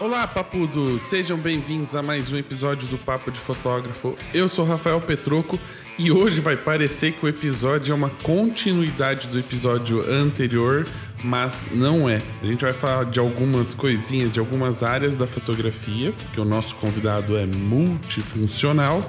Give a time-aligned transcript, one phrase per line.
[0.00, 1.02] Olá, papudos!
[1.02, 4.16] Sejam bem-vindos a mais um episódio do Papo de Fotógrafo.
[4.32, 5.60] Eu sou Rafael Petroco
[5.98, 10.88] e hoje vai parecer que o episódio é uma continuidade do episódio anterior,
[11.22, 12.18] mas não é.
[12.42, 16.76] A gente vai falar de algumas coisinhas, de algumas áreas da fotografia, porque o nosso
[16.76, 19.02] convidado é multifuncional,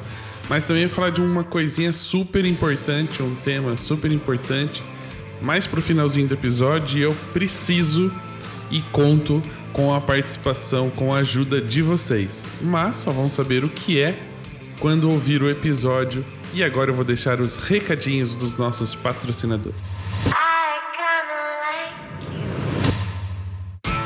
[0.49, 4.83] mas também vai falar de uma coisinha super importante, um tema super importante,
[5.41, 8.11] mais pro finalzinho do episódio, eu preciso
[8.69, 9.41] e conto
[9.73, 12.45] com a participação, com a ajuda de vocês.
[12.61, 14.17] Mas só vão saber o que é
[14.79, 16.25] quando ouvir o episódio.
[16.53, 20.01] E agora eu vou deixar os recadinhos dos nossos patrocinadores.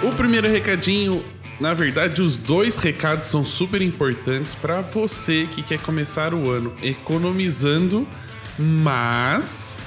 [0.04, 1.26] O primeiro recadinho,
[1.60, 6.72] na verdade, os dois recados são super importantes para você que quer começar o ano
[6.84, 8.08] economizando,
[8.60, 9.78] mas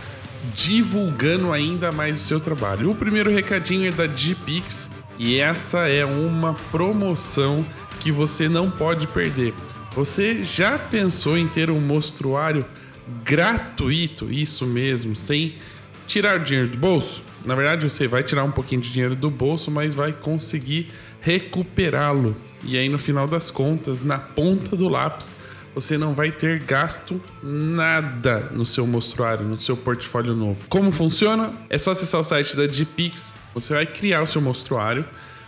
[0.56, 2.90] divulgando ainda mais o seu trabalho.
[2.90, 4.87] O primeiro recadinho é da Gpix
[5.18, 7.66] e essa é uma promoção
[7.98, 9.52] que você não pode perder.
[9.94, 12.64] Você já pensou em ter um mostruário
[13.24, 14.30] gratuito?
[14.30, 15.56] Isso mesmo, sem
[16.06, 17.22] tirar dinheiro do bolso?
[17.44, 22.36] Na verdade, você vai tirar um pouquinho de dinheiro do bolso, mas vai conseguir recuperá-lo.
[22.62, 25.34] E aí, no final das contas, na ponta do lápis,
[25.74, 30.66] você não vai ter gasto nada no seu mostruário, no seu portfólio novo.
[30.68, 31.52] Como funciona?
[31.70, 35.04] É só acessar o site da Gpix, você vai criar o seu mostruário,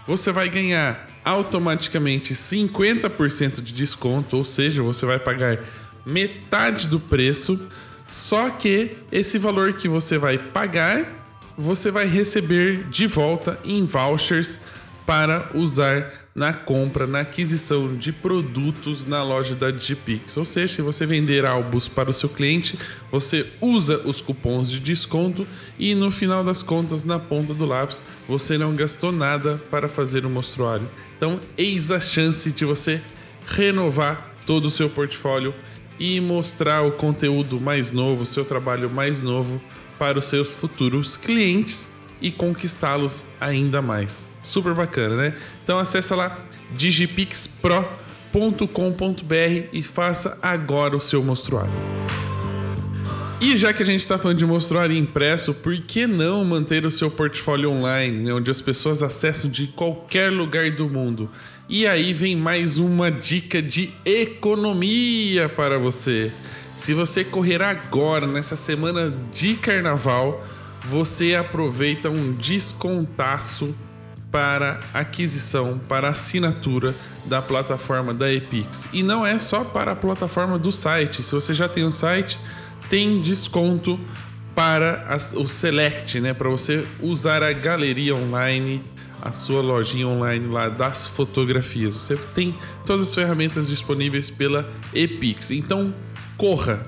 [0.06, 5.60] você vai ganhar automaticamente 50% de desconto, ou seja, você vai pagar
[6.04, 7.60] metade do preço,
[8.08, 11.06] só que esse valor que você vai pagar,
[11.56, 14.60] você vai receber de volta em vouchers
[15.06, 20.38] para usar na compra, na aquisição de produtos na loja da Digipix.
[20.38, 22.78] Ou seja, se você vender álbuns para o seu cliente,
[23.12, 25.46] você usa os cupons de desconto
[25.78, 30.24] e no final das contas, na ponta do lápis, você não gastou nada para fazer
[30.24, 30.88] o um mostruário.
[31.14, 33.02] Então, eis a chance de você
[33.46, 35.54] renovar todo o seu portfólio
[35.98, 39.60] e mostrar o conteúdo mais novo, o seu trabalho mais novo
[39.98, 44.29] para os seus futuros clientes e conquistá-los ainda mais.
[44.40, 45.36] Super bacana, né?
[45.62, 46.38] Então acessa lá
[46.72, 51.72] digipixpro.com.br e faça agora o seu mostruário.
[53.40, 56.90] E já que a gente está falando de mostruário impresso, por que não manter o
[56.90, 61.30] seu portfólio online, né, onde as pessoas acessam de qualquer lugar do mundo?
[61.66, 66.30] E aí vem mais uma dica de economia para você.
[66.76, 70.46] Se você correr agora, nessa semana de carnaval,
[70.84, 73.74] você aproveita um descontaço
[74.30, 78.88] para aquisição, para assinatura da plataforma da Epix.
[78.92, 81.22] E não é só para a plataforma do site.
[81.22, 82.38] Se você já tem um site,
[82.88, 83.98] tem desconto
[84.54, 86.32] para as, o Select, né?
[86.32, 88.82] Para você usar a galeria online,
[89.20, 91.94] a sua lojinha online lá das fotografias.
[91.94, 95.50] Você tem todas as ferramentas disponíveis pela Epix.
[95.50, 95.94] Então,
[96.36, 96.86] corra!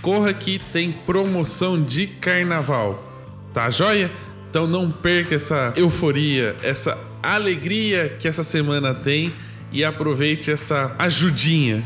[0.00, 3.12] Corra que tem promoção de carnaval.
[3.54, 4.10] Tá joia?
[4.52, 9.32] Então não perca essa euforia, essa alegria que essa semana tem
[9.72, 11.82] e aproveite essa ajudinha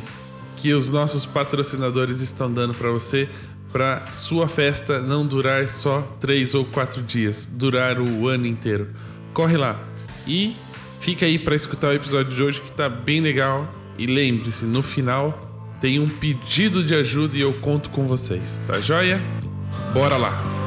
[0.57, 3.29] que os nossos patrocinadores estão dando para você
[3.73, 8.89] para sua festa não durar só três ou quatro dias, durar o ano inteiro.
[9.33, 9.81] Corre lá
[10.27, 10.57] e
[10.99, 14.83] fica aí para escutar o episódio de hoje que tá bem legal e lembre-se, no
[14.83, 19.23] final tem um pedido de ajuda e eu conto com vocês, tá joia?
[19.95, 20.66] Bora lá!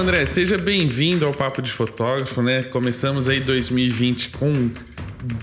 [0.00, 2.62] André, seja bem-vindo ao Papo de Fotógrafo, né?
[2.62, 4.70] Começamos aí 2020 com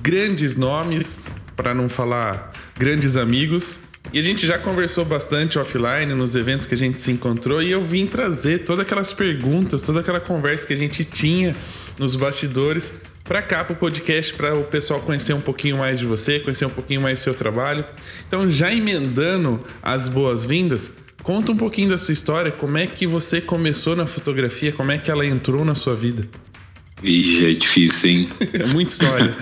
[0.01, 1.21] grandes nomes,
[1.55, 3.81] para não falar grandes amigos.
[4.11, 7.71] E a gente já conversou bastante offline nos eventos que a gente se encontrou e
[7.71, 11.55] eu vim trazer todas aquelas perguntas, toda aquela conversa que a gente tinha
[11.99, 12.91] nos bastidores
[13.23, 16.65] para cá para o podcast para o pessoal conhecer um pouquinho mais de você, conhecer
[16.65, 17.85] um pouquinho mais do seu trabalho.
[18.27, 23.41] Então, já emendando as boas-vindas, Conta um pouquinho da sua história, como é que você
[23.41, 26.25] começou na fotografia, como é que ela entrou na sua vida?
[27.03, 28.29] Vixe, é difícil, hein?
[28.53, 29.35] é muita história.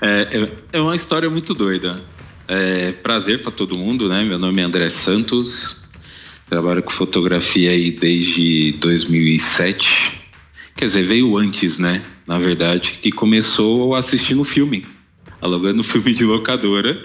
[0.00, 2.00] é, é, é, uma história muito doida.
[2.46, 4.22] É, prazer para todo mundo, né?
[4.22, 5.82] Meu nome é André Santos,
[6.48, 10.22] trabalho com fotografia aí desde 2007.
[10.76, 12.00] Quer dizer, veio antes, né?
[12.28, 14.86] Na verdade, que começou assistindo filme,
[15.40, 17.02] alugando filme de locadora,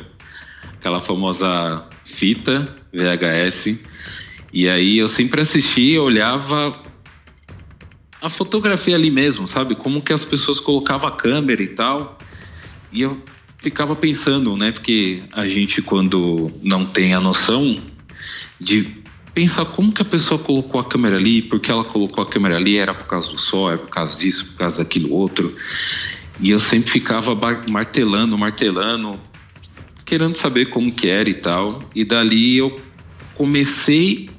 [0.75, 3.89] aquela famosa fita VHS
[4.51, 6.75] e aí eu sempre assistia, olhava
[8.21, 9.75] a fotografia ali mesmo, sabe?
[9.75, 12.17] Como que as pessoas colocavam a câmera e tal.
[12.91, 13.21] E eu
[13.59, 14.71] ficava pensando, né?
[14.71, 17.81] Porque a gente, quando não tem a noção
[18.59, 18.87] de
[19.33, 22.77] pensar como que a pessoa colocou a câmera ali, porque ela colocou a câmera ali,
[22.77, 25.55] era por causa do sol, era por causa disso, por causa daquilo outro.
[26.41, 27.37] E eu sempre ficava
[27.69, 29.19] martelando, martelando,
[30.05, 31.87] querendo saber como que era e tal.
[31.93, 32.81] E dali eu
[33.35, 34.29] comecei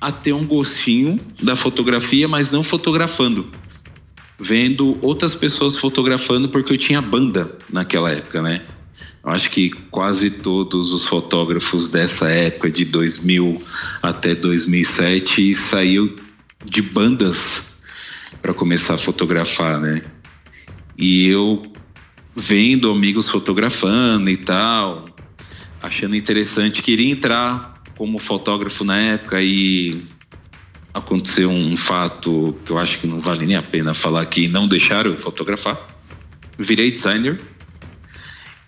[0.00, 3.46] a ter um gostinho da fotografia, mas não fotografando.
[4.38, 8.62] Vendo outras pessoas fotografando, porque eu tinha banda naquela época, né?
[9.24, 13.60] Eu acho que quase todos os fotógrafos dessa época, de 2000
[14.00, 16.14] até 2007, saiu
[16.64, 17.74] de bandas
[18.40, 20.02] para começar a fotografar, né?
[20.96, 21.62] E eu
[22.34, 25.06] vendo amigos fotografando e tal,
[25.82, 30.04] achando interessante, queria entrar como fotógrafo na época e
[30.94, 34.68] aconteceu um fato que eu acho que não vale nem a pena falar aqui, não
[34.68, 35.76] deixaram eu fotografar.
[36.56, 37.40] Virei designer.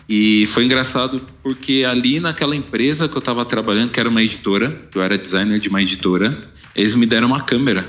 [0.09, 4.89] E foi engraçado porque ali naquela empresa que eu estava trabalhando, que era uma editora,
[4.93, 7.89] eu era designer de uma editora, eles me deram uma câmera,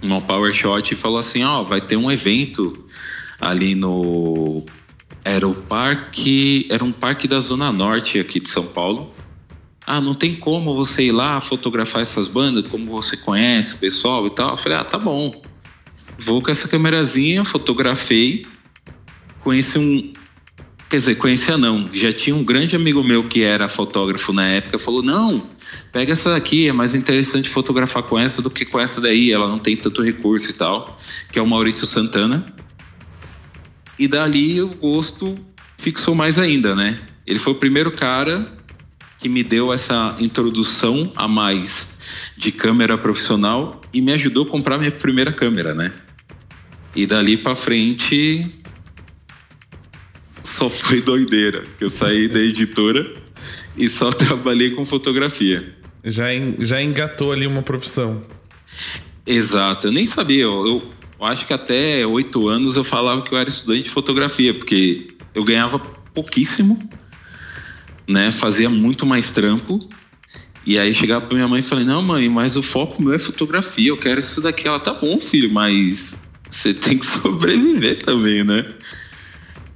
[0.00, 2.86] uma PowerShot e falou assim, ó, oh, vai ter um evento
[3.38, 4.64] ali no
[5.22, 9.12] era o parque, era um parque da zona norte aqui de São Paulo
[9.88, 14.26] ah, não tem como você ir lá fotografar essas bandas, como você conhece o pessoal
[14.26, 14.50] e tal.
[14.50, 15.40] Eu falei, ah, tá bom.
[16.18, 18.44] Vou com essa câmerazinha, fotografei,
[19.40, 20.12] conheci um.
[20.90, 21.88] Quer dizer, conhecia não.
[21.90, 25.46] Já tinha um grande amigo meu que era fotógrafo na época, falou: não,
[25.90, 29.48] pega essa daqui, é mais interessante fotografar com essa do que com essa daí, ela
[29.48, 30.98] não tem tanto recurso e tal,
[31.32, 32.44] que é o Maurício Santana.
[33.98, 35.34] E dali o gosto
[35.78, 37.00] fixou mais ainda, né?
[37.26, 38.57] Ele foi o primeiro cara
[39.18, 41.98] que me deu essa introdução a mais
[42.36, 45.92] de câmera profissional e me ajudou a comprar minha primeira câmera, né?
[46.94, 48.50] E dali para frente
[50.44, 53.12] só foi doideira, que eu saí da editora
[53.76, 55.74] e só trabalhei com fotografia.
[56.04, 56.26] Já,
[56.60, 58.20] já engatou ali uma profissão.
[59.26, 60.44] Exato, eu nem sabia.
[60.44, 60.82] Eu, eu,
[61.20, 65.08] eu acho que até oito anos eu falava que eu era estudante de fotografia, porque
[65.34, 65.78] eu ganhava
[66.14, 66.88] pouquíssimo
[68.08, 68.32] né?
[68.32, 69.78] Fazia muito mais trampo.
[70.64, 73.18] E aí chegava pra minha mãe e falei, não, mãe, mas o foco meu é
[73.18, 74.66] fotografia, eu quero isso daqui.
[74.66, 78.66] Ela, tá bom, filho, mas você tem que sobreviver também, né?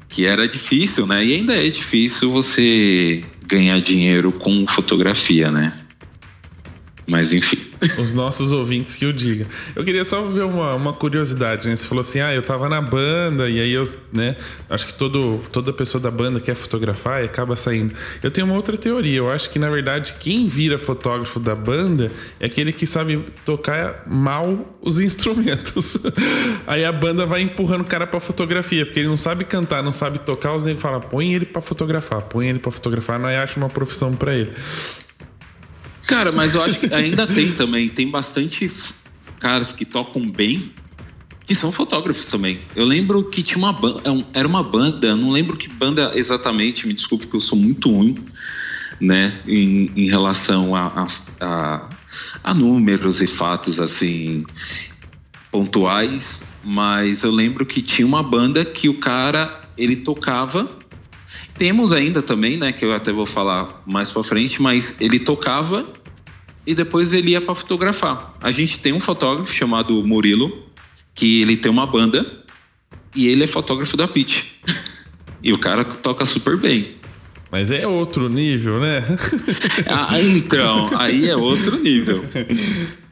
[0.08, 1.24] Que era difícil, né?
[1.24, 5.72] E ainda é difícil você ganhar dinheiro com fotografia, né?
[7.06, 7.71] Mas enfim.
[7.98, 9.46] Os nossos ouvintes que o digam.
[9.74, 11.74] Eu queria só ver uma, uma curiosidade, né?
[11.74, 14.36] Você falou assim, ah, eu tava na banda e aí eu, né?
[14.70, 17.94] Acho que todo, toda pessoa da banda quer fotografar e acaba saindo.
[18.22, 19.18] Eu tenho uma outra teoria.
[19.18, 24.04] Eu acho que, na verdade, quem vira fotógrafo da banda é aquele que sabe tocar
[24.06, 25.98] mal os instrumentos.
[26.66, 29.92] aí a banda vai empurrando o cara pra fotografia, porque ele não sabe cantar, não
[29.92, 33.58] sabe tocar, os negros falam, põe ele para fotografar, põe ele para fotografar, não acha
[33.58, 34.52] uma profissão para ele.
[36.06, 37.88] Cara, mas eu acho que ainda tem também.
[37.88, 38.70] Tem bastante
[39.38, 40.72] caras que tocam bem
[41.44, 42.60] que são fotógrafos também.
[42.74, 46.86] Eu lembro que tinha uma banda, é era uma banda, não lembro que banda exatamente,
[46.86, 48.16] me desculpe que eu sou muito ruim,
[49.00, 51.06] né, em, em relação a, a,
[51.40, 51.88] a,
[52.44, 54.44] a números e fatos assim
[55.50, 60.70] pontuais, mas eu lembro que tinha uma banda que o cara ele tocava
[61.58, 65.86] temos ainda também, né, que eu até vou falar mais para frente, mas ele tocava
[66.66, 68.34] e depois ele ia para fotografar.
[68.40, 70.66] A gente tem um fotógrafo chamado Murilo,
[71.14, 72.26] que ele tem uma banda
[73.14, 74.44] e ele é fotógrafo da Pitch.
[75.42, 76.96] e o cara toca super bem.
[77.50, 79.04] Mas é outro nível, né?
[79.86, 82.24] ah, então, aí é outro nível.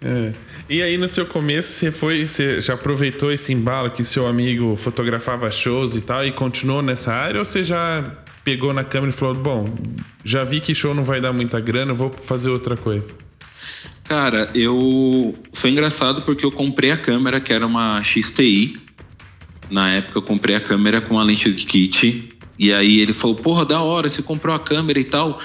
[0.02, 0.32] É.
[0.66, 4.74] E aí no seu começo você foi, você já aproveitou esse embalo que seu amigo
[4.74, 8.10] fotografava shows e tal e continuou nessa área ou você já
[8.50, 9.72] pegou na câmera e falou: Bom,
[10.24, 13.12] já vi que show não vai dar muita grana, vou fazer outra coisa?
[14.04, 15.34] Cara, eu.
[15.52, 18.76] Foi engraçado porque eu comprei a câmera, que era uma XTI.
[19.70, 22.28] Na época eu comprei a câmera com a lente de kit.
[22.58, 25.38] E aí ele falou: Porra, da hora, você comprou a câmera e tal.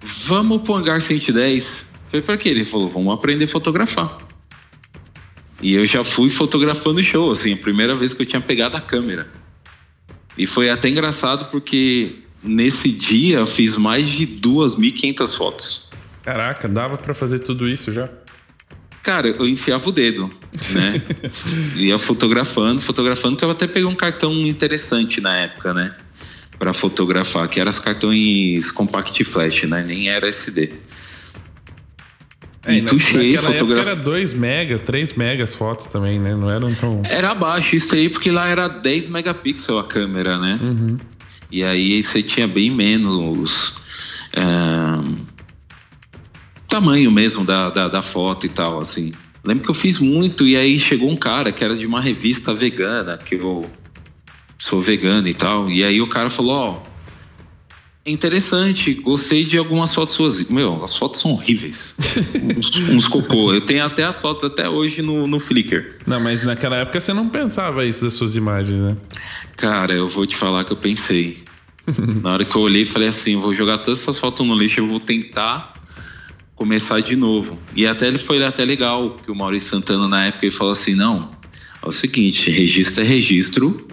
[0.00, 1.84] Vamos pro hangar 110.
[2.10, 2.50] Foi para quê?
[2.50, 4.18] Ele falou: Vamos aprender a fotografar.
[5.60, 8.80] E eu já fui fotografando show, assim, a primeira vez que eu tinha pegado a
[8.80, 9.26] câmera.
[10.38, 15.88] E foi até engraçado porque nesse dia eu fiz mais de 2.500 fotos.
[16.22, 18.08] Caraca, dava para fazer tudo isso já?
[19.02, 20.28] Cara, eu enfiava o dedo,
[20.72, 21.00] né?
[21.76, 25.94] Ia fotografando, fotografando, que eu até peguei um cartão interessante na época, né?
[26.58, 29.84] Para fotografar, que eram os cartões Compact Flash, né?
[29.86, 30.72] Nem era SD.
[32.66, 33.92] É, e tu cheio fotografia.
[33.92, 36.34] Era 2 mega, 3 megas fotos também, né?
[36.34, 37.02] Não eram tão.
[37.04, 40.58] Era abaixo isso aí, porque lá era 10 megapixels a câmera, né?
[40.60, 40.96] Uhum.
[41.50, 43.74] E aí você tinha bem menos.
[44.32, 44.42] É...
[46.68, 49.12] tamanho mesmo da, da, da foto e tal, assim.
[49.44, 52.52] Lembro que eu fiz muito e aí chegou um cara que era de uma revista
[52.52, 53.70] vegana, que eu
[54.58, 56.95] sou vegano e tal, e aí o cara falou, ó,
[58.06, 60.48] é interessante, gostei de algumas fotos suas.
[60.48, 61.96] Meu, as fotos são horríveis.
[62.56, 63.52] uns, uns, cocô.
[63.52, 65.96] Eu tenho até as fotos até hoje no, no Flickr.
[66.06, 68.96] Não, mas naquela época você não pensava isso das suas imagens, né?
[69.56, 71.42] Cara, eu vou te falar que eu pensei.
[72.22, 74.86] Na hora que eu olhei, falei assim: vou jogar todas essas fotos no lixo, eu
[74.86, 75.72] vou tentar
[76.54, 77.58] começar de novo.
[77.74, 80.94] E até ele foi até legal, que o Maurício Santana na época ele falou assim:
[80.94, 81.32] não,
[81.82, 83.88] é o seguinte, registro é registro,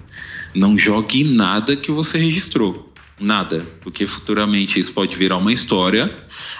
[0.54, 2.93] não jogue nada que você registrou.
[3.24, 6.14] Nada, porque futuramente isso pode virar uma história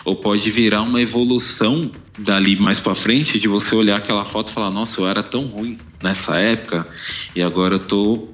[0.06, 4.54] ou pode virar uma evolução dali mais para frente de você olhar aquela foto e
[4.54, 6.88] falar: "Nossa, eu era tão ruim nessa época
[7.36, 8.30] e agora eu tô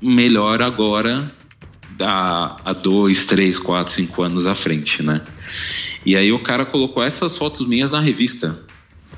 [0.00, 1.28] melhor agora
[1.98, 5.20] da há dois, três, quatro, cinco anos à frente, né?"
[6.06, 8.56] E aí o cara colocou essas fotos minhas na revista.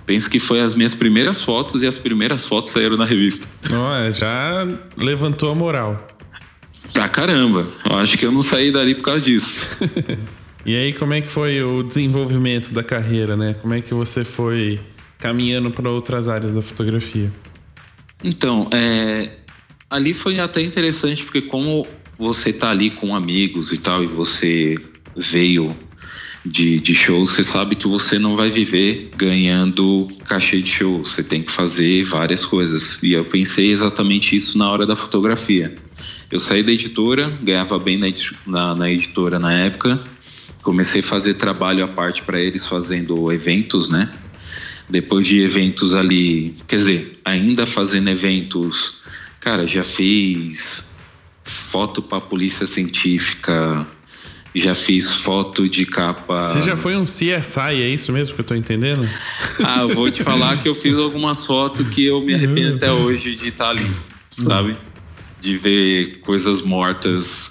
[0.06, 3.46] Penso que foi as minhas primeiras fotos e as primeiras fotos saíram na revista.
[3.66, 6.15] Oh, já levantou a moral.
[6.92, 7.68] Pra caramba.
[7.88, 9.66] Eu acho que eu não saí dali por causa disso.
[10.64, 13.54] e aí, como é que foi o desenvolvimento da carreira, né?
[13.54, 14.80] Como é que você foi
[15.18, 17.32] caminhando para outras áreas da fotografia?
[18.22, 19.30] Então, é,
[19.90, 21.86] ali foi até interessante porque como
[22.18, 24.76] você tá ali com amigos e tal e você
[25.14, 25.74] veio
[26.44, 31.04] de, de shows, você sabe que você não vai viver ganhando cachê de show.
[31.04, 33.02] Você tem que fazer várias coisas.
[33.02, 35.74] E eu pensei exatamente isso na hora da fotografia.
[36.30, 38.06] Eu saí da editora, ganhava bem na,
[38.46, 40.00] na, na editora na época.
[40.62, 44.10] Comecei a fazer trabalho à parte para eles, fazendo eventos, né?
[44.88, 49.00] Depois de eventos ali, quer dizer, ainda fazendo eventos,
[49.40, 50.88] cara, já fiz
[51.44, 53.86] foto para polícia científica,
[54.54, 56.46] já fiz foto de capa.
[56.48, 59.08] Você já foi um CSI, é isso mesmo que eu tô entendendo?
[59.64, 62.90] Ah, eu vou te falar que eu fiz algumas fotos que eu me arrependo até
[62.90, 63.90] hoje de estar tá ali,
[64.32, 64.76] sabe?
[65.40, 67.50] De ver coisas mortas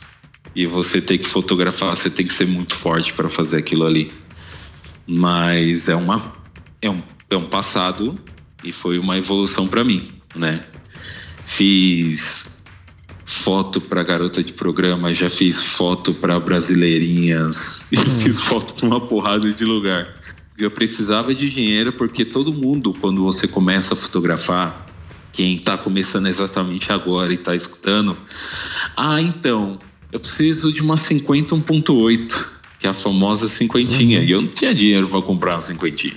[0.55, 4.11] e você ter que fotografar, você tem que ser muito forte para fazer aquilo ali.
[5.07, 6.33] Mas é uma
[6.81, 8.17] é um, é um passado
[8.63, 10.63] e foi uma evolução para mim, né?
[11.45, 12.55] Fiz
[13.25, 18.19] foto para garota de programa, já fiz foto para brasileirinhas, hum.
[18.21, 20.15] fiz foto para uma porrada de lugar.
[20.57, 24.84] Eu precisava de dinheiro porque todo mundo, quando você começa a fotografar,
[25.35, 28.17] quem está começando exatamente agora e está escutando,
[28.95, 29.77] ah, então,
[30.11, 32.45] eu preciso de uma 50 1.8,
[32.79, 34.25] que é a famosa cinquentinha, uhum.
[34.25, 36.15] e eu não tinha dinheiro para comprar uma cinquentinha.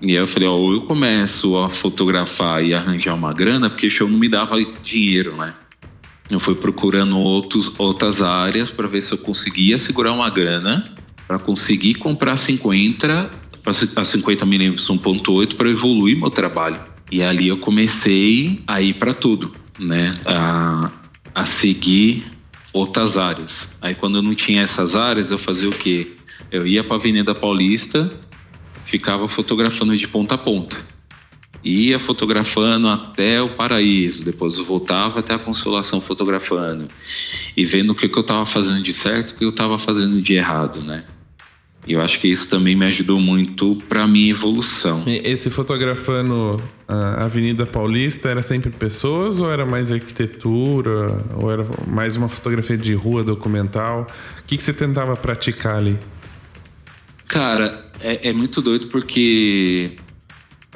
[0.00, 3.90] E aí eu falei, ó, ou eu começo a fotografar e arranjar uma grana, porque
[3.90, 5.52] show não me dava dinheiro, né?
[6.30, 10.94] Eu fui procurando outros, outras áreas para ver se eu conseguia segurar uma grana
[11.26, 13.30] para conseguir comprar 50
[13.96, 16.91] a 50 mm 1.8 para evoluir meu trabalho.
[17.12, 20.14] E ali eu comecei a ir para tudo, né?
[20.24, 20.90] A,
[21.34, 22.24] a seguir
[22.72, 23.68] outras áreas.
[23.82, 26.12] Aí quando eu não tinha essas áreas, eu fazia o quê?
[26.50, 28.10] Eu ia para Avenida Paulista,
[28.86, 30.92] ficava fotografando de ponta a ponta
[31.64, 36.88] ia fotografando até o paraíso, depois eu voltava até a consolação fotografando
[37.56, 40.20] e vendo o que, que eu estava fazendo de certo o que eu estava fazendo
[40.20, 41.04] de errado, né?
[41.86, 45.02] E eu acho que isso também me ajudou muito para minha evolução.
[45.06, 51.66] E esse fotografando a Avenida Paulista era sempre pessoas ou era mais arquitetura ou era
[51.88, 54.06] mais uma fotografia de rua documental?
[54.40, 55.98] O que, que você tentava praticar ali?
[57.26, 59.96] Cara, é, é muito doido porque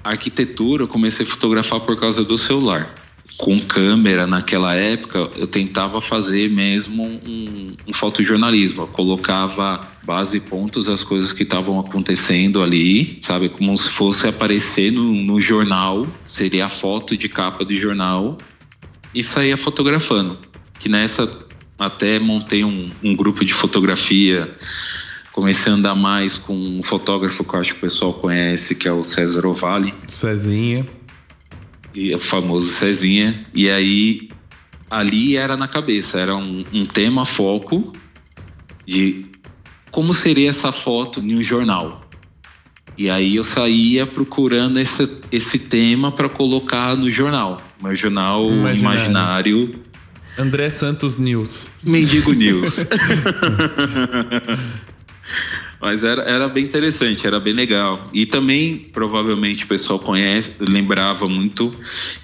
[0.03, 2.93] arquitetura eu comecei a fotografar por causa do celular.
[3.37, 8.83] Com câmera naquela época, eu tentava fazer mesmo um, um fotojornalismo.
[8.83, 13.49] Eu colocava base e pontos as coisas que estavam acontecendo ali, sabe?
[13.49, 18.39] Como se fosse aparecer no, no jornal, seria a foto de capa do jornal
[19.15, 20.39] e saía fotografando.
[20.79, 21.31] Que nessa
[21.79, 24.55] até montei um, um grupo de fotografia
[25.37, 28.89] comecei a andar mais com um fotógrafo que eu acho que o pessoal conhece, que
[28.89, 29.93] é o César Ovale.
[30.09, 30.87] Cezinha.
[31.97, 33.47] E o famoso Cezinha.
[33.55, 34.29] E aí,
[34.91, 37.93] ali era na cabeça, era um, um tema foco
[38.87, 39.25] de
[39.91, 42.03] como seria essa foto em um jornal.
[42.99, 47.61] E aí eu saía procurando esse, esse tema para colocar no jornal.
[47.83, 48.79] Meu jornal imaginário.
[48.79, 49.81] imaginário.
[50.39, 51.69] André Santos News.
[51.83, 52.77] Mendigo News.
[55.81, 58.09] Mas era, era bem interessante, era bem legal.
[58.13, 61.75] E também, provavelmente, o pessoal conhece, lembrava muito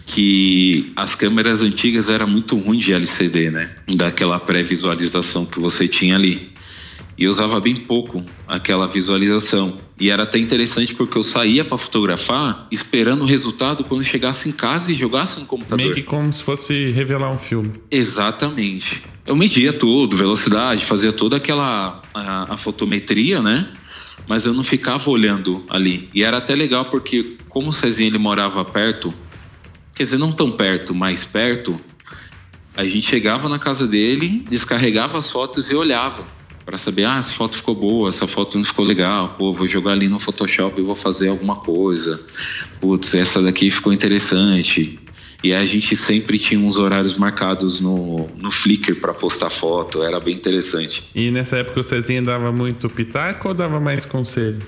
[0.06, 3.70] que as câmeras antigas eram muito ruins de LCD, né?
[3.94, 6.50] Daquela pré-visualização que você tinha ali.
[7.16, 9.78] E eu usava bem pouco aquela visualização.
[10.00, 14.52] E era até interessante porque eu saía para fotografar esperando o resultado quando chegasse em
[14.52, 15.84] casa e jogasse no computador.
[15.84, 17.72] Meio que como se fosse revelar um filme.
[17.90, 19.02] Exatamente.
[19.26, 23.68] Eu media tudo, velocidade, fazia toda aquela a, a fotometria, né?
[24.26, 26.08] Mas eu não ficava olhando ali.
[26.14, 29.12] E era até legal porque como o Cezinha ele morava perto,
[29.94, 31.78] quer dizer, não tão perto, mais perto,
[32.74, 36.24] a gente chegava na casa dele, descarregava as fotos e olhava
[36.64, 39.92] para saber, ah, essa foto ficou boa, essa foto não ficou legal, pô, vou jogar
[39.92, 42.20] ali no Photoshop e vou fazer alguma coisa.
[42.80, 44.98] Putz, essa daqui ficou interessante.
[45.42, 50.20] E a gente sempre tinha uns horários marcados no, no Flickr para postar foto, era
[50.20, 51.10] bem interessante.
[51.12, 54.62] E nessa época o Cezinha dava muito pitaco ou dava mais conselho?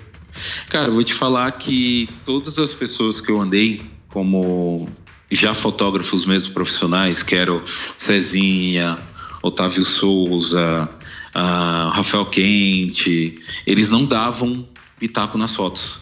[0.69, 4.89] Cara, eu vou te falar que todas as pessoas que eu andei como
[5.31, 7.63] já fotógrafos mesmo profissionais, que eram
[7.97, 8.99] Cezinha,
[9.43, 10.89] Otávio Souza,
[11.35, 15.99] uh, Rafael Quente, eles não davam pitaco nas fotos.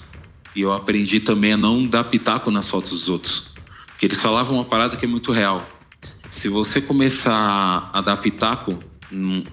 [0.55, 3.51] E eu aprendi também a não dar pitaco nas fotos dos outros.
[3.87, 5.67] Porque eles falavam uma parada que é muito real.
[6.31, 8.79] Se você começar a dar pitaco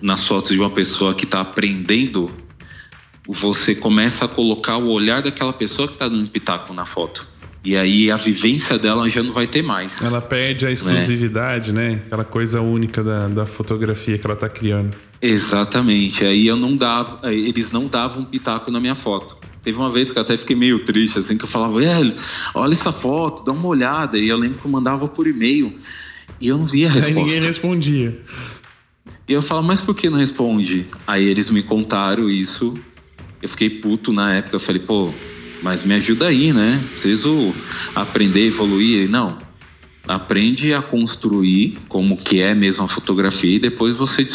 [0.01, 2.33] nas fotos de uma pessoa que está aprendendo,
[3.27, 7.27] você começa a colocar o olhar daquela pessoa que está dando pitaco na foto.
[7.63, 10.01] E aí a vivência dela já não vai ter mais.
[10.01, 11.89] Ela perde a exclusividade, né?
[11.89, 12.01] né?
[12.05, 14.95] Aquela coisa única da, da fotografia que ela está criando.
[15.21, 16.25] Exatamente.
[16.25, 19.37] Aí eu não dava, eles não davam pitaco na minha foto.
[19.61, 22.15] Teve uma vez que eu até fiquei meio triste, assim, que eu falava, velho,
[22.55, 24.17] olha essa foto, dá uma olhada.
[24.17, 25.73] E eu lembro que eu mandava por e-mail
[26.39, 27.19] e eu não via a resposta.
[27.19, 28.17] Aí ninguém respondia.
[29.27, 30.87] E eu falava, mas por que não responde?
[31.05, 32.73] Aí eles me contaram isso.
[33.41, 34.55] Eu fiquei puto na época.
[34.55, 35.13] Eu falei, pô,
[35.61, 36.83] mas me ajuda aí, né?
[36.91, 37.53] Preciso
[37.95, 39.09] aprender, evoluir.
[39.09, 39.37] Não,
[40.07, 44.25] aprende a construir como que é mesmo a fotografia e depois você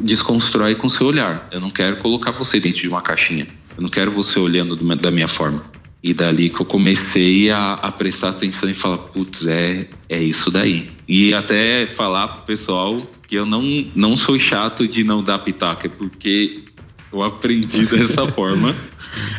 [0.00, 1.48] desconstrói com seu olhar.
[1.50, 3.46] Eu não quero colocar você dentro de uma caixinha.
[3.76, 5.62] Eu não quero você olhando da minha forma.
[6.02, 10.50] E dali que eu comecei a, a prestar atenção e falar, putz, é, é isso
[10.50, 10.88] daí.
[11.08, 15.86] E até falar pro pessoal que eu não, não sou chato de não dar pitaco,
[15.86, 16.62] é porque
[17.12, 18.74] eu aprendi dessa forma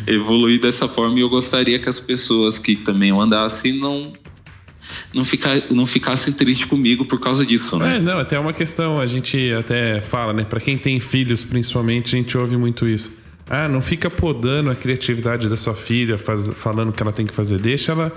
[0.06, 4.12] evoluir dessa forma e eu gostaria que as pessoas que também andassem não
[5.14, 7.96] não, ficar, não ficassem tristes comigo por causa disso, né?
[7.96, 10.44] É, não, até uma questão, a gente até fala, né?
[10.44, 13.12] Para quem tem filhos, principalmente, a gente ouve muito isso.
[13.48, 17.34] Ah, não fica podando a criatividade da sua filha, faz, falando que ela tem que
[17.34, 17.58] fazer.
[17.58, 18.12] Deixa ela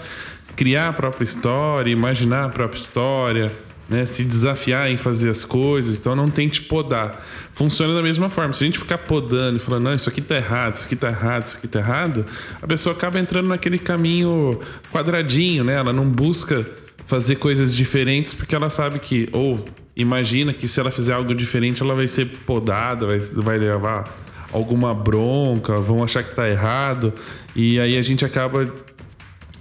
[0.56, 3.52] criar a própria história, imaginar a própria história
[3.94, 7.24] né, se desafiar em fazer as coisas, então não tente podar.
[7.54, 8.52] Funciona da mesma forma.
[8.52, 11.10] Se a gente ficar podando e falando, não, isso aqui tá errado, isso aqui tá
[11.10, 12.26] errado, isso aqui tá errado,
[12.60, 14.60] a pessoa acaba entrando naquele caminho
[14.92, 15.76] quadradinho, né?
[15.76, 16.66] Ela não busca
[17.06, 19.64] fazer coisas diferentes porque ela sabe que, ou
[19.96, 24.06] imagina que se ela fizer algo diferente, ela vai ser podada, vai, vai levar
[24.52, 27.14] alguma bronca, vão achar que tá errado,
[27.56, 28.68] e aí a gente acaba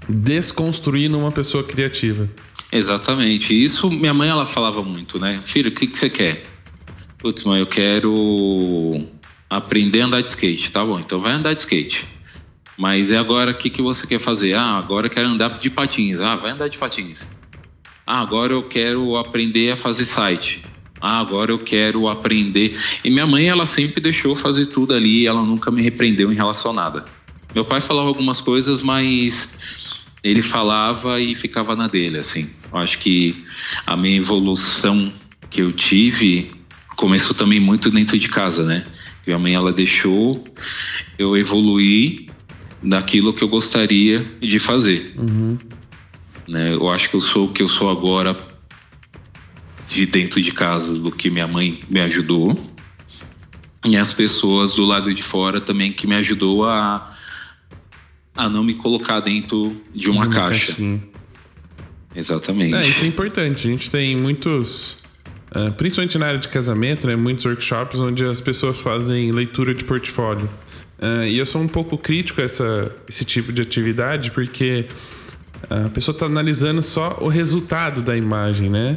[0.09, 2.29] desconstruindo uma pessoa criativa.
[2.73, 3.53] Exatamente.
[3.53, 5.43] Isso minha mãe ela falava muito, né?
[5.45, 6.43] Filho, o que, que você quer?
[7.19, 9.07] Putz, mãe, eu quero
[9.49, 10.73] aprender a andar de skate.
[10.73, 12.07] Tá bom, então vai andar de skate.
[12.79, 14.55] Mas e agora o que, que você quer fazer?
[14.55, 16.19] Ah, agora eu quero andar de patins.
[16.19, 17.29] Ah, vai andar de patins.
[18.07, 20.63] Ah, agora eu quero aprender a fazer site.
[20.99, 22.79] Ah, agora eu quero aprender.
[23.05, 26.71] E minha mãe, ela sempre deixou fazer tudo ali, ela nunca me repreendeu em relação
[26.71, 27.05] a nada.
[27.55, 29.59] Meu pai falava algumas coisas, mas
[30.25, 32.49] ele falava e ficava na dele, assim.
[32.73, 33.45] Eu acho que
[33.87, 35.13] a minha evolução
[35.51, 36.51] que eu tive
[36.97, 38.85] começou também muito dentro de casa, né?
[39.27, 40.43] Minha mãe ela deixou
[41.19, 42.27] eu evoluir
[42.83, 45.15] naquilo que eu gostaria de fazer.
[45.17, 45.59] Uhum.
[46.49, 46.75] Né?
[46.75, 48.37] Eu acho que eu sou o que eu sou agora
[49.87, 52.59] de dentro de casa do que minha mãe me ajudou
[53.85, 57.13] e as pessoas do lado de fora também que me ajudou a
[58.35, 60.69] a não me colocar dentro de uma, uma caixa.
[60.69, 61.03] Caixinha.
[62.15, 62.75] Exatamente.
[62.75, 63.67] É, isso é importante.
[63.67, 64.99] A gente tem muitos,
[65.55, 69.85] uh, principalmente na área de casamento, né, muitos workshops onde as pessoas fazem leitura de
[69.85, 70.49] portfólio.
[70.99, 74.87] Uh, e eu sou um pouco crítico a essa, esse tipo de atividade porque
[75.69, 78.97] a pessoa está analisando só o resultado da imagem, né?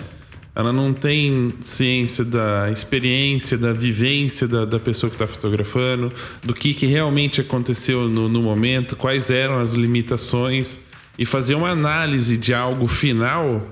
[0.55, 6.53] Ela não tem ciência da experiência, da vivência da, da pessoa que está fotografando, do
[6.53, 10.84] que, que realmente aconteceu no, no momento, quais eram as limitações
[11.17, 13.67] e fazer uma análise de algo final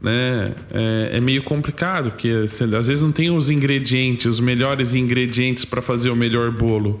[0.00, 4.94] né, é, é meio complicado, porque assim, às vezes não tem os ingredientes, os melhores
[4.94, 6.98] ingredientes para fazer o melhor bolo.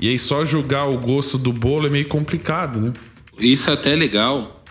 [0.00, 2.92] E aí só julgar o gosto do bolo é meio complicado, né?
[3.38, 4.64] Isso é até legal,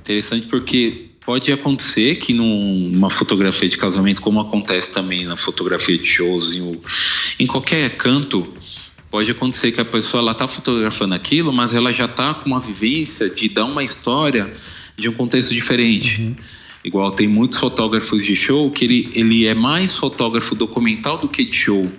[0.00, 6.04] interessante porque pode acontecer que numa fotografia de casamento, como acontece também na fotografia de
[6.04, 6.80] shows, em,
[7.38, 8.52] em qualquer canto,
[9.10, 12.60] Pode acontecer que a pessoa ela tá fotografando aquilo, mas ela já tá com uma
[12.60, 14.54] vivência de dar uma história
[14.96, 16.22] de um contexto diferente.
[16.22, 16.36] Uhum.
[16.84, 21.44] Igual tem muitos fotógrafos de show que ele, ele é mais fotógrafo documental do que
[21.44, 21.90] de show.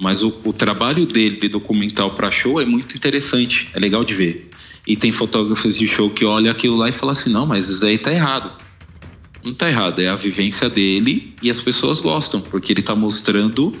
[0.00, 4.14] Mas o, o trabalho dele de documental para show é muito interessante, é legal de
[4.14, 4.50] ver.
[4.86, 7.84] E tem fotógrafos de show que olham aquilo lá e falam assim: não, mas isso
[7.84, 8.50] aí tá errado.
[9.42, 13.72] Não tá errado, é a vivência dele e as pessoas gostam, porque ele tá mostrando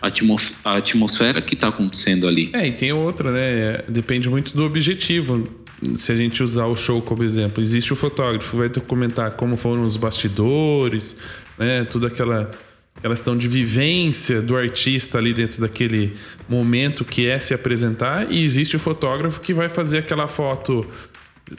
[0.00, 2.50] a, atmosfera que tá acontecendo ali.
[2.52, 3.84] É, e tem outra, né?
[3.88, 5.48] Depende muito do objetivo.
[5.96, 9.82] Se a gente usar o show como exemplo, existe o fotógrafo, vai documentar como foram
[9.82, 11.18] os bastidores,
[11.58, 11.84] né?
[11.84, 12.50] Tudo aquela
[12.96, 16.14] aquela questão de vivência do artista ali dentro daquele
[16.48, 20.86] momento que é se apresentar e existe o fotógrafo que vai fazer aquela foto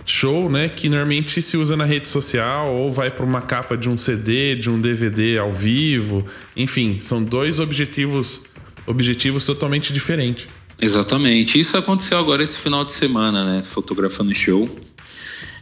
[0.05, 3.89] show, né, que normalmente se usa na rede social ou vai para uma capa de
[3.89, 8.43] um CD, de um DVD ao vivo, enfim, são dois objetivos
[8.85, 10.47] objetivos totalmente diferentes.
[10.81, 11.59] Exatamente.
[11.59, 14.69] Isso aconteceu agora esse final de semana, né, fotografando show.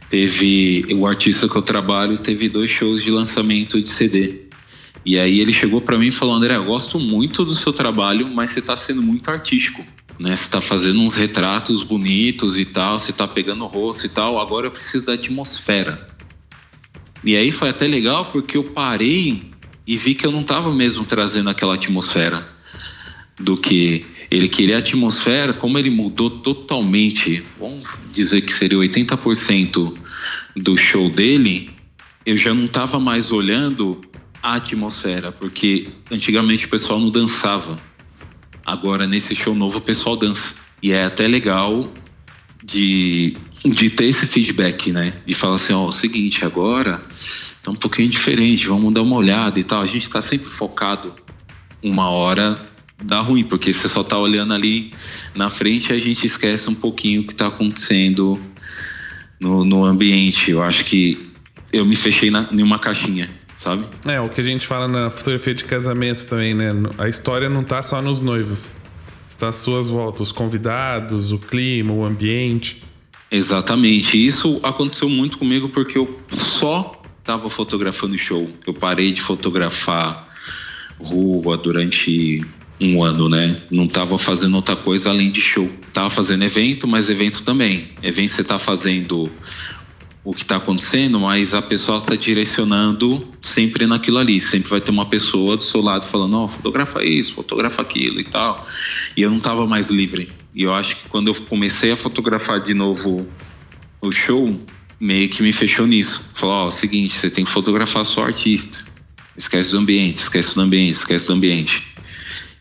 [0.08, 4.46] Teve o artista que eu trabalho teve dois shows de lançamento de CD.
[5.04, 8.28] E aí ele chegou para mim e falou: André, eu gosto muito do seu trabalho,
[8.28, 9.84] mas você está sendo muito artístico.
[10.18, 10.34] Né?
[10.34, 14.38] Você está fazendo uns retratos bonitos e tal, você está pegando o rosto e tal.
[14.38, 16.08] Agora eu preciso da atmosfera.
[17.22, 19.50] E aí foi até legal porque eu parei
[19.86, 22.46] e vi que eu não estava mesmo trazendo aquela atmosfera
[23.38, 29.94] do que ele queria a atmosfera, como ele mudou totalmente, vamos dizer que seria 80%
[30.56, 31.70] do show dele,
[32.24, 34.00] eu já não estava mais olhando
[34.42, 37.78] a atmosfera, porque antigamente o pessoal não dançava.
[38.66, 40.56] Agora nesse show novo o pessoal dança.
[40.82, 41.88] E é até legal
[42.64, 45.12] de, de ter esse feedback, né?
[45.24, 47.00] De falar assim, ó, oh, o seguinte, agora
[47.62, 49.80] tá um pouquinho diferente, vamos dar uma olhada e tal.
[49.82, 51.14] A gente tá sempre focado
[51.80, 52.60] uma hora
[53.02, 54.90] dá ruim, porque você só tá olhando ali
[55.34, 58.40] na frente e a gente esquece um pouquinho o que tá acontecendo
[59.38, 60.50] no, no ambiente.
[60.50, 61.30] Eu acho que
[61.72, 63.86] eu me fechei na, em uma caixinha sabe?
[64.04, 66.72] É, o que a gente fala na fotografia de casamento também, né?
[66.98, 68.72] A história não tá só nos noivos.
[69.28, 72.82] Está às suas voltas, os convidados, o clima, o ambiente.
[73.30, 74.24] Exatamente.
[74.24, 78.48] Isso aconteceu muito comigo porque eu só estava fotografando show.
[78.66, 80.26] Eu parei de fotografar
[80.98, 82.44] rua durante
[82.80, 83.60] um ano, né?
[83.70, 85.70] Não estava fazendo outra coisa além de show.
[85.92, 87.90] Tava fazendo evento, mas evento também.
[88.02, 89.30] Evento você tá fazendo
[90.26, 94.40] o que está acontecendo, mas a pessoa está direcionando sempre naquilo ali.
[94.40, 98.18] Sempre vai ter uma pessoa do seu lado falando: Ó, oh, fotografa isso, fotografa aquilo
[98.18, 98.66] e tal.
[99.16, 100.28] E eu não estava mais livre.
[100.52, 103.24] E eu acho que quando eu comecei a fotografar de novo
[104.00, 104.60] o show,
[104.98, 106.28] meio que me fechou nisso.
[106.34, 108.84] Falou: Ó, oh, seguinte, você tem que fotografar só artista.
[109.36, 111.84] Esquece do ambiente, esquece do ambiente, esquece do ambiente.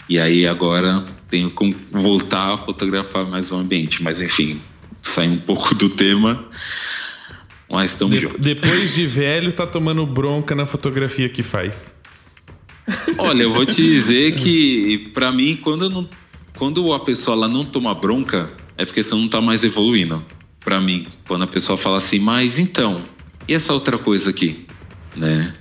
[0.07, 4.03] E aí agora tenho que voltar a fotografar mais o ambiente.
[4.03, 4.61] Mas enfim,
[5.01, 6.45] sair um pouco do tema.
[7.69, 8.39] Mas estamos de juntos.
[8.39, 11.93] Depois de velho, tá tomando bronca na fotografia que faz.
[13.17, 16.07] Olha, eu vou te dizer que, para mim, quando, não,
[16.55, 20.23] quando a pessoa ela não toma bronca, é porque você não tá mais evoluindo.
[20.59, 23.03] Para mim, quando a pessoa fala assim, mas então,
[23.47, 24.65] e essa outra coisa aqui?
[25.15, 25.53] Né?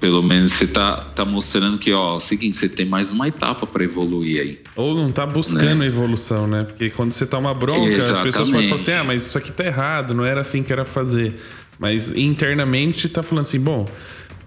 [0.00, 3.28] Pelo menos você tá, tá mostrando que, ó, é o seguinte, você tem mais uma
[3.28, 4.60] etapa para evoluir aí.
[4.74, 5.86] Ou não tá buscando né?
[5.86, 6.64] evolução, né?
[6.64, 8.12] Porque quando você toma bronca, Exatamente.
[8.12, 10.72] as pessoas podem falar assim, ah, mas isso aqui tá errado, não era assim que
[10.72, 11.36] era pra fazer.
[11.78, 13.86] Mas internamente tá falando assim, bom,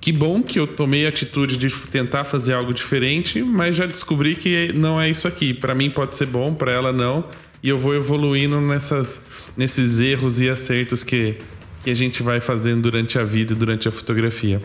[0.04, 4.36] que bom que eu tomei a atitude de tentar fazer algo diferente, mas já descobri
[4.36, 5.54] que não é isso aqui.
[5.54, 7.24] Para mim pode ser bom, para ela não.
[7.64, 11.38] E eu vou evoluindo nessas, nesses erros e acertos que,
[11.84, 14.62] que a gente vai fazendo durante a vida e durante a fotografia.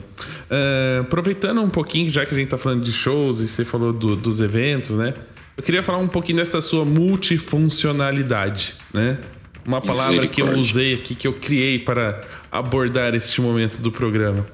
[0.48, 3.92] Uh, aproveitando um pouquinho, já que a gente está falando de shows e você falou
[3.92, 5.14] do, dos eventos, né?
[5.56, 9.18] Eu queria falar um pouquinho dessa sua multifuncionalidade, né?
[9.66, 14.46] Uma palavra que eu usei aqui, que eu criei para abordar este momento do programa.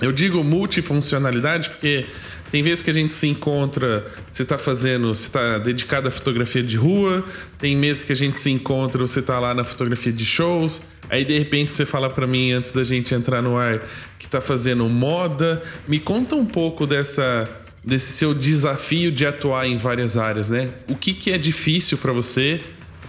[0.00, 2.06] Eu digo multifuncionalidade porque
[2.50, 6.62] tem vezes que a gente se encontra, você está fazendo, você está dedicado à fotografia
[6.62, 7.24] de rua,
[7.58, 10.80] tem meses que a gente se encontra, você está lá na fotografia de shows,
[11.14, 13.80] Aí de repente você fala para mim antes da gente entrar no ar
[14.18, 15.62] que tá fazendo moda.
[15.86, 17.48] Me conta um pouco dessa
[17.84, 20.70] desse seu desafio de atuar em várias áreas, né?
[20.90, 22.60] O que, que é difícil para você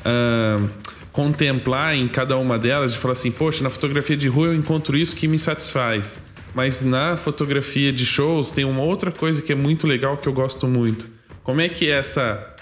[0.01, 0.69] uh,
[1.11, 4.95] contemplar em cada uma delas de falar assim, poxa, na fotografia de rua eu encontro
[4.95, 6.19] isso que me satisfaz,
[6.53, 10.33] mas na fotografia de shows tem uma outra coisa que é muito legal que eu
[10.33, 11.07] gosto muito.
[11.41, 12.53] Como é que é essa,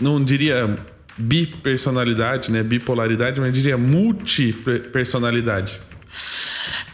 [0.00, 0.74] não diria
[1.20, 2.62] bipersonalidade, né?
[2.62, 5.78] Bipolaridade, mas diria multipersonalidade.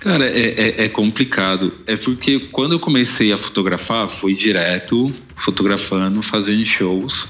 [0.00, 1.72] Cara, é, é, é, complicado.
[1.86, 7.26] É porque quando eu comecei a fotografar, foi direto fotografando, fazendo shows.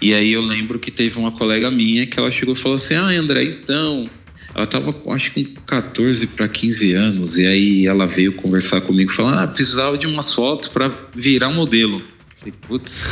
[0.00, 2.94] E aí eu lembro que teve uma colega minha que ela chegou e falou assim:
[2.94, 4.08] Ah, André, então.
[4.54, 9.12] Ela tava, acho que com 14 para 15 anos, e aí ela veio conversar comigo
[9.12, 12.00] falando: Ah, precisava de umas fotos para virar modelo.
[12.36, 13.04] Falei, putz.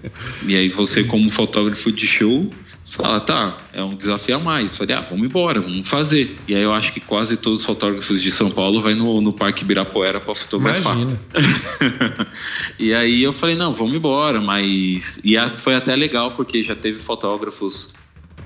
[0.46, 2.50] e aí você, como fotógrafo de show,
[2.84, 4.76] você fala, tá, é um desafio a mais.
[4.76, 6.36] Falei, ah, vamos embora, vamos fazer.
[6.46, 9.32] E aí eu acho que quase todos os fotógrafos de São Paulo vai no, no
[9.32, 10.94] Parque Ibirapuera para fotografar.
[10.94, 11.18] Imagina.
[12.78, 15.18] e aí eu falei, não, vamos embora, mas.
[15.24, 17.94] E foi até legal, porque já teve fotógrafos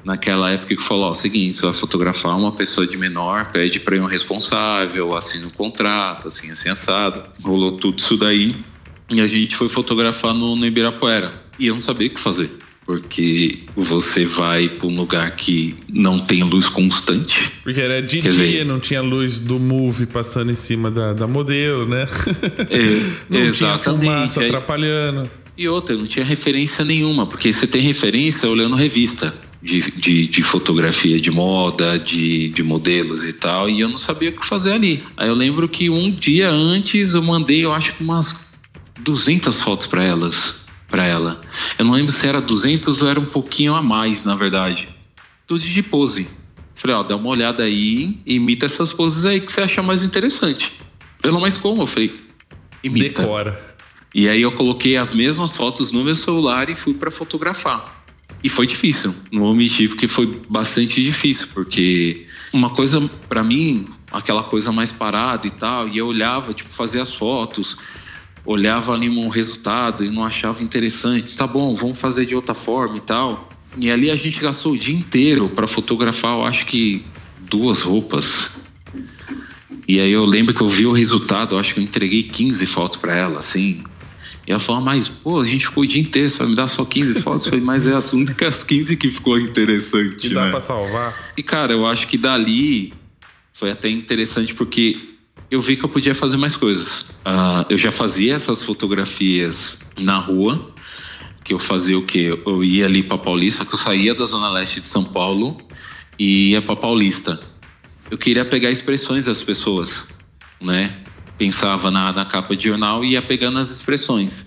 [0.05, 3.97] naquela época que falou: ó, seguinte, você vai fotografar uma pessoa de menor, pede para
[3.97, 7.25] ir um responsável, assina o um contrato, assim, assim, assado.
[7.43, 8.55] Rolou tudo isso daí.
[9.11, 11.43] E a gente foi fotografar no, no Ibirapuera.
[11.59, 16.19] E eu não sabia o que fazer porque você vai para um lugar que não
[16.19, 17.53] tem luz constante.
[17.63, 21.13] Porque era de Quer dia, dizer, não tinha luz do Move passando em cima da,
[21.13, 22.09] da modelo, né?
[22.71, 23.59] É, não exatamente.
[23.59, 25.31] tinha fumaça atrapalhando.
[25.55, 29.35] E outra, não tinha referência nenhuma, porque você tem referência olhando revista.
[29.61, 34.31] De, de, de, fotografia de moda, de, de modelos e tal, e eu não sabia
[34.31, 35.03] o que fazer ali.
[35.17, 38.47] Aí eu lembro que um dia antes eu mandei, eu acho que umas
[39.01, 41.41] 200 fotos para elas para ela.
[41.79, 44.89] Eu não lembro se era 200 ou era um pouquinho a mais, na verdade.
[45.47, 46.29] Tudo de pose.
[46.75, 50.73] Falei, ó, dá uma olhada aí, imita essas poses aí que você acha mais interessante.
[51.21, 51.83] Pelo mais como?
[51.83, 52.19] Eu falei,
[52.83, 53.23] imita.
[53.23, 53.77] Decora.
[54.15, 58.05] E aí eu coloquei as mesmas fotos no meu celular e fui para fotografar.
[58.43, 63.87] E foi difícil, não vou mentir, porque foi bastante difícil, porque uma coisa para mim,
[64.13, 67.77] aquela coisa mais parada e tal, e eu olhava, tipo, fazer as fotos,
[68.49, 72.97] olhava ali um resultado e não achava interessante, tá bom, vamos fazer de outra forma
[72.97, 73.51] e tal.
[73.77, 77.05] E ali a gente gastou o dia inteiro para fotografar, eu acho que
[77.41, 78.51] duas roupas.
[79.87, 82.65] E aí eu lembro que eu vi o resultado, eu acho que eu entreguei 15
[82.65, 83.85] fotos para ela, assim.
[84.47, 86.69] E ela falou, mas, pô, a gente ficou o dia inteiro, você vai me dar
[86.69, 87.45] só 15 fotos?
[87.45, 90.27] Eu falei, mas é as únicas 15 que ficou interessante.
[90.27, 90.51] E dá né?
[90.51, 91.33] pra salvar?
[91.37, 92.95] E, cara, eu acho que dali
[93.53, 95.18] foi até interessante porque
[95.51, 97.01] eu vi que eu podia fazer mais coisas.
[97.01, 100.73] Uh, eu já fazia essas fotografias na rua,
[101.43, 102.39] que eu fazia o quê?
[102.47, 105.57] Eu ia ali para Paulista, que eu saía da zona leste de São Paulo
[106.19, 107.41] e ia para Paulista.
[108.11, 110.07] Eu queria pegar expressões das pessoas,
[110.61, 110.91] né?
[111.39, 114.47] Pensava na, na capa de jornal e ia pegando as expressões.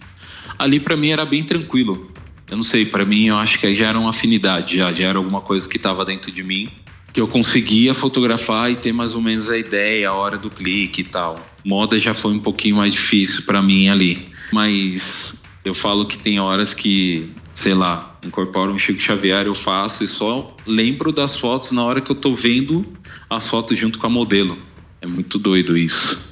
[0.60, 2.12] Ali para mim era bem tranquilo.
[2.50, 5.18] Eu não sei, para mim eu acho que já era uma afinidade, já, já era
[5.18, 6.70] alguma coisa que estava dentro de mim
[7.14, 11.02] que eu conseguia fotografar e ter mais ou menos a ideia, a hora do clique
[11.02, 11.46] e tal.
[11.66, 16.40] Moda já foi um pouquinho mais difícil para mim ali, mas eu falo que tem
[16.40, 21.72] horas que, sei lá, incorporo um Chico Xavier, eu faço e só lembro das fotos
[21.72, 22.86] na hora que eu tô vendo
[23.30, 24.58] as fotos junto com a modelo.
[25.02, 26.32] É muito doido isso.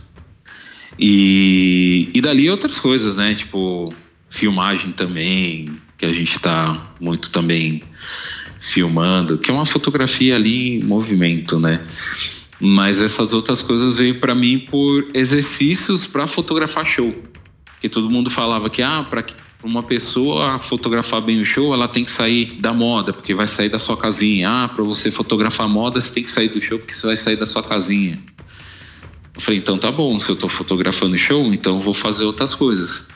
[0.98, 3.34] E, e dali outras coisas, né?
[3.34, 3.94] Tipo,
[4.30, 7.84] filmagem também, que a gente tá muito também
[8.60, 11.86] filmando, que é uma fotografia ali em movimento, né?
[12.60, 17.15] Mas essas outras coisas veio para mim por exercícios para fotografar show.
[17.80, 19.24] Que todo mundo falava que ah, para
[19.63, 23.69] uma pessoa fotografar bem o show, ela tem que sair da moda, porque vai sair
[23.69, 24.50] da sua casinha.
[24.50, 27.38] Ah, para você fotografar moda, você tem que sair do show porque você vai sair
[27.38, 28.19] da sua casinha.
[29.34, 32.54] Eu falei, então tá bom, se eu tô fotografando show, então eu vou fazer outras
[32.54, 33.08] coisas.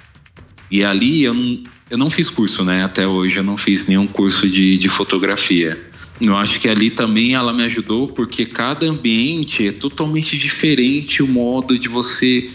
[0.69, 2.83] E ali eu não, eu não fiz curso, né?
[2.83, 5.91] Até hoje eu não fiz nenhum curso de, de fotografia.
[6.19, 11.27] Eu acho que ali também ela me ajudou porque cada ambiente é totalmente diferente o
[11.27, 12.49] modo de você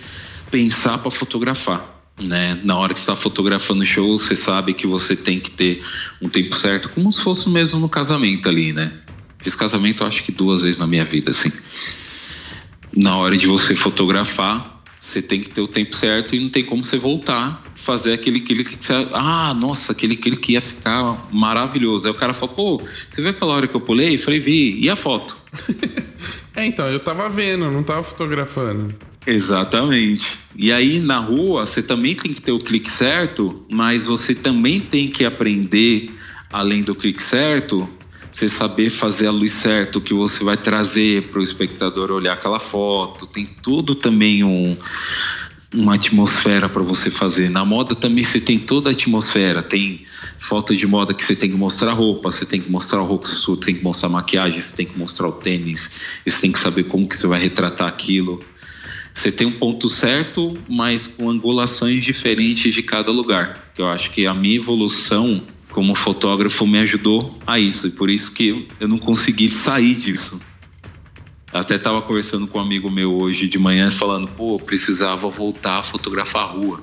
[0.50, 1.96] pensar para fotografar.
[2.18, 2.58] Né?
[2.64, 5.82] Na hora que está fotografando show, você sabe que você tem que ter
[6.20, 8.92] um tempo certo, como se fosse mesmo no casamento ali, né?
[9.38, 11.52] Fiz casamento acho que duas vezes na minha vida, assim.
[12.96, 16.64] Na hora de você fotografar, você tem que ter o tempo certo e não tem
[16.64, 19.08] como você voltar, fazer aquele clique que você.
[19.12, 22.06] Ah, nossa, aquele clique ia ficar maravilhoso.
[22.06, 24.16] Aí o cara fala, pô, você viu aquela hora que eu pulei?
[24.16, 24.78] Eu falei, vi.
[24.80, 25.36] E a foto?
[26.54, 28.94] é, então, eu tava vendo, não tava fotografando.
[29.26, 30.38] Exatamente.
[30.56, 34.80] E aí na rua você também tem que ter o clique certo, mas você também
[34.80, 36.10] tem que aprender,
[36.50, 37.88] além do clique certo,
[38.30, 42.32] você saber fazer a luz certa, o que você vai trazer para o espectador olhar
[42.34, 44.76] aquela foto, tem tudo também um,
[45.74, 47.50] uma atmosfera para você fazer.
[47.50, 50.02] Na moda também você tem toda a atmosfera, tem
[50.38, 53.56] foto de moda que você tem que mostrar roupa, você tem que mostrar o rosto,
[53.56, 56.84] você tem que mostrar maquiagem, você tem que mostrar o tênis, você tem que saber
[56.84, 58.40] como que você vai retratar aquilo.
[59.12, 63.72] Você tem um ponto certo, mas com angulações diferentes de cada lugar.
[63.76, 68.32] Eu acho que a minha evolução como fotógrafo me ajudou a isso e por isso
[68.32, 70.40] que eu não consegui sair disso.
[71.52, 75.82] Até estava conversando com um amigo meu hoje de manhã falando, pô, precisava voltar a
[75.82, 76.82] fotografar a rua.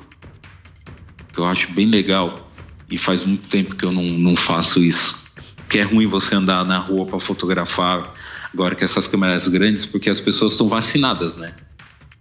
[1.32, 2.50] Que eu acho bem legal.
[2.90, 5.24] E faz muito tempo que eu não, não faço isso.
[5.58, 8.14] Porque é ruim você andar na rua para fotografar
[8.54, 11.54] agora com essas câmeras grandes, porque as pessoas estão vacinadas, né?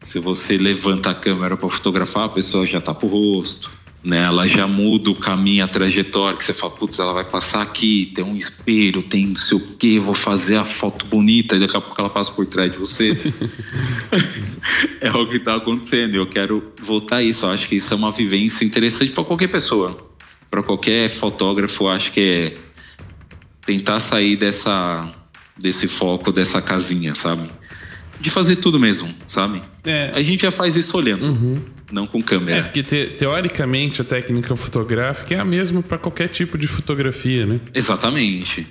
[0.03, 3.71] Se você levanta a câmera para fotografar, a pessoa já tá pro rosto,
[4.05, 4.23] né?
[4.23, 8.13] Ela já muda o caminho, a trajetória, que você fala, putz, ela vai passar aqui,
[8.15, 11.77] tem um espelho, tem não sei o quê, vou fazer a foto bonita, e daqui
[11.77, 13.17] a pouco ela passa por trás de você.
[15.01, 16.15] é o que tá acontecendo.
[16.17, 17.47] Eu quero voltar a isso.
[17.47, 19.97] Eu acho que isso é uma vivência interessante para qualquer pessoa.
[20.51, 22.55] Para qualquer fotógrafo, eu acho que é
[23.65, 25.11] tentar sair dessa
[25.57, 27.49] desse foco, dessa casinha, sabe?
[28.21, 29.63] De fazer tudo mesmo, sabe?
[29.85, 30.11] É.
[30.15, 31.61] A gente já faz isso olhando, uhum.
[31.93, 32.59] não com câmera.
[32.59, 37.45] É, porque te, teoricamente a técnica fotográfica é a mesma para qualquer tipo de fotografia,
[37.45, 37.61] né?
[37.75, 38.67] Exatamente.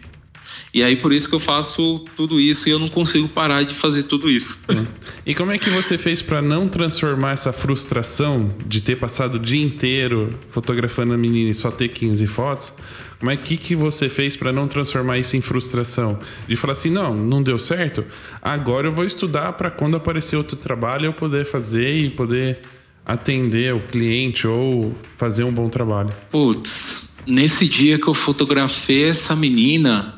[0.73, 3.75] E aí por isso que eu faço tudo isso e eu não consigo parar de
[3.75, 4.59] fazer tudo isso.
[4.69, 4.83] É.
[5.25, 9.39] E como é que você fez para não transformar essa frustração de ter passado o
[9.39, 12.73] dia inteiro fotografando a menina e só ter 15 fotos?
[13.19, 16.19] Como é que, que você fez para não transformar isso em frustração?
[16.47, 18.03] De falar assim, não, não deu certo.
[18.41, 22.59] Agora eu vou estudar para quando aparecer outro trabalho eu poder fazer e poder
[23.05, 26.09] atender o cliente ou fazer um bom trabalho.
[26.31, 30.15] Putz, nesse dia que eu fotografei essa menina,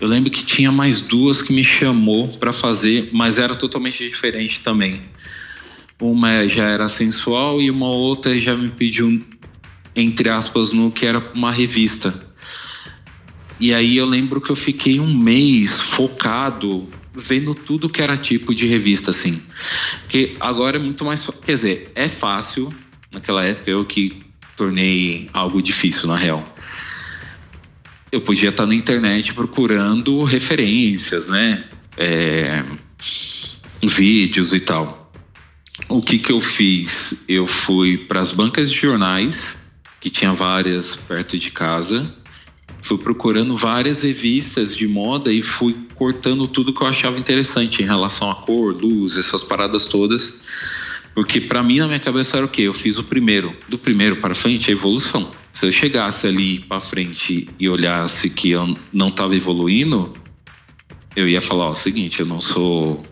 [0.00, 4.60] eu lembro que tinha mais duas que me chamou para fazer, mas era totalmente diferente
[4.60, 5.02] também.
[6.00, 9.22] Uma já era sensual e uma outra já me pediu,
[9.94, 12.14] entre aspas, no que era uma revista.
[13.58, 18.54] E aí eu lembro que eu fiquei um mês focado vendo tudo que era tipo
[18.54, 19.42] de revista assim.
[20.08, 22.72] Que agora é muito mais, quer dizer, é fácil.
[23.10, 24.18] Naquela época eu que
[24.56, 26.44] tornei algo difícil na real
[28.12, 31.64] eu podia estar na internet procurando referências, né?
[31.96, 32.64] É,
[33.82, 35.12] vídeos e tal.
[35.88, 37.24] O que, que eu fiz?
[37.28, 39.58] Eu fui para as bancas de jornais,
[40.00, 42.12] que tinha várias perto de casa,
[42.82, 47.86] fui procurando várias revistas de moda e fui cortando tudo que eu achava interessante em
[47.86, 50.40] relação à cor, luz, essas paradas todas.
[51.14, 52.62] Porque para mim na minha cabeça era o quê?
[52.62, 55.30] Eu fiz o primeiro, do primeiro para frente a evolução.
[55.52, 60.12] Se eu chegasse ali para frente e olhasse que eu não estava evoluindo,
[61.14, 63.04] eu ia falar ó, o seguinte, eu não sou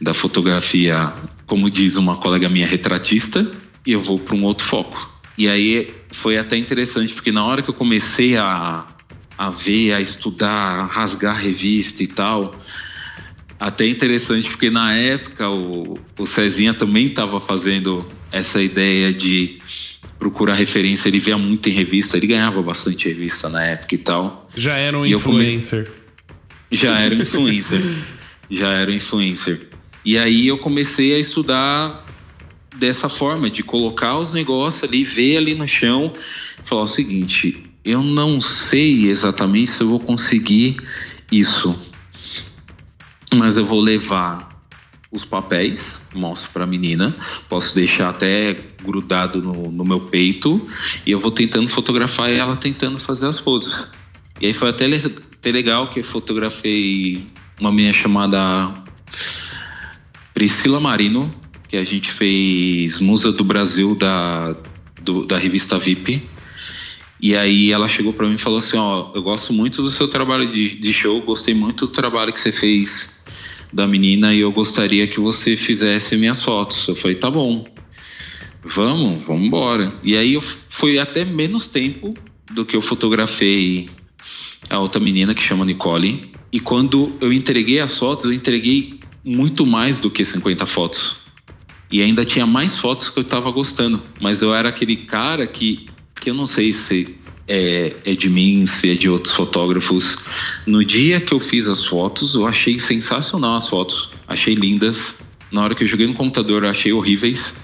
[0.00, 1.12] da fotografia,
[1.46, 3.48] como diz uma colega minha, retratista,
[3.86, 5.09] e eu vou para um outro foco.
[5.40, 8.86] E aí foi até interessante, porque na hora que eu comecei a,
[9.38, 12.60] a ver, a estudar, a rasgar revista e tal,
[13.58, 19.58] até interessante, porque na época o, o Cezinha também estava fazendo essa ideia de
[20.18, 24.46] procurar referência, ele via muito em revista, ele ganhava bastante revista na época e tal.
[24.54, 25.86] Já era um e influencer.
[25.86, 25.96] Come...
[26.70, 27.80] Já era um influencer.
[28.50, 29.58] Já era um influencer.
[30.04, 32.09] E aí eu comecei a estudar
[32.80, 36.12] dessa forma, de colocar os negócios ali, ver ali no chão,
[36.64, 40.76] falar o seguinte: eu não sei exatamente se eu vou conseguir
[41.30, 41.78] isso,
[43.36, 44.48] mas eu vou levar
[45.12, 47.16] os papéis, mostro para a menina,
[47.48, 50.68] posso deixar até grudado no, no, meu peito
[51.04, 53.88] e eu vou tentando fotografar ela tentando fazer as poses.
[54.40, 57.26] E aí foi até, até legal que eu fotografei
[57.58, 58.72] uma menina chamada
[60.32, 61.30] Priscila Marino,
[61.70, 64.56] que a gente fez Musa do Brasil da,
[65.02, 66.20] do, da revista VIP.
[67.20, 70.08] E aí ela chegou para mim e falou assim, ó, eu gosto muito do seu
[70.08, 73.22] trabalho de, de show, gostei muito do trabalho que você fez
[73.72, 76.88] da menina e eu gostaria que você fizesse minhas fotos.
[76.88, 77.64] Eu falei, tá bom,
[78.64, 79.94] vamos, vamos embora.
[80.02, 82.14] E aí eu foi até menos tempo
[82.50, 83.88] do que eu fotografei
[84.68, 86.32] a outra menina que chama Nicole.
[86.50, 91.19] E quando eu entreguei as fotos, eu entreguei muito mais do que 50 fotos.
[91.90, 94.02] E ainda tinha mais fotos que eu estava gostando.
[94.20, 95.86] Mas eu era aquele cara que,
[96.20, 97.16] que eu não sei se
[97.48, 100.18] é, é de mim, se é de outros fotógrafos.
[100.66, 105.18] No dia que eu fiz as fotos, eu achei sensacional as fotos, achei lindas.
[105.50, 107.54] Na hora que eu joguei no computador, eu achei horríveis.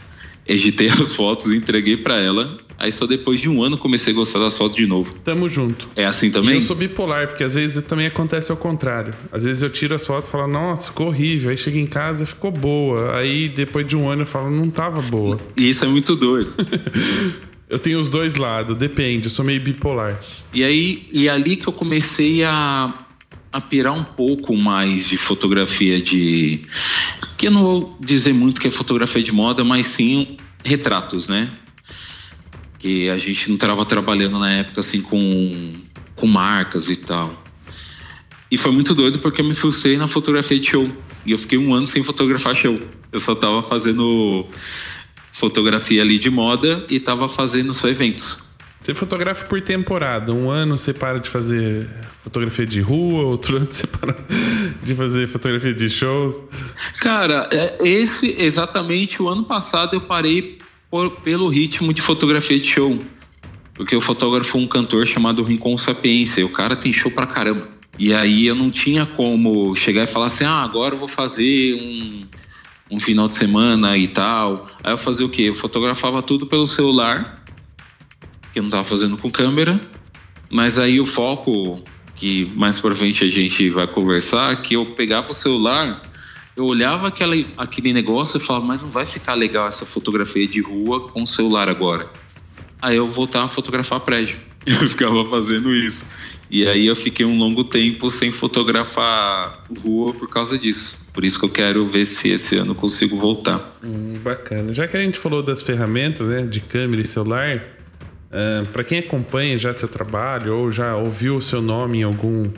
[0.46, 2.57] Editei as fotos, entreguei para ela.
[2.79, 5.14] Aí só depois de um ano comecei a gostar das fotos de novo.
[5.24, 5.88] Tamo junto.
[5.96, 6.54] É assim também?
[6.54, 9.14] E eu sou bipolar, porque às vezes também acontece ao contrário.
[9.33, 11.50] Às vezes eu tiro as fotos e falo, nossa, ficou horrível.
[11.50, 13.16] Aí chega em casa ficou boa.
[13.16, 15.38] Aí depois de um ano eu falo, não tava boa.
[15.56, 16.52] E isso é muito doido.
[17.68, 20.20] Eu tenho os dois lados, depende, eu sou meio bipolar.
[20.54, 22.94] E aí, e ali que eu comecei a,
[23.52, 26.60] a pirar um pouco mais de fotografia de.
[27.37, 31.50] Que eu não vou dizer muito que é fotografia de moda, mas sim retratos, né?
[32.79, 35.74] Que a gente não estava trabalhando na época assim com,
[36.14, 37.42] com marcas e tal.
[38.50, 40.88] E foi muito doido porque eu me frustrei na fotografia de show.
[41.24, 42.79] E eu fiquei um ano sem fotografar show.
[43.10, 44.46] Eu só tava fazendo
[45.33, 48.38] fotografia ali de moda e estava fazendo só eventos.
[48.81, 50.33] Você fotografa por temporada.
[50.33, 51.90] Um ano você para de fazer
[52.22, 54.16] fotografia de rua, outro ano você para
[54.83, 56.37] de fazer fotografia de shows.
[57.00, 60.58] Cara, é, esse exatamente o ano passado eu parei
[60.91, 62.99] por, pelo ritmo de fotografia de show.
[63.75, 66.41] Porque o fotógrafo é um cantor chamado Rincon Sapiência.
[66.41, 67.69] E o cara tem show pra caramba.
[67.99, 71.75] E aí eu não tinha como chegar e falar assim: ah, agora eu vou fazer
[71.75, 72.27] um,
[72.91, 74.69] um final de semana e tal.
[74.83, 75.43] Aí eu fazia o quê?
[75.43, 77.43] Eu fotografava tudo pelo celular,
[78.53, 79.81] que eu não tava fazendo com câmera.
[80.51, 81.83] Mas aí o foco,
[82.15, 86.03] que mais pra frente a gente vai conversar, que eu pegava o celular,
[86.57, 90.61] eu olhava aquela, aquele negócio e falava, mas não vai ficar legal essa fotografia de
[90.61, 92.09] rua com o celular agora.
[92.81, 94.38] Aí eu voltava a fotografar prédio.
[94.67, 96.04] Eu ficava fazendo isso.
[96.50, 101.07] E aí eu fiquei um longo tempo sem fotografar rua por causa disso.
[101.13, 103.79] Por isso que eu quero ver se esse ano consigo voltar.
[103.83, 104.73] Hum, bacana.
[104.73, 107.63] Já que a gente falou das ferramentas, né, de câmera e celular,
[108.31, 112.50] uh, para quem acompanha já seu trabalho ou já ouviu o seu nome em algum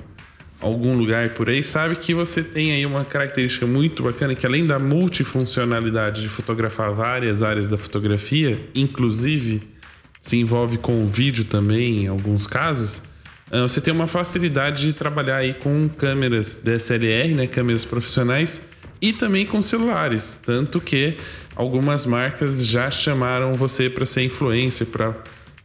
[0.60, 4.66] algum lugar por aí, sabe que você tem aí uma característica muito bacana que além
[4.66, 9.62] da multifuncionalidade de fotografar várias áreas da fotografia, inclusive
[10.20, 13.02] se envolve com o vídeo também em alguns casos,
[13.50, 18.60] ah, você tem uma facilidade de trabalhar aí com câmeras DSLR, né, câmeras profissionais
[19.00, 21.16] e também com celulares, tanto que
[21.54, 25.14] algumas marcas já chamaram você para ser influencer, para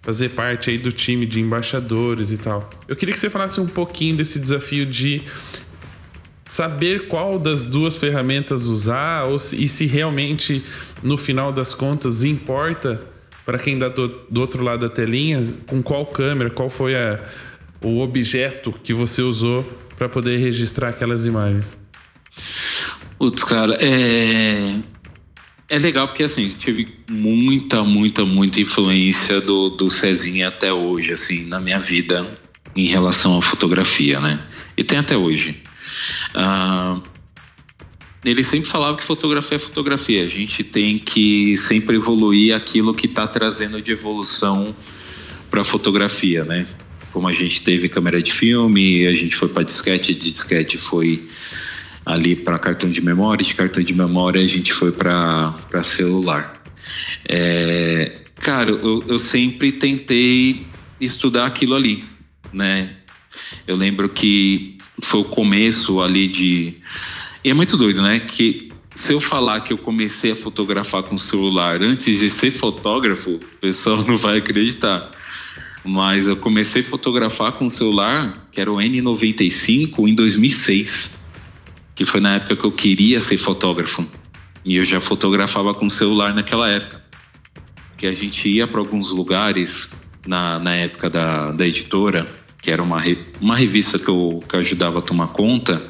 [0.03, 2.69] fazer parte aí do time de embaixadores e tal.
[2.87, 5.23] Eu queria que você falasse um pouquinho desse desafio de
[6.45, 10.63] saber qual das duas ferramentas usar ou se, e se realmente
[11.01, 13.01] no final das contas importa
[13.45, 17.19] para quem está do, do outro lado da telinha, com qual câmera, qual foi a,
[17.81, 19.63] o objeto que você usou
[19.97, 21.79] para poder registrar aquelas imagens?
[23.17, 24.81] Putz, cara, é.
[25.70, 31.45] É legal porque, assim, tive muita, muita, muita influência do, do Cezinha até hoje, assim,
[31.45, 32.28] na minha vida
[32.76, 34.41] em relação à fotografia, né?
[34.76, 35.55] E tem até hoje.
[36.34, 36.99] Ah,
[38.26, 40.24] ele sempre falava que fotografia é fotografia.
[40.24, 44.76] A gente tem que sempre evoluir aquilo que está trazendo de evolução
[45.49, 46.66] para a fotografia, né?
[47.11, 51.28] Como a gente teve câmera de filme, a gente foi para disquete, de disquete foi
[52.05, 56.61] ali para cartão de memória, de cartão de memória a gente foi para celular.
[57.27, 60.65] É, cara, eu, eu sempre tentei
[60.99, 62.03] estudar aquilo ali,
[62.51, 62.95] né?
[63.67, 66.75] Eu lembro que foi o começo ali de
[67.43, 68.21] e é muito doido, né?
[68.21, 73.31] Que se eu falar que eu comecei a fotografar com celular antes de ser fotógrafo,
[73.31, 75.11] o pessoal não vai acreditar.
[75.83, 81.22] Mas eu comecei a fotografar com celular, que era o N95, em 2006.
[81.95, 84.05] Que foi na época que eu queria ser fotógrafo.
[84.65, 87.01] E eu já fotografava com celular naquela época.
[87.97, 89.89] Que a gente ia para alguns lugares,
[90.25, 92.27] na, na época da, da editora,
[92.61, 93.01] que era uma,
[93.39, 95.81] uma revista que eu, que eu ajudava a tomar conta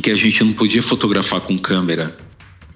[0.00, 2.16] que a gente não podia fotografar com câmera.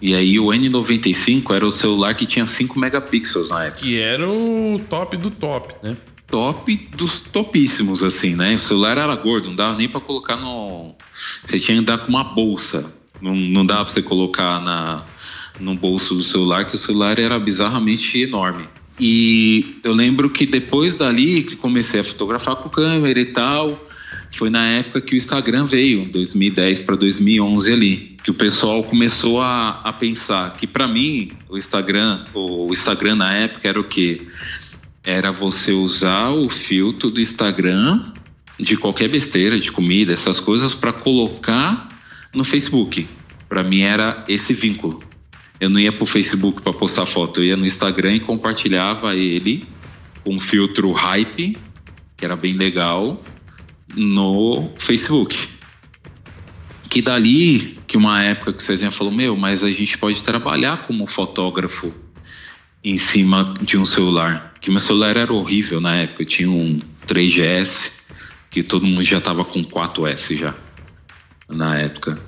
[0.00, 3.82] E aí o N95 era o celular que tinha 5 megapixels na época.
[3.82, 5.96] Que era o top do top, né?
[6.30, 8.54] Top dos topíssimos, assim, né?
[8.54, 10.94] O celular era gordo, não dava nem para colocar no.
[11.44, 12.92] Você tinha que andar com uma bolsa.
[13.20, 15.04] Não, não dava pra você colocar na,
[15.58, 18.66] no bolso do celular, que o celular era bizarramente enorme.
[18.98, 23.86] E eu lembro que depois dali que comecei a fotografar com câmera e tal,
[24.30, 29.40] foi na época que o Instagram veio, 2010 para 2011 ali, que o pessoal começou
[29.40, 34.26] a, a pensar que para mim o Instagram, o Instagram na época era o quê?
[35.02, 38.12] Era você usar o filtro do Instagram
[38.58, 41.88] de qualquer besteira, de comida, essas coisas para colocar
[42.34, 43.08] no Facebook.
[43.48, 45.02] Para mim era esse vínculo.
[45.58, 49.66] Eu não ia pro Facebook para postar foto, eu ia no Instagram e compartilhava ele
[50.24, 51.56] com um filtro hype,
[52.16, 53.22] que era bem legal,
[53.94, 55.48] no Facebook.
[56.88, 60.86] Que dali, que uma época que o Cezinha falou, meu, mas a gente pode trabalhar
[60.86, 61.92] como fotógrafo
[62.82, 64.49] em cima de um celular.
[64.60, 68.00] Que meu celular era horrível na época, eu tinha um 3GS,
[68.50, 70.54] que todo mundo já estava com 4S já,
[71.48, 72.20] na época.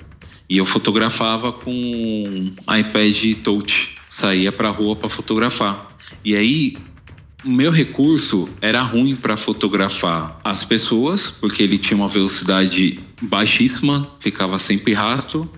[0.49, 5.95] E eu fotografava com iPad Touch, saía para rua para fotografar.
[6.23, 6.77] E aí
[7.43, 14.09] o meu recurso era ruim para fotografar as pessoas, porque ele tinha uma velocidade baixíssima,
[14.19, 15.49] ficava sempre rastro.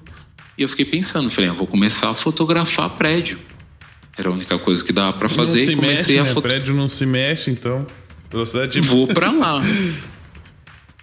[0.58, 3.38] E eu fiquei pensando, falei, eu ah, vou começar a fotografar prédio.
[4.18, 5.60] Era a única coisa que dava para fazer.
[5.60, 6.42] Não se comecei mexe, a né?
[6.42, 7.86] prédio não se mexe, então
[8.32, 8.80] velocidade.
[8.82, 9.62] Vou para lá.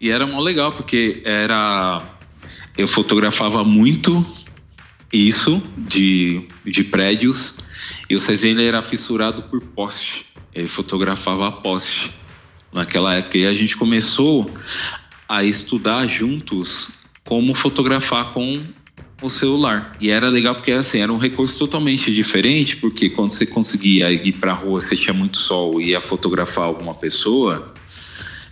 [0.01, 2.03] e era mó legal porque era
[2.77, 4.25] eu fotografava muito
[5.13, 7.57] isso de, de prédios
[8.09, 10.27] e o Cezinha ele era fissurado por poste.
[10.55, 12.13] Ele fotografava a poste
[12.73, 13.39] naquela época.
[13.39, 14.51] E a gente começou
[15.29, 16.91] a estudar juntos
[17.25, 18.63] como fotografar com
[19.27, 19.93] o celular.
[20.01, 24.33] E era legal porque assim, era um recurso totalmente diferente, porque quando você conseguia ir
[24.33, 27.73] para a rua, você tinha muito sol e ia fotografar alguma pessoa,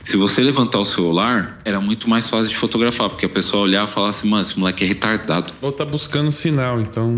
[0.03, 3.91] se você levantar o celular, era muito mais fácil de fotografar, porque a pessoa olhava
[3.91, 5.53] e falava assim, mano, esse moleque é retardado.
[5.61, 7.15] Ou tá buscando sinal, então.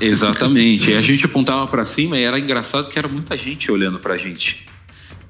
[0.00, 0.90] Exatamente.
[0.90, 4.16] e a gente apontava para cima e era engraçado que era muita gente olhando pra
[4.16, 4.66] gente.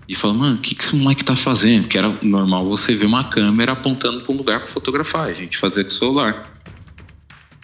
[0.09, 1.83] E falando, mano, o que, que esse moleque tá fazendo?
[1.83, 5.29] Porque era normal você ver uma câmera apontando para um lugar para fotografar.
[5.29, 6.51] A gente fazia com o celular.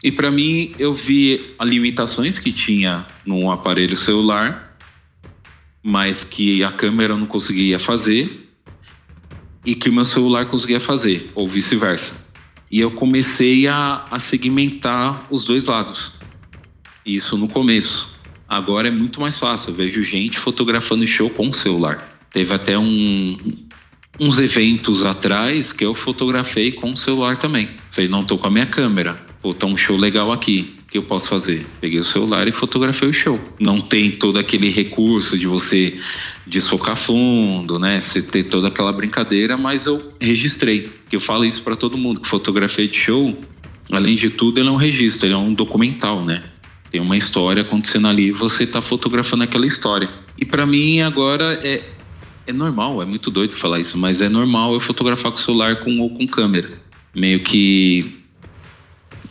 [0.03, 4.79] E para mim, eu vi limitações que tinha no aparelho celular,
[5.83, 8.49] mas que a câmera não conseguia fazer
[9.67, 12.29] e que o meu celular conseguia fazer, ou vice-versa.
[12.71, 16.13] E eu comecei a, a segmentar os dois lados.
[17.05, 18.19] Isso no começo.
[18.49, 19.71] Agora é muito mais fácil.
[19.71, 22.19] Eu vejo gente fotografando show com o celular.
[22.31, 23.37] Teve até um,
[24.21, 27.71] uns eventos atrás que eu fotografei com o celular também.
[27.91, 29.28] Falei, não tô com a minha câmera.
[29.49, 30.75] Pô, tá um show legal aqui.
[30.83, 31.65] O que eu posso fazer?
[31.81, 33.41] Peguei o celular e fotografei o show.
[33.59, 35.97] Não tem todo aquele recurso de você
[36.47, 37.99] desfocar fundo, né?
[37.99, 40.91] Você ter toda aquela brincadeira, mas eu registrei.
[41.11, 43.39] Eu falo isso para todo mundo que fotografia de show,
[43.91, 46.43] além de tudo, ele é um registro, ele é um documental, né?
[46.91, 50.11] Tem uma história acontecendo ali, você tá fotografando aquela história.
[50.37, 51.83] E para mim agora é
[52.47, 56.01] é normal, é muito doido falar isso, mas é normal eu fotografar com celular com,
[56.01, 56.71] ou com câmera.
[57.15, 58.19] Meio que,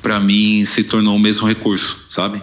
[0.02, 2.42] para mim, se tornou o mesmo recurso, sabe?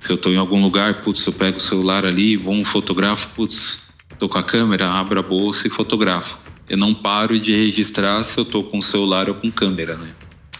[0.00, 3.28] Se eu tô em algum lugar, putz, eu pego o celular ali, vou um fotografo,
[3.34, 3.82] putz,
[4.18, 6.38] tô com a câmera, abro a bolsa e fotografo.
[6.68, 10.10] Eu não paro de registrar se eu tô com celular ou com câmera, né?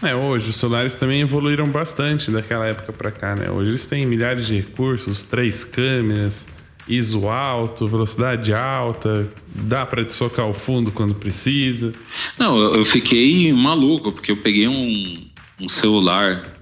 [0.03, 3.49] É, hoje os celulares também evoluíram bastante daquela época para cá, né?
[3.49, 6.45] Hoje eles têm milhares de recursos, três câmeras,
[6.87, 11.91] ISO alto, velocidade alta, dá para socar o fundo quando precisa.
[12.37, 15.24] Não, eu fiquei maluco, porque eu peguei um,
[15.59, 16.53] um celular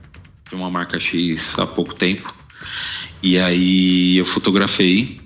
[0.49, 2.33] de uma marca X há pouco tempo.
[3.21, 5.21] E aí eu fotografei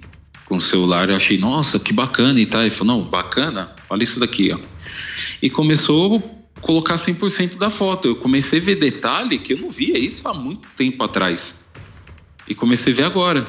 [0.46, 2.62] com o celular, eu achei, nossa, que bacana e tal.
[2.62, 4.60] Ele falou, não, bacana, olha isso daqui, ó.
[5.42, 6.24] E começou
[6.56, 8.08] a colocar 100% da foto.
[8.08, 11.64] Eu comecei a ver detalhe que eu não via isso há muito tempo atrás.
[12.48, 13.46] E comecei a ver agora.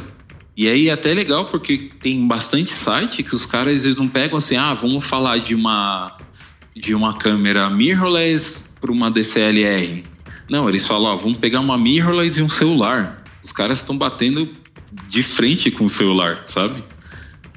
[0.57, 4.09] E aí é até legal porque tem bastante site que os caras às vezes não
[4.09, 6.17] pegam assim, ah, vamos falar de uma
[6.75, 10.05] de uma câmera mirrorless para uma DCLR.
[10.49, 13.23] Não, eles falam, ó, vamos pegar uma mirrorless e um celular.
[13.43, 14.49] Os caras estão batendo
[15.09, 16.83] de frente com o celular, sabe?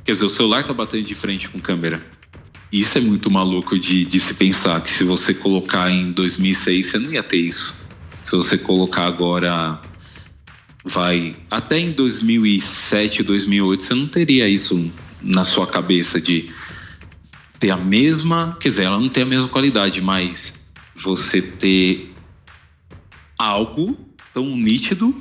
[0.03, 2.01] Quer dizer, o celular tá batendo de frente com câmera.
[2.71, 6.99] Isso é muito maluco de, de se pensar que se você colocar em 2006 você
[6.99, 7.75] não ia ter isso.
[8.23, 9.79] Se você colocar agora
[10.83, 14.91] vai até em 2007, 2008 você não teria isso
[15.21, 16.49] na sua cabeça de
[17.59, 20.60] ter a mesma, quer dizer, ela não tem a mesma qualidade, mas
[21.01, 22.13] você ter
[23.37, 23.97] algo
[24.33, 25.15] tão nítido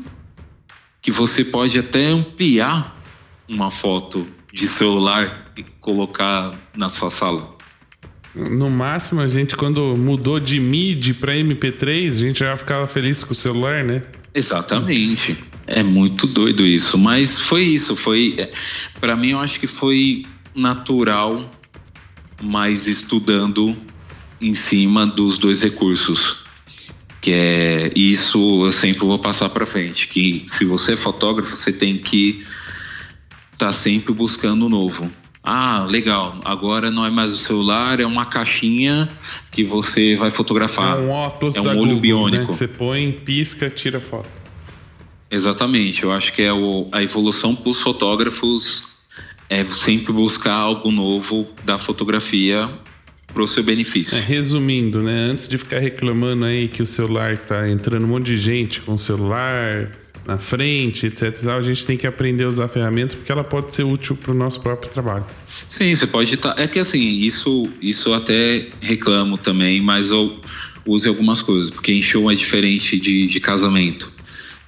[1.01, 3.03] que você pode até ampliar
[3.49, 7.57] uma foto de celular e colocar na sua sala.
[8.35, 13.25] No máximo, a gente, quando mudou de MIDI para MP3, a gente já ficava feliz
[13.25, 14.03] com o celular, né?
[14.33, 15.37] Exatamente.
[15.67, 18.51] É muito doido isso, mas foi isso, foi é,
[19.01, 20.25] para mim eu acho que foi
[20.55, 21.51] natural,
[22.43, 23.77] mas estudando
[24.41, 26.39] em cima dos dois recursos.
[27.21, 31.73] Que é isso eu sempre vou passar para frente, que se você é fotógrafo, você
[31.73, 32.45] tem que
[33.53, 35.11] estar tá sempre buscando o novo.
[35.43, 36.41] Ah, legal.
[36.45, 39.09] Agora não é mais o celular, é uma caixinha
[39.51, 40.99] que você vai fotografar.
[40.99, 42.01] É um óculos é um olho Google, né?
[42.01, 42.43] biônico.
[42.43, 42.47] Né?
[42.47, 44.29] Você põe, pisca, tira foto.
[45.31, 48.83] Exatamente, eu acho que é o, a evolução para os fotógrafos
[49.49, 52.69] é sempre buscar algo novo da fotografia
[53.33, 54.17] para o seu benefício.
[54.17, 55.31] É, resumindo, né?
[55.31, 58.95] Antes de ficar reclamando aí que o celular está entrando um monte de gente com
[58.95, 59.91] o celular
[60.27, 61.47] na frente, etc.
[61.49, 64.31] A gente tem que aprender a usar a ferramenta porque ela pode ser útil para
[64.31, 65.25] o nosso próprio trabalho.
[65.69, 66.55] Sim, você pode estar.
[66.55, 66.63] Tá...
[66.63, 70.39] É que assim, isso, isso até reclamo também, mas eu
[70.87, 74.20] use algumas coisas, porque em show é diferente de, de casamento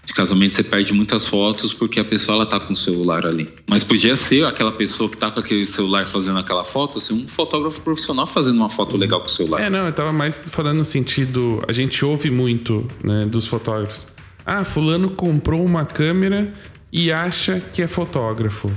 [0.04, 3.48] de casamento você perde muitas fotos porque a pessoa ela tá com o celular ali.
[3.68, 7.28] Mas podia ser aquela pessoa que tá com aquele celular fazendo aquela foto, ser um
[7.28, 9.60] fotógrafo profissional fazendo uma foto legal com o celular.
[9.60, 14.08] É, não, eu tava mais falando no sentido, a gente ouve muito, né, dos fotógrafos.
[14.44, 16.52] Ah, fulano comprou uma câmera
[16.92, 18.70] e acha que é fotógrafo.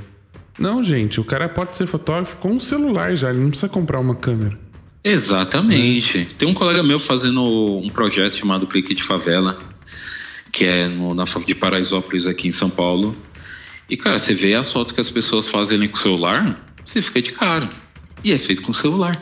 [0.59, 3.99] Não, gente, o cara pode ser fotógrafo com o celular já, ele não precisa comprar
[3.99, 4.57] uma câmera.
[5.03, 6.29] Exatamente.
[6.37, 9.57] Tem um colega meu fazendo um projeto chamado Clique de Favela
[10.55, 13.13] que é no, na de Paraisópolis aqui em São Paulo.
[13.89, 17.01] E, cara, você vê as fotos que as pessoas fazem ali com o celular, você
[17.01, 17.69] fica de cara.
[18.23, 19.17] E é feito com o celular.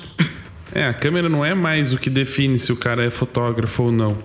[0.71, 3.91] É, a câmera não é mais o que define se o cara é fotógrafo ou
[3.91, 4.17] não.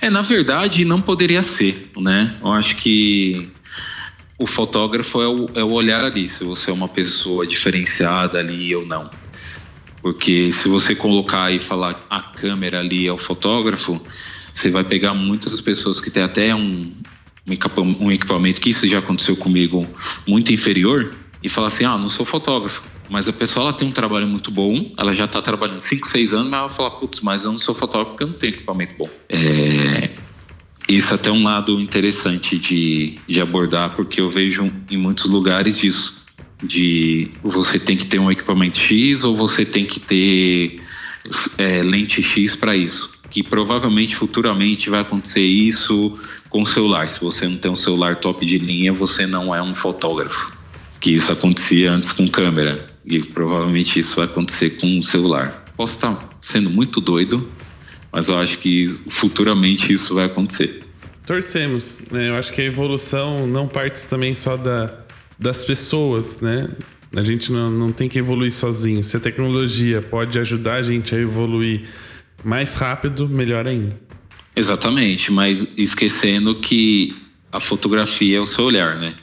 [0.00, 2.36] É, na verdade, não poderia ser, né?
[2.42, 3.48] Eu acho que
[4.36, 8.74] o fotógrafo é o, é o olhar ali, se você é uma pessoa diferenciada ali
[8.74, 9.08] ou não.
[10.02, 14.00] Porque se você colocar e falar a câmera ali é o fotógrafo,
[14.60, 16.92] você vai pegar muitas pessoas que têm até um,
[17.98, 19.86] um equipamento, que isso já aconteceu comigo,
[20.26, 22.82] muito inferior, e falar assim: ah, não sou fotógrafo.
[23.08, 26.32] Mas a pessoa ela tem um trabalho muito bom, ela já está trabalhando 5, 6
[26.32, 28.94] anos, mas ela fala, putz, mas eu não sou fotógrafo porque eu não tenho equipamento
[28.96, 29.08] bom.
[29.28, 30.10] É,
[30.88, 35.76] isso é até um lado interessante de, de abordar, porque eu vejo em muitos lugares
[35.76, 36.20] disso.
[36.62, 40.80] De você tem que ter um equipamento X ou você tem que ter
[41.58, 43.19] é, lente X para isso.
[43.30, 46.18] Que provavelmente futuramente vai acontecer isso
[46.48, 47.08] com o celular.
[47.08, 50.52] Se você não tem um celular top de linha, você não é um fotógrafo.
[50.98, 52.90] Que isso acontecia antes com câmera.
[53.04, 55.64] E provavelmente isso vai acontecer com o celular.
[55.76, 57.48] Posso estar sendo muito doido,
[58.12, 60.82] mas eu acho que futuramente isso vai acontecer.
[61.24, 62.28] Torcemos, né?
[62.28, 64.92] Eu acho que a evolução não parte também só da,
[65.38, 66.68] das pessoas, né?
[67.14, 69.02] A gente não, não tem que evoluir sozinho.
[69.02, 71.88] Se a tecnologia pode ajudar a gente a evoluir
[72.44, 73.98] mais rápido, melhor ainda.
[74.54, 77.16] Exatamente, mas esquecendo que
[77.52, 79.14] a fotografia é o seu olhar, né?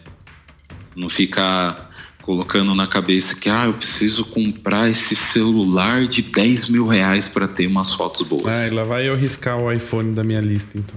[0.96, 1.90] Não ficar
[2.22, 7.48] colocando na cabeça que ah, eu preciso comprar esse celular de 10 mil reais para
[7.48, 8.46] ter umas fotos boas.
[8.46, 10.96] Ah, lá vai eu riscar o iPhone da minha lista, então.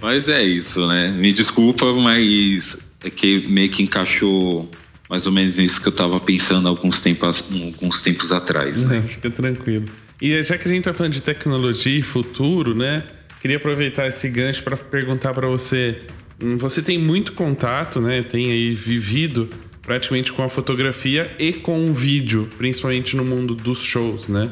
[0.00, 1.08] mas é isso, né?
[1.08, 4.70] Me desculpa, mas é que meio que encaixou
[5.10, 8.84] mais ou menos isso que eu estava pensando alguns tempos, alguns tempos atrás.
[8.84, 9.02] Né?
[9.02, 9.86] fica tranquilo.
[10.22, 13.04] E já que a gente está falando de tecnologia e futuro, né?
[13.40, 16.00] Queria aproveitar esse gancho para perguntar para você
[16.42, 18.22] Hum, você tem muito contato, né?
[18.22, 19.48] Tem aí vivido
[19.82, 24.50] praticamente com a fotografia e com o vídeo, principalmente no mundo dos shows, né?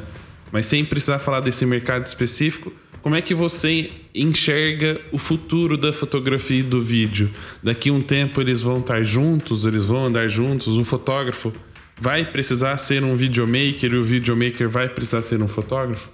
[0.53, 2.73] Mas sem precisar falar desse mercado específico,
[3.03, 7.31] como é que você enxerga o futuro da fotografia e do vídeo?
[7.63, 11.53] Daqui um tempo eles vão estar juntos, eles vão andar juntos, o fotógrafo
[12.01, 16.09] vai precisar ser um videomaker e o videomaker vai precisar ser um fotógrafo?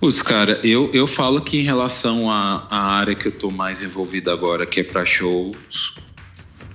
[0.00, 3.82] Os cara, eu, eu falo que em relação à, à área que eu tô mais
[3.82, 5.94] envolvido agora, que é para shows,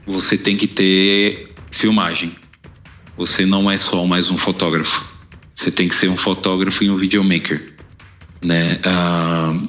[0.05, 2.35] você tem que ter filmagem.
[3.17, 5.03] Você não é só mais um fotógrafo.
[5.55, 7.74] Você tem que ser um fotógrafo e um videomaker,
[8.45, 8.79] né?
[8.85, 9.59] Ah,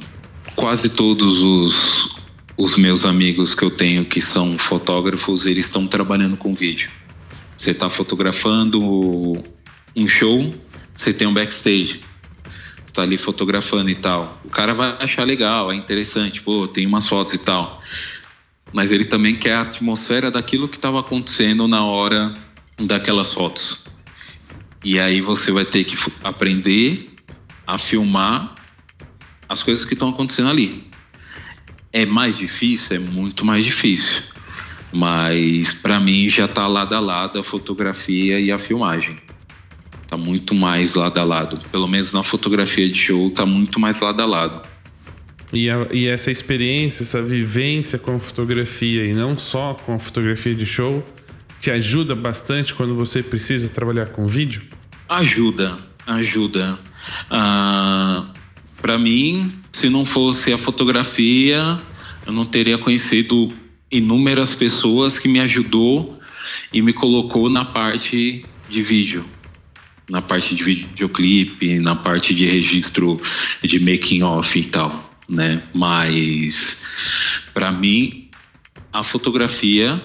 [0.55, 2.16] quase todos os,
[2.57, 6.91] os meus amigos que eu tenho que são fotógrafos, eles estão trabalhando com vídeo.
[7.57, 9.43] Você está fotografando
[9.97, 10.55] um show,
[10.95, 12.01] você tem um backstage
[12.97, 14.41] tá ali fotografando e tal.
[14.43, 17.81] O cara vai achar legal, é interessante, pô, tem umas fotos e tal.
[18.72, 22.33] Mas ele também quer a atmosfera daquilo que estava acontecendo na hora
[22.79, 23.85] daquelas fotos.
[24.83, 27.14] E aí você vai ter que aprender
[27.66, 28.55] a filmar
[29.49, 30.85] as coisas que estão acontecendo ali.
[31.93, 32.97] É mais difícil?
[32.97, 34.23] É muito mais difícil.
[34.93, 39.17] Mas para mim já está lado a lado a fotografia e a filmagem.
[40.07, 41.61] Tá muito mais lado a lado.
[41.71, 44.69] Pelo menos na fotografia de show, tá muito mais lado a lado.
[45.53, 49.99] E, a, e essa experiência, essa vivência com a fotografia e não só com a
[49.99, 51.05] fotografia de show,
[51.61, 54.63] te ajuda bastante quando você precisa trabalhar com vídeo?
[55.09, 56.79] Ajuda, ajuda.
[57.31, 58.27] Ah,
[58.87, 61.76] Para mim, se não fosse a fotografia,
[62.24, 63.53] eu não teria conhecido
[63.91, 66.20] inúmeras pessoas que me ajudou
[66.72, 69.24] e me colocou na parte de vídeo
[70.09, 73.20] na parte de videoclipe, na parte de registro
[73.61, 75.64] de making off e tal, né?
[75.74, 76.84] Mas
[77.53, 78.28] para mim
[78.93, 80.01] a fotografia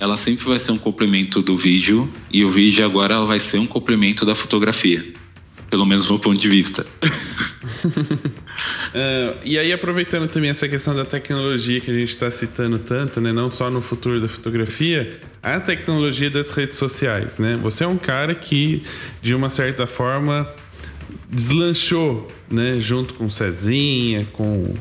[0.00, 3.66] ela sempre vai ser um complemento do vídeo e o vídeo agora vai ser um
[3.66, 5.06] complemento da fotografia,
[5.70, 6.86] pelo menos do meu ponto de vista.
[7.04, 7.08] uh,
[9.44, 13.32] e aí, aproveitando também essa questão da tecnologia que a gente está citando tanto, né?
[13.32, 17.56] Não só no futuro da fotografia, a tecnologia das redes sociais, né?
[17.58, 18.82] Você é um cara que,
[19.20, 20.48] de uma certa forma,
[21.28, 22.80] deslanchou, né?
[22.80, 24.72] Junto com Cezinha, com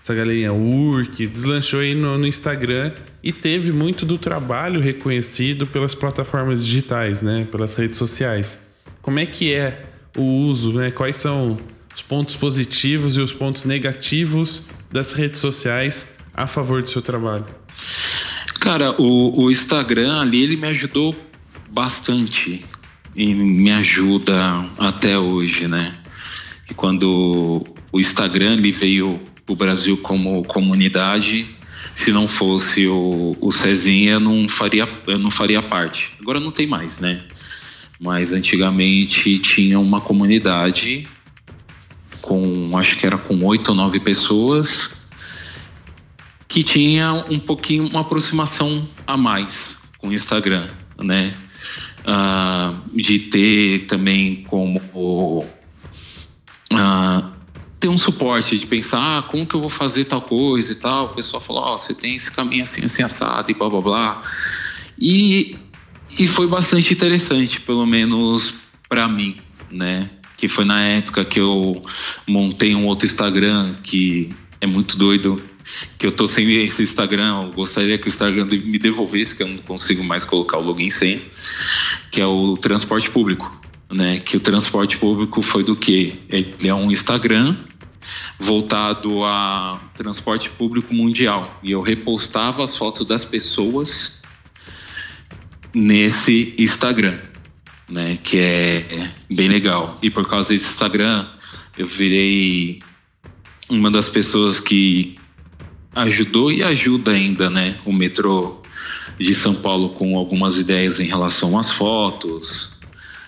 [0.00, 2.92] essa galerinha Urk, deslanchou aí no, no, Instagram
[3.24, 7.48] e teve muito do trabalho reconhecido pelas plataformas digitais, né?
[7.50, 8.60] Pelas redes sociais.
[9.02, 9.82] Como é que é
[10.16, 10.90] o uso, né?
[10.90, 11.56] Quais são
[11.94, 17.46] os pontos positivos e os pontos negativos das redes sociais a favor do seu trabalho?
[18.60, 21.14] Cara, o, o Instagram ali ele me ajudou
[21.70, 22.64] bastante
[23.14, 25.94] e me ajuda até hoje, né?
[26.66, 31.48] que quando o Instagram ele veio o Brasil como comunidade,
[31.94, 36.12] se não fosse o, o Cezinha, eu não faria, eu não faria parte.
[36.20, 37.22] Agora não tem mais, né?
[37.98, 41.08] Mas antigamente tinha uma comunidade
[42.20, 44.94] com, acho que era com oito ou nove pessoas,
[46.48, 50.68] que tinha um pouquinho, uma aproximação a mais com o Instagram,
[50.98, 51.34] né?
[52.04, 55.44] Uh, de ter também como uh,
[57.80, 61.06] ter um suporte de pensar ah, como que eu vou fazer tal coisa e tal.
[61.06, 63.80] O pessoal falou, ó, oh, você tem esse caminho assim, assim, assado e blá blá
[63.80, 64.22] blá.
[64.98, 65.56] E,
[66.18, 68.54] e foi bastante interessante, pelo menos
[68.88, 69.36] para mim,
[69.70, 70.10] né?
[70.36, 71.82] Que foi na época que eu
[72.26, 75.42] montei um outro Instagram que é muito doido,
[75.98, 79.48] que eu tô sem esse Instagram, eu gostaria que o Instagram me devolvesse, que eu
[79.48, 81.22] não consigo mais colocar o login sem,
[82.10, 83.50] que é o transporte público,
[83.90, 84.18] né?
[84.18, 86.18] Que o transporte público foi do que?
[86.28, 87.56] Ele é um Instagram
[88.38, 94.22] voltado a transporte público mundial e eu repostava as fotos das pessoas
[95.76, 97.18] nesse Instagram,
[97.86, 98.18] né?
[98.22, 99.98] Que é bem legal.
[100.00, 101.28] E por causa desse Instagram,
[101.76, 102.80] eu virei
[103.68, 105.16] uma das pessoas que
[105.94, 108.62] ajudou e ajuda ainda, né, o metrô
[109.18, 112.72] de São Paulo com algumas ideias em relação às fotos,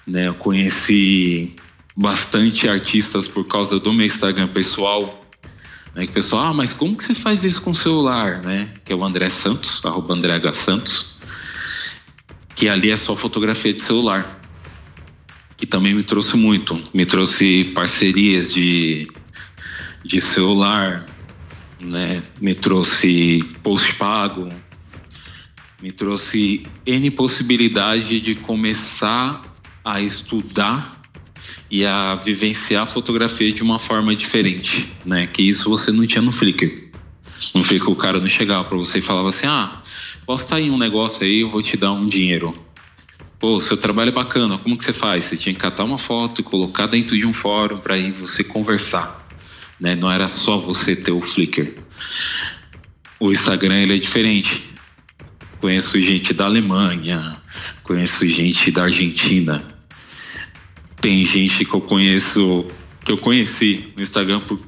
[0.07, 0.29] né?
[0.29, 1.55] Eu conheci
[1.95, 5.27] bastante artistas por causa do meu Instagram pessoal,
[5.95, 6.07] né?
[6.07, 8.71] Que o pessoal, ah, mas como que você faz isso com o celular, né?
[8.85, 10.53] Que é o André Santos, arroba André H.
[10.55, 11.18] Santos,
[12.59, 14.43] que ali é só fotografia de celular,
[15.57, 19.09] que também me trouxe muito, me trouxe parcerias de
[20.05, 21.07] de celular,
[21.81, 22.23] né?
[22.41, 24.49] Me trouxe post pago,
[25.81, 31.01] me trouxe N possibilidade de começar a estudar
[31.71, 35.29] e a vivenciar a fotografia de uma forma diferente, né?
[35.29, 36.89] Que isso você não tinha no Flickr.
[37.55, 39.81] No Flickr o cara não chegava para você e falava assim: "Ah,
[40.29, 42.57] posso estar em um negócio aí, eu vou te dar um dinheiro".
[43.41, 45.25] Pô, seu trabalho é bacana, como que você faz?
[45.25, 48.45] Você tinha que catar uma foto e colocar dentro de um fórum para ir você
[48.45, 49.27] conversar
[49.81, 49.95] né?
[49.95, 51.75] Não era só você ter o Flickr.
[53.21, 54.63] O Instagram ele é diferente.
[55.61, 57.41] Conheço gente da Alemanha,
[57.83, 59.65] conheço gente da Argentina.
[61.01, 62.67] Tem gente que eu conheço,
[63.05, 64.61] que eu conheci no Instagram por,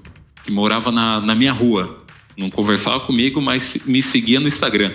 [0.45, 2.05] que morava na, na minha rua.
[2.37, 4.93] Não conversava comigo, mas me seguia no Instagram.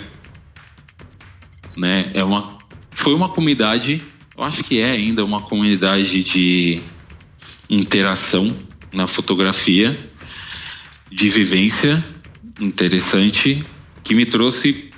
[1.76, 2.12] Né?
[2.14, 2.58] É uma,
[2.92, 4.02] foi uma comunidade,
[4.38, 6.82] eu acho que é ainda uma comunidade de
[7.70, 8.56] interação
[8.94, 9.98] na fotografia
[11.12, 12.04] de vivência
[12.60, 13.66] interessante
[14.04, 14.90] que me trouxe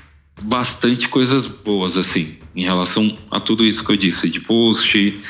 [0.41, 5.21] bastante coisas boas assim em relação a tudo isso que eu disse de post,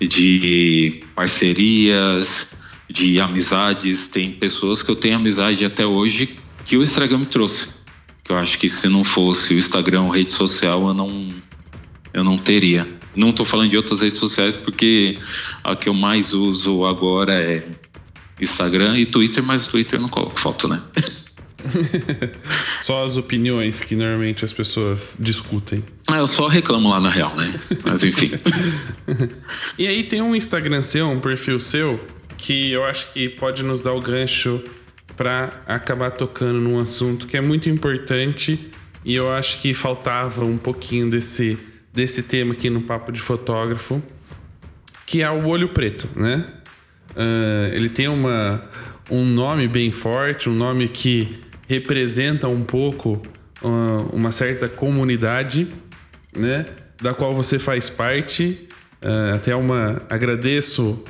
[0.00, 2.52] de parcerias,
[2.90, 4.08] de amizades.
[4.08, 6.36] Tem pessoas que eu tenho amizade até hoje
[6.66, 7.68] que o Instagram me trouxe.
[8.24, 11.28] Que eu acho que se não fosse o Instagram, rede social, eu não
[12.12, 12.88] eu não teria.
[13.14, 15.18] Não estou falando de outras redes sociais porque
[15.62, 17.66] a que eu mais uso agora é
[18.40, 20.80] Instagram e Twitter, mas Twitter não coloco foto, né?
[22.80, 25.82] só as opiniões que normalmente as pessoas discutem.
[26.06, 27.58] Ah, eu só reclamo lá na real, né?
[27.84, 28.32] Mas enfim.
[29.78, 32.04] e aí tem um Instagram seu, um perfil seu,
[32.36, 34.62] que eu acho que pode nos dar o gancho
[35.16, 38.70] para acabar tocando num assunto que é muito importante
[39.04, 41.58] e eu acho que faltava um pouquinho desse,
[41.92, 44.02] desse tema aqui no Papo de Fotógrafo,
[45.04, 46.46] que é o olho preto, né?
[47.10, 48.64] Uh, ele tem uma,
[49.10, 51.38] um nome bem forte, um nome que
[51.68, 53.22] representa um pouco
[53.62, 55.68] uh, uma certa comunidade,
[56.34, 56.64] né?
[57.00, 58.68] Da qual você faz parte.
[59.02, 61.04] Uh, até uma agradeço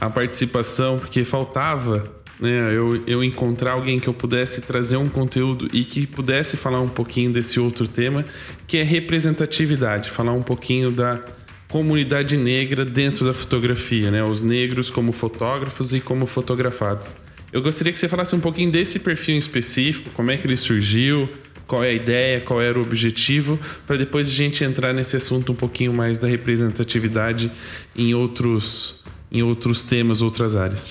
[0.00, 5.68] a participação porque faltava né, eu, eu encontrar alguém que eu pudesse trazer um conteúdo
[5.72, 8.24] e que pudesse falar um pouquinho desse outro tema,
[8.66, 11.20] que é representatividade, falar um pouquinho da
[11.68, 14.22] comunidade negra dentro da fotografia, né?
[14.22, 17.14] Os negros como fotógrafos e como fotografados.
[17.52, 20.56] Eu gostaria que você falasse um pouquinho desse perfil em específico, como é que ele
[20.56, 21.28] surgiu,
[21.66, 25.52] qual é a ideia, qual era o objetivo, para depois a gente entrar nesse assunto
[25.52, 27.50] um pouquinho mais da representatividade
[27.94, 30.88] em outros, em outros temas, outras áreas.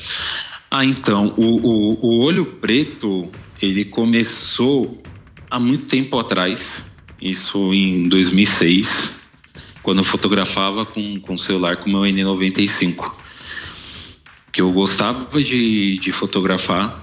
[0.77, 5.01] Ah, então, o, o, o olho preto, ele começou
[5.49, 6.83] há muito tempo atrás,
[7.21, 9.15] isso em 2006,
[9.81, 13.09] quando eu fotografava com, com celular com meu N95.
[14.51, 17.01] Que eu gostava de, de fotografar.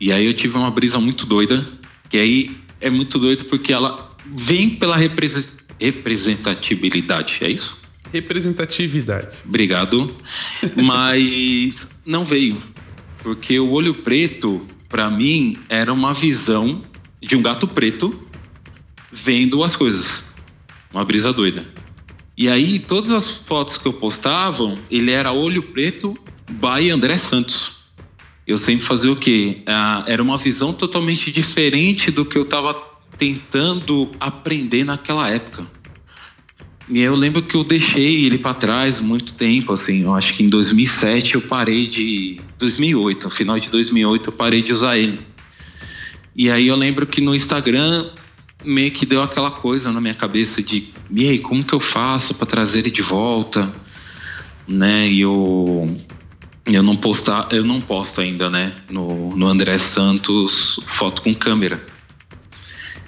[0.00, 1.66] E aí eu tive uma brisa muito doida.
[2.08, 7.76] Que aí é muito doido porque ela vem pela representatividade, é isso?
[8.12, 9.38] Representatividade.
[9.44, 10.14] Obrigado.
[10.76, 12.62] Mas não veio.
[13.22, 16.82] Porque o olho preto, para mim, era uma visão
[17.20, 18.26] de um gato preto
[19.10, 20.22] vendo as coisas.
[20.92, 21.66] Uma brisa doida.
[22.36, 26.16] E aí, todas as fotos que eu postava, ele era olho preto
[26.48, 27.76] by André Santos.
[28.46, 29.62] Eu sempre fazia o quê?
[29.66, 32.74] Ah, era uma visão totalmente diferente do que eu estava
[33.18, 35.66] tentando aprender naquela época.
[36.90, 40.02] E eu lembro que eu deixei ele para trás muito tempo, assim.
[40.02, 42.40] Eu acho que em 2007 eu parei de.
[42.58, 45.20] 2008, no final de 2008 eu parei de usar ele.
[46.34, 48.10] E aí eu lembro que no Instagram
[48.64, 52.34] meio que deu aquela coisa na minha cabeça de, e aí, como que eu faço
[52.34, 53.72] para trazer ele de volta,
[54.66, 55.08] né?
[55.08, 55.96] E eu
[56.66, 61.82] eu não postar, eu não posto ainda, né, no, no André Santos foto com câmera.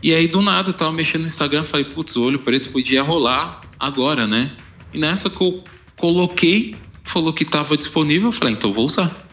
[0.03, 3.03] E aí do nada eu tava mexendo no Instagram, falei, putz, o olho preto podia
[3.03, 4.53] rolar agora, né?
[4.93, 5.63] E nessa que eu
[5.97, 6.75] coloquei,
[7.05, 9.29] falou que estava disponível, eu falei, então vou usar.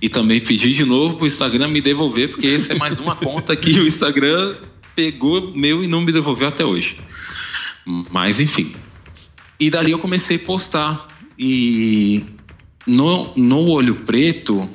[0.00, 3.56] E também pedi de novo pro Instagram me devolver, porque esse é mais uma conta
[3.56, 4.56] que o Instagram
[4.94, 6.98] pegou meu e não me devolveu até hoje.
[7.86, 8.74] Mas enfim.
[9.58, 11.08] E dali eu comecei a postar.
[11.38, 12.24] E
[12.86, 14.68] no, no Olho Preto,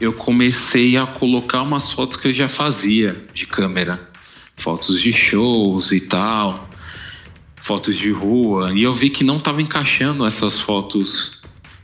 [0.00, 4.10] eu comecei a colocar umas fotos que eu já fazia de câmera.
[4.56, 6.68] Fotos de shows e tal.
[7.56, 8.72] Fotos de rua.
[8.74, 11.42] E eu vi que não estava encaixando essas fotos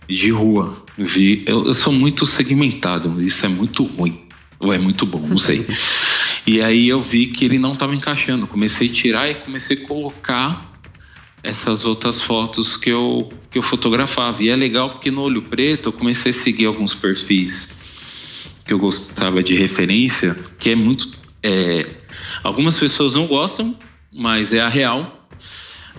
[0.08, 0.84] de rua.
[0.98, 4.22] Vi, eu, eu sou muito segmentado, isso é muito ruim.
[4.58, 5.66] Ou é muito bom, não sei.
[6.46, 8.46] E aí eu vi que ele não estava encaixando.
[8.46, 10.70] Comecei a tirar e comecei a colocar
[11.42, 14.42] essas outras fotos que eu, que eu fotografava.
[14.42, 17.78] E é legal porque no Olho Preto eu comecei a seguir alguns perfis
[18.64, 21.08] que eu gostava de referência, que é muito.
[21.42, 21.86] É,
[22.42, 23.76] algumas pessoas não gostam,
[24.12, 25.28] mas é a real.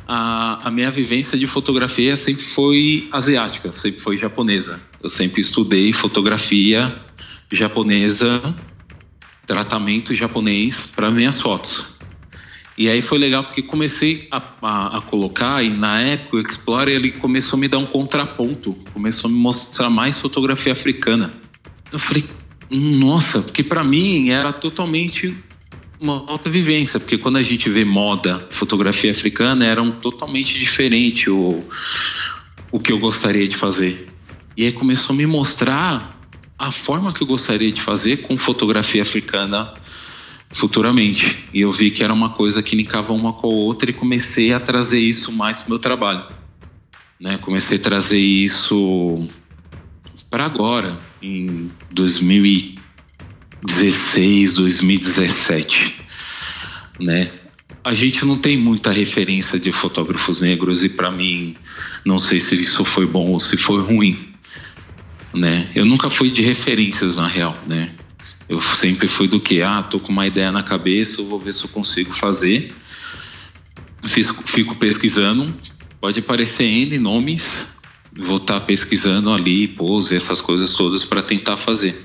[0.08, 4.80] A, a minha vivência de fotografia sempre foi asiática, sempre foi japonesa.
[5.02, 6.96] Eu sempre estudei fotografia
[7.52, 8.56] japonesa
[9.46, 11.84] tratamento japonês para minhas fotos.
[12.78, 16.96] E aí foi legal porque comecei a, a, a, colocar e na época o Explorer
[16.96, 21.32] ele começou a me dar um contraponto, começou a me mostrar mais fotografia africana.
[21.92, 22.26] Eu falei,
[22.72, 25.36] nossa, porque para mim era totalmente
[26.00, 31.30] uma outra vivência, porque quando a gente vê moda, fotografia africana, era um totalmente diferente
[31.30, 31.64] o,
[32.72, 34.08] o que eu gostaria de fazer.
[34.56, 36.18] E aí começou a me mostrar
[36.58, 39.74] a forma que eu gostaria de fazer com fotografia africana
[40.52, 41.46] futuramente.
[41.54, 44.54] E eu vi que era uma coisa que linkava uma com a outra e comecei
[44.54, 46.26] a trazer isso mais para o meu trabalho.
[47.20, 47.38] Né?
[47.38, 49.28] Comecei a trazer isso
[50.30, 55.96] para agora, em 2016, 2017.
[57.00, 57.30] Né?
[57.84, 61.56] A gente não tem muita referência de fotógrafos negros e para mim
[62.06, 64.32] não sei se isso foi bom ou se foi ruim
[65.34, 65.70] né?
[65.74, 67.90] Eu nunca fui de referências na real, né?
[68.50, 71.54] Eu sempre fui do que, ah, tô com uma ideia na cabeça, eu vou ver
[71.54, 72.74] se eu consigo fazer.
[74.04, 75.54] Fico, fico pesquisando,
[76.02, 77.68] pode aparecer N nomes,
[78.18, 82.04] vou estar tá pesquisando ali, pose, essas coisas todas para tentar fazer.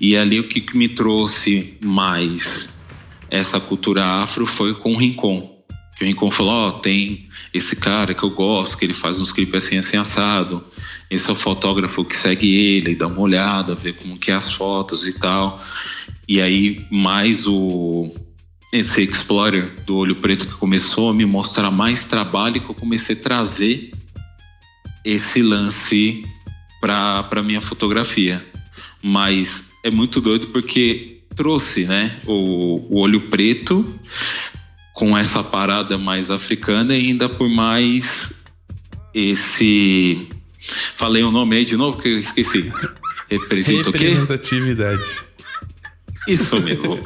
[0.00, 2.74] E ali o que me trouxe mais
[3.30, 5.54] essa cultura afro foi com o Rincon.
[5.96, 9.20] Que o Rincon falou, ó, oh, tem esse cara que eu gosto, que ele faz
[9.20, 10.64] uns clipes assim, assim, assado.
[11.10, 14.52] Esse é o fotógrafo que segue ele, dá uma olhada, vê como que é as
[14.52, 15.62] fotos e tal.
[16.28, 18.12] E aí, mais o...
[18.72, 23.14] Esse Explorer do Olho Preto que começou a me mostrar mais trabalho que eu comecei
[23.14, 23.92] a trazer
[25.04, 26.24] esse lance
[26.80, 28.44] para minha fotografia.
[29.02, 33.98] Mas é muito doido porque trouxe, né, o, o olho preto
[34.94, 38.32] com essa parada mais africana e ainda por mais
[39.12, 40.28] esse.
[40.96, 42.72] Falei o nome aí de novo que eu esqueci.
[43.28, 45.02] Representa Representatividade.
[46.26, 46.98] Isso mesmo.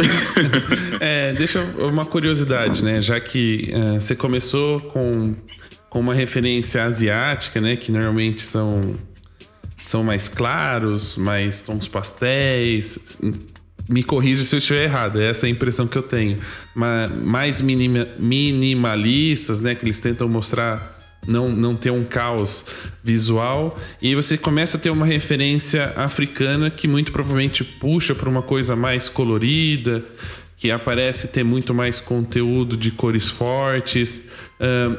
[1.00, 3.00] é, deixa uma curiosidade, né?
[3.00, 5.34] Já que uh, você começou com,
[5.88, 7.76] com uma referência asiática, né?
[7.76, 8.94] Que normalmente são,
[9.86, 13.20] são mais claros, mais tons pastéis,
[13.88, 16.38] me corrija se eu estiver errado, essa é a impressão que eu tenho.
[16.74, 19.74] Mas mais minima, minimalistas, né?
[19.74, 22.66] Que eles tentam mostrar não, não ter um caos
[23.02, 23.78] visual.
[24.00, 28.76] E você começa a ter uma referência africana que muito provavelmente puxa para uma coisa
[28.76, 30.04] mais colorida,
[30.56, 34.28] que aparece ter muito mais conteúdo de cores fortes.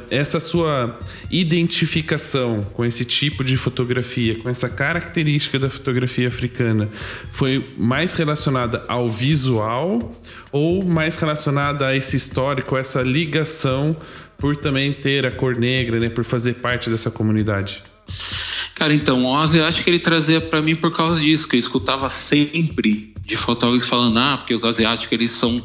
[0.09, 0.97] Essa sua
[1.29, 6.89] identificação com esse tipo de fotografia, com essa característica da fotografia africana,
[7.31, 10.15] foi mais relacionada ao visual
[10.51, 13.95] ou mais relacionada a esse histórico, essa ligação
[14.37, 17.83] por também ter a cor negra, né, por fazer parte dessa comunidade?
[18.73, 23.13] Cara, então, o asiático ele trazia para mim por causa disso, que eu escutava sempre
[23.29, 25.63] de fotógrafos falando, ah, porque os asiáticos eles são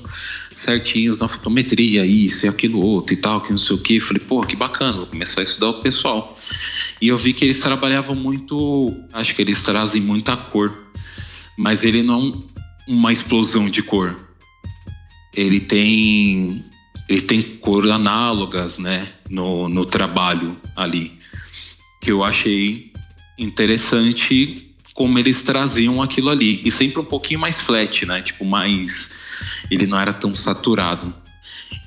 [0.52, 3.98] certinhos na fotometria, isso e aquilo outro e tal, que não sei o que.
[4.00, 6.38] Falei, pô, que bacana, vou começar a estudar o pessoal.
[7.00, 10.72] E eu vi que eles trabalhavam muito, acho que eles trazem muita cor,
[11.56, 12.44] mas ele não
[12.86, 14.14] uma explosão de cor.
[15.34, 16.62] Ele tem
[17.08, 21.18] ele tem cor análogas, né, no, no trabalho ali,
[22.00, 22.92] que eu achei
[23.38, 26.62] interessante como eles traziam aquilo ali.
[26.64, 28.22] E sempre um pouquinho mais flat, né?
[28.22, 29.10] Tipo, mais.
[29.70, 31.12] Ele não era tão saturado.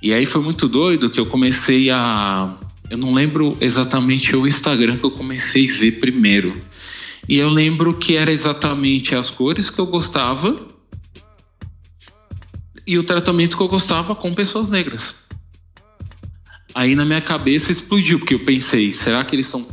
[0.03, 2.55] E aí foi muito doido que eu comecei a.
[2.89, 6.61] Eu não lembro exatamente o Instagram que eu comecei a ver primeiro.
[7.27, 10.67] E eu lembro que era exatamente as cores que eu gostava
[12.85, 15.13] e o tratamento que eu gostava com pessoas negras.
[16.73, 19.65] Aí na minha cabeça explodiu, porque eu pensei, será que eles estão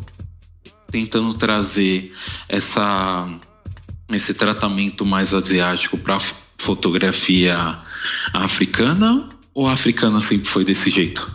[0.95, 2.14] tentando trazer
[2.49, 3.28] essa,
[4.12, 6.20] esse tratamento mais asiático para
[6.57, 7.80] fotografia
[8.32, 11.28] africana ou a africana sempre foi desse jeito?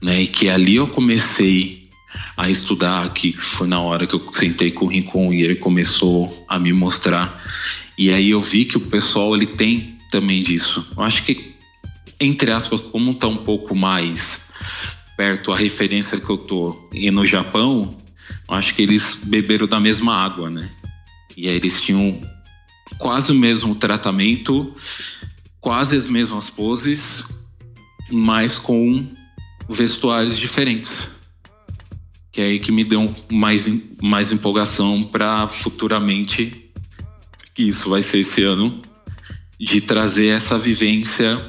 [0.00, 0.22] Né?
[0.22, 1.90] E que ali eu comecei
[2.36, 6.46] a estudar, que foi na hora que eu sentei com o Rincon e ele começou
[6.48, 7.36] a me mostrar.
[7.98, 10.86] E aí eu vi que o pessoal ele tem também disso.
[10.96, 11.56] Eu acho que,
[12.20, 14.50] entre aspas, como está um pouco mais
[15.16, 17.94] perto a referência que eu tô e no Japão,
[18.50, 20.70] acho que eles beberam da mesma água, né?
[21.36, 22.20] E aí eles tinham
[22.98, 24.74] quase o mesmo tratamento,
[25.60, 27.24] quase as mesmas poses,
[28.10, 29.06] mas com
[29.68, 31.08] vestuários diferentes.
[32.32, 33.68] Que é aí que me deu mais,
[34.02, 36.70] mais empolgação para futuramente,
[37.54, 38.82] que isso vai ser esse ano,
[39.58, 41.40] de trazer essa vivência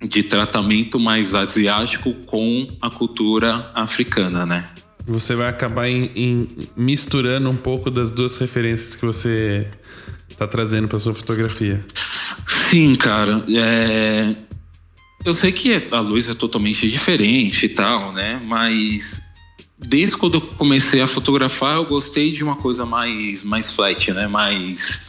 [0.00, 4.68] de tratamento mais asiático com a cultura africana, né?
[5.06, 9.66] Você vai acabar em, em misturando um pouco das duas referências que você
[10.28, 11.84] está trazendo para sua fotografia.
[12.46, 13.44] Sim, cara.
[13.48, 14.34] É...
[15.24, 18.40] Eu sei que a luz é totalmente diferente e tal, né?
[18.44, 19.22] Mas
[19.78, 24.26] desde quando eu comecei a fotografar, eu gostei de uma coisa mais, mais flat, né?
[24.26, 25.06] Mais.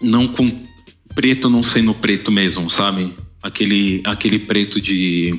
[0.00, 0.64] Não com
[1.14, 3.14] preto não sendo preto mesmo, sabe?
[3.42, 5.38] Aquele, aquele preto de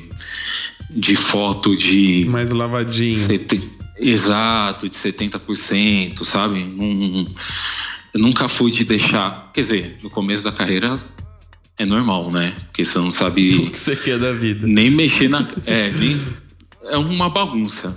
[0.94, 2.24] de foto de.
[2.28, 3.16] Mais lavadinho.
[3.16, 3.70] Sete...
[3.96, 6.64] Exato, de 70%, sabe?
[6.64, 7.26] Num...
[8.12, 9.50] Eu nunca fui de deixar.
[9.52, 10.96] Quer dizer, no começo da carreira
[11.76, 12.54] é normal, né?
[12.66, 13.54] Porque você não sabe.
[13.66, 14.66] O que você quer da vida.
[14.66, 15.46] Nem mexer na.
[15.66, 16.20] É, nem...
[16.84, 17.96] é uma bagunça.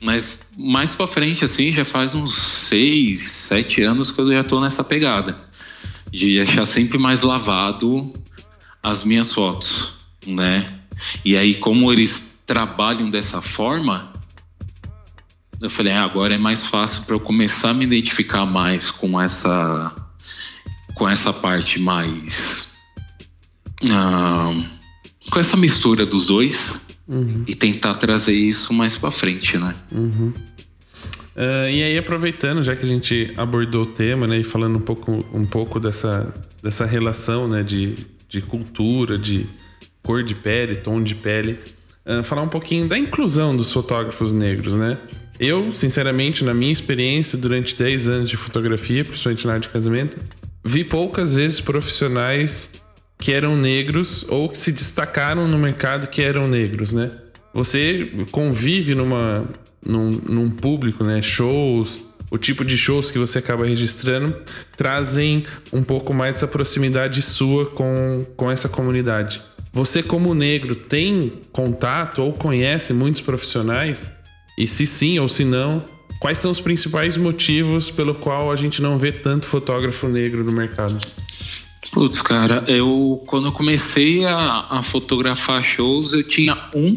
[0.00, 4.60] Mas mais pra frente, assim, já faz uns seis, sete anos que eu já tô
[4.60, 5.36] nessa pegada.
[6.10, 8.12] De deixar sempre mais lavado
[8.82, 9.94] as minhas fotos,
[10.26, 10.74] né?
[11.24, 14.12] E aí, como eles trabalham dessa forma,
[15.60, 19.20] eu falei, ah, agora é mais fácil para eu começar a me identificar mais com
[19.20, 19.94] essa
[20.94, 22.76] com essa parte mais
[23.82, 24.64] uh,
[25.30, 27.44] com essa mistura dos dois uhum.
[27.46, 29.74] e tentar trazer isso mais para frente, né?
[29.90, 30.32] Uhum.
[31.36, 34.80] Uh, e aí aproveitando, já que a gente abordou o tema, né, e falando um
[34.80, 36.32] pouco, um pouco dessa,
[36.62, 37.96] dessa relação, né, de,
[38.28, 39.46] de cultura, de
[40.00, 41.58] cor de pele, tom de pele,
[42.06, 44.98] uh, falar um pouquinho da inclusão dos fotógrafos negros, né?
[45.38, 50.16] Eu, sinceramente, na minha experiência durante 10 anos de fotografia, principalmente na área de casamento,
[50.64, 52.80] vi poucas vezes profissionais
[53.18, 57.10] que eram negros ou que se destacaram no mercado que eram negros, né?
[57.52, 59.42] Você convive numa,
[59.84, 61.20] num, num público, né?
[61.22, 64.36] Shows, o tipo de shows que você acaba registrando
[64.76, 69.42] trazem um pouco mais essa proximidade sua com, com essa comunidade.
[69.74, 74.08] Você, como negro, tem contato ou conhece muitos profissionais?
[74.56, 75.84] E se sim ou se não,
[76.20, 80.52] quais são os principais motivos pelo qual a gente não vê tanto fotógrafo negro no
[80.52, 80.96] mercado?
[81.90, 86.94] Putz, cara, eu quando eu comecei a, a fotografar shows, eu tinha um,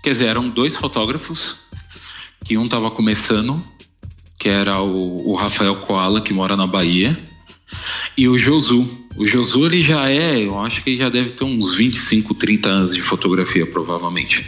[0.00, 1.56] quer dizer, eram dois fotógrafos,
[2.44, 3.60] que um estava começando,
[4.38, 7.18] que era o, o Rafael Koala, que mora na Bahia,
[8.16, 8.88] e o Josu.
[9.16, 12.68] O Josu ele já é, eu acho que ele já deve ter uns 25, 30
[12.68, 14.46] anos de fotografia, provavelmente.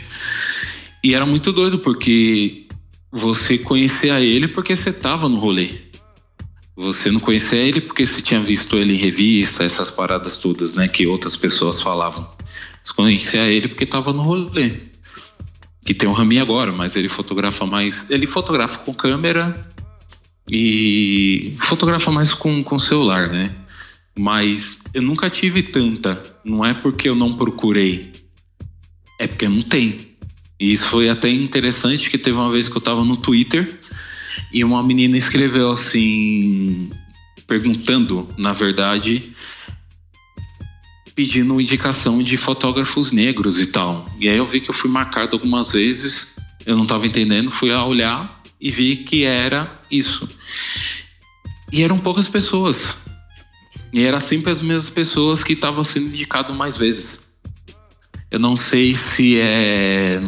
[1.03, 2.67] E era muito doido porque
[3.11, 5.71] você conhecia ele porque você tava no rolê.
[6.77, 10.89] Você não conhecia ele porque você tinha visto ele em revista, essas paradas todas, né,
[10.89, 12.31] que outras pessoas falavam.
[12.83, 14.73] Você conhecia ele porque tava no rolê.
[15.85, 18.09] Que tem o Rami agora, mas ele fotografa mais.
[18.09, 19.61] Ele fotografa com câmera
[20.49, 23.55] e fotografa mais com, com celular, né?
[24.19, 26.23] Mas eu nunca tive tanta.
[26.45, 28.13] Não é porque eu não procurei,
[29.19, 30.11] é porque não tem.
[30.59, 33.81] E isso foi até interessante que teve uma vez que eu tava no Twitter
[34.53, 36.91] E uma menina escreveu assim,
[37.47, 39.33] perguntando, na verdade,
[41.15, 44.07] pedindo indicação de fotógrafos negros e tal.
[44.19, 46.37] E aí eu vi que eu fui marcado algumas vezes,
[46.67, 50.29] eu não estava entendendo, fui a olhar e vi que era isso.
[51.73, 52.97] E eram poucas pessoas.
[53.93, 57.37] E era sempre as mesmas pessoas que estavam sendo indicadas mais vezes.
[58.31, 60.21] Eu não sei se é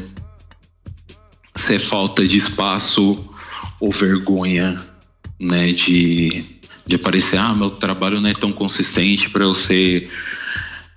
[1.55, 3.25] se é falta de espaço
[3.79, 4.81] ou vergonha,
[5.39, 6.45] né, de,
[6.87, 10.11] de aparecer, ah, meu trabalho não é tão consistente para eu ser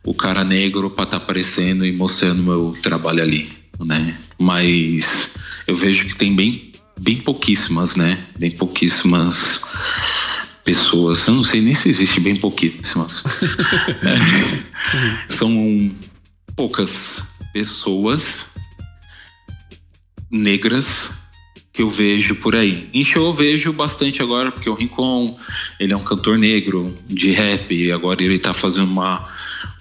[0.03, 4.17] o cara negro para estar tá aparecendo e mostrando meu trabalho ali, né?
[4.39, 5.35] Mas
[5.67, 6.64] eu vejo que tem bem
[6.99, 8.25] bem pouquíssimas, né?
[8.37, 9.61] Bem pouquíssimas
[10.63, 11.25] pessoas.
[11.27, 13.23] Eu não sei nem se existe bem pouquíssimas.
[14.01, 15.91] é, são
[16.55, 17.23] poucas
[17.53, 18.45] pessoas
[20.31, 21.11] negras
[21.75, 22.89] que eu vejo por aí.
[22.93, 25.37] Em show eu vejo bastante agora, porque o Rincon,
[25.77, 29.27] ele é um cantor negro de rap, e agora ele tá fazendo uma,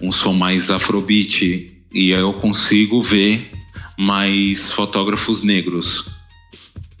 [0.01, 3.49] um som mais afrobeat, e aí eu consigo ver
[3.97, 6.05] mais fotógrafos negros.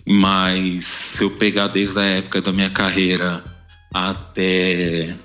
[0.05, 3.43] Mas se eu pegar desde a época da minha carreira
[3.93, 5.17] até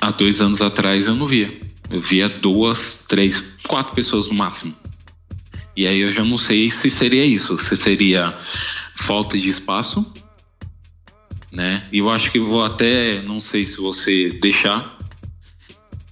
[0.00, 1.52] há dois anos atrás, eu não via.
[1.90, 4.74] Eu via duas, três, quatro pessoas no máximo.
[5.76, 8.32] E aí eu já não sei se seria isso, se seria
[8.94, 10.10] falta de espaço,
[11.52, 11.86] né?
[11.92, 14.98] E eu acho que vou até, não sei se você deixar,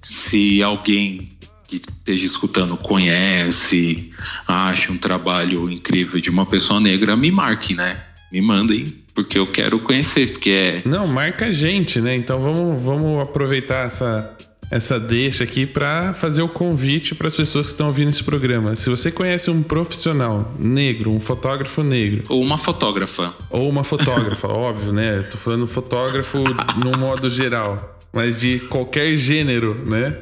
[0.03, 1.30] se alguém
[1.79, 4.11] que esteja escutando conhece,
[4.47, 8.03] acha um trabalho incrível de uma pessoa negra, me marque, né?
[8.33, 10.83] Me mandem, porque eu quero conhecer, porque é.
[10.85, 12.16] Não, marca a gente, né?
[12.16, 14.37] Então vamos, vamos aproveitar essa,
[14.70, 18.75] essa deixa aqui para fazer o convite para as pessoas que estão ouvindo esse programa.
[18.75, 22.25] Se você conhece um profissional negro, um fotógrafo negro.
[22.29, 23.35] Ou uma fotógrafa.
[23.51, 25.22] Ou uma fotógrafa, óbvio, né?
[25.22, 26.39] Tô falando fotógrafo
[26.77, 30.16] no modo geral, mas de qualquer gênero, né?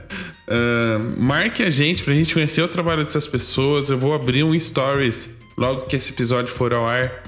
[0.48, 3.90] Uh, marque a gente pra gente conhecer o trabalho dessas pessoas.
[3.90, 7.22] Eu vou abrir um stories logo que esse episódio for ao ar.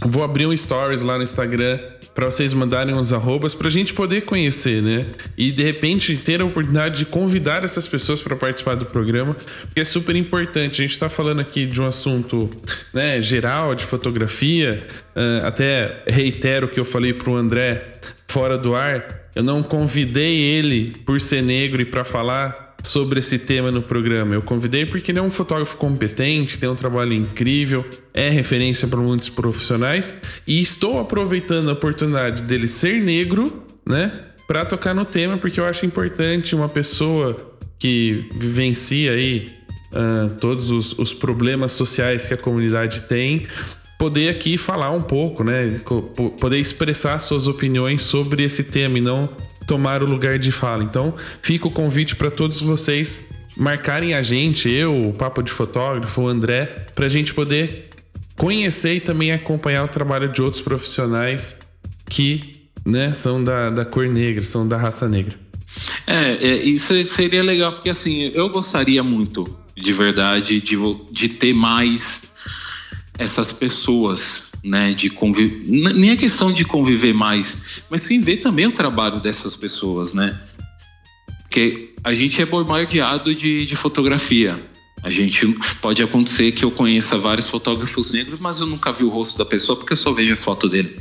[0.00, 1.78] Vou abrir um stories lá no Instagram
[2.14, 5.06] para vocês mandarem uns arrobas para a gente poder conhecer, né?
[5.36, 9.80] E de repente ter a oportunidade de convidar essas pessoas para participar do programa, porque
[9.80, 10.82] é super importante.
[10.82, 12.50] A gente está falando aqui de um assunto
[12.92, 14.86] né, geral, de fotografia.
[15.16, 17.92] Uh, até reitero o que eu falei para o André
[18.28, 19.21] fora do ar.
[19.34, 24.34] Eu não convidei ele por ser negro e para falar sobre esse tema no programa.
[24.34, 29.00] Eu convidei porque ele é um fotógrafo competente, tem um trabalho incrível, é referência para
[29.00, 30.14] muitos profissionais
[30.46, 34.12] e estou aproveitando a oportunidade dele ser negro, né,
[34.46, 37.36] para tocar no tema porque eu acho importante uma pessoa
[37.78, 39.50] que vivencia aí
[39.92, 43.46] uh, todos os, os problemas sociais que a comunidade tem
[44.02, 45.80] poder aqui falar um pouco, né?
[46.40, 49.28] Poder expressar suas opiniões sobre esse tema e não
[49.64, 50.82] tomar o lugar de fala.
[50.82, 56.20] Então, fica o convite para todos vocês marcarem a gente, eu, o Papo de Fotógrafo,
[56.20, 57.90] o André, para a gente poder
[58.36, 61.60] conhecer e também acompanhar o trabalho de outros profissionais
[62.10, 65.38] que né, são da, da cor negra, são da raça negra.
[66.08, 70.76] É, é, isso seria legal, porque assim, eu gostaria muito, de verdade, de,
[71.12, 72.31] de ter mais
[73.18, 77.56] essas pessoas né, de conviver, nem a questão de conviver mais,
[77.90, 80.40] mas sim ver também o trabalho dessas pessoas, né?
[81.42, 84.60] Porque a gente é bombardeado de, de fotografia.
[85.02, 85.46] A gente
[85.80, 89.44] pode acontecer que eu conheça vários fotógrafos negros, mas eu nunca vi o rosto da
[89.44, 90.96] pessoa porque eu só vejo as fotos dele.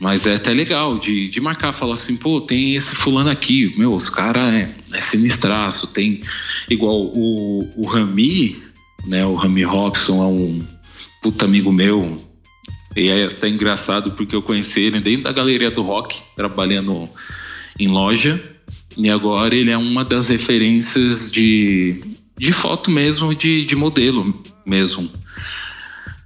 [0.00, 3.92] Mas é até legal de, de marcar, falar assim, pô, tem esse fulano aqui, meu,
[3.92, 6.22] os caras é, é sinistraço, tem
[6.70, 8.62] igual o, o Rami,
[9.06, 10.77] né, o Rami Robson é um
[11.22, 12.20] puta amigo meu,
[12.96, 17.08] e é até engraçado porque eu conheci ele dentro da galeria do rock, trabalhando
[17.78, 18.42] em loja.
[18.96, 22.02] E agora ele é uma das referências de,
[22.36, 25.08] de foto mesmo, de, de modelo mesmo.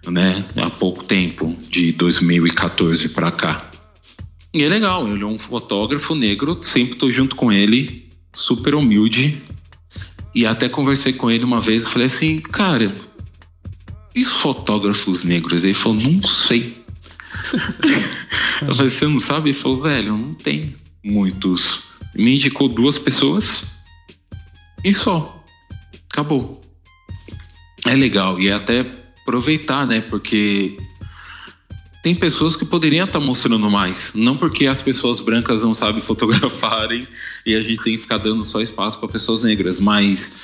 [0.08, 0.44] Né?
[0.56, 3.70] Há pouco tempo, de 2014 para cá.
[4.54, 9.42] E é legal, ele é um fotógrafo negro, sempre tô junto com ele, super humilde.
[10.34, 12.94] E até conversei com ele uma vez e falei assim, cara,
[14.14, 15.64] e os fotógrafos negros?
[15.64, 16.84] Ele falou, não sei.
[18.62, 19.50] eu falei, você não sabe?
[19.50, 21.82] Ele falou, velho, não tem muitos.
[22.14, 23.64] Me indicou duas pessoas
[24.84, 25.42] e só.
[26.10, 26.60] Acabou.
[27.86, 28.80] É legal e é até
[29.22, 30.00] aproveitar, né?
[30.00, 30.76] Porque
[32.02, 34.12] tem pessoas que poderiam estar mostrando mais.
[34.14, 37.06] Não porque as pessoas brancas não sabem fotografarem
[37.46, 40.36] e a gente tem que ficar dando só espaço para pessoas negras, mas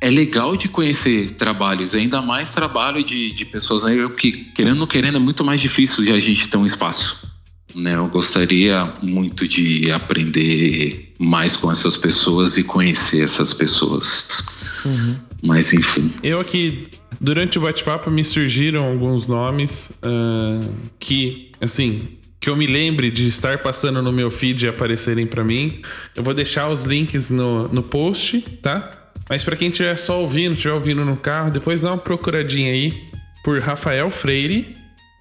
[0.00, 4.86] é legal de conhecer trabalhos, ainda mais trabalho de, de pessoas aí que, querendo ou
[4.86, 7.28] querendo, é muito mais difícil de a gente ter um espaço.
[7.74, 7.96] Né?
[7.96, 14.44] Eu gostaria muito de aprender mais com essas pessoas e conhecer essas pessoas.
[14.84, 15.16] Uhum.
[15.42, 16.12] Mas enfim.
[16.22, 16.88] Eu aqui,
[17.20, 22.08] durante o bate-papo, me surgiram alguns nomes uh, que, assim,
[22.40, 25.82] que eu me lembre de estar passando no meu feed e aparecerem para mim.
[26.14, 28.97] Eu vou deixar os links no, no post, tá?
[29.28, 33.04] Mas para quem estiver só ouvindo, estiver ouvindo no carro, depois dá uma procuradinha aí
[33.44, 34.74] por Rafael Freire,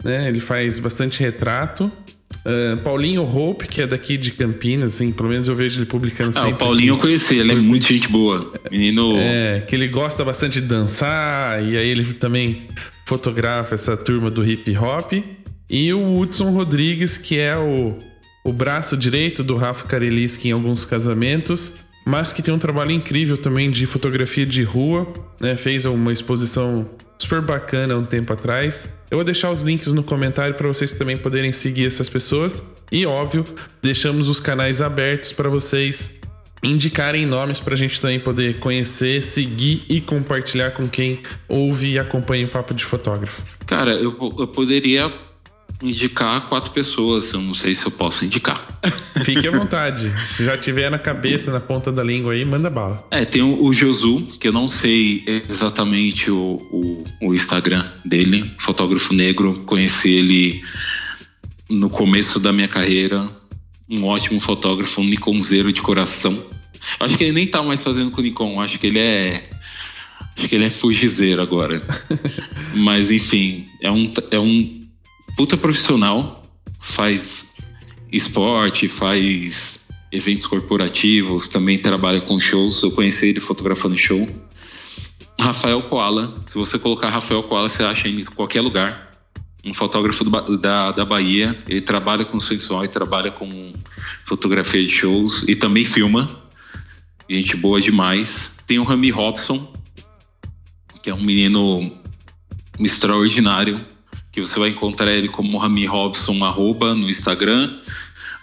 [0.03, 0.27] né?
[0.27, 1.91] Ele faz bastante retrato.
[2.45, 6.29] Uh, Paulinho Hope, que é daqui de Campinas, assim, pelo menos eu vejo ele publicando
[6.29, 6.53] ah, sempre.
[6.53, 8.53] O Paulinho eu conheci, ele é muito gente boa.
[8.71, 9.15] Menino.
[9.17, 12.63] É, que ele gosta bastante de dançar, e aí ele também
[13.05, 15.13] fotografa essa turma do hip hop.
[15.69, 17.97] E o Hudson Rodrigues, que é o,
[18.43, 21.73] o braço direito do Rafa Kareliski em alguns casamentos
[22.07, 25.05] mas que tem um trabalho incrível também de fotografia de rua,
[25.41, 25.57] né?
[25.57, 26.89] Fez uma exposição
[27.19, 29.01] super bacana um tempo atrás.
[29.11, 32.63] Eu vou deixar os links no comentário para vocês também poderem seguir essas pessoas.
[32.89, 33.43] E óbvio,
[33.81, 36.21] deixamos os canais abertos para vocês
[36.63, 41.99] indicarem nomes para a gente também poder conhecer, seguir e compartilhar com quem ouve e
[41.99, 43.43] acompanha o Papo de Fotógrafo.
[43.65, 45.11] Cara, eu, eu poderia
[45.81, 47.31] indicar quatro pessoas.
[47.31, 48.79] Eu não sei se eu posso indicar.
[49.23, 50.11] Fique à vontade.
[50.27, 53.05] Se já tiver na cabeça, na ponta da língua aí, manda bala.
[53.11, 58.51] É, tem o, o Josu, que eu não sei exatamente o, o, o, Instagram dele,
[58.57, 59.61] fotógrafo negro.
[59.65, 60.61] Conheci ele
[61.69, 63.27] no começo da minha carreira.
[63.89, 66.45] Um ótimo fotógrafo, um Nikonzeiro de coração.
[66.99, 69.43] Acho que ele nem tá mais fazendo com o Nikon, acho que ele é.
[70.37, 71.81] Acho que ele é fugizeiro agora.
[72.75, 74.76] Mas enfim, é um, é um
[75.37, 76.43] puta profissional,
[76.79, 77.53] faz
[78.11, 79.79] esporte, faz
[80.11, 82.81] eventos corporativos, também trabalha com shows.
[82.81, 84.27] Eu conheci ele fotografando show.
[85.39, 89.11] Rafael Koala, se você colocar Rafael Koala, você acha em qualquer lugar.
[89.63, 93.73] Um fotógrafo do, da, da Bahia, ele trabalha com sensual e trabalha com
[94.25, 96.27] fotografia de shows e também filma.
[97.29, 98.53] Gente boa demais.
[98.65, 99.71] Tem o Rami Robson,
[101.03, 101.91] que é um menino
[102.79, 103.85] extraordinário,
[104.37, 107.75] que você vai encontrar ele como Rami Robson arroba, no Instagram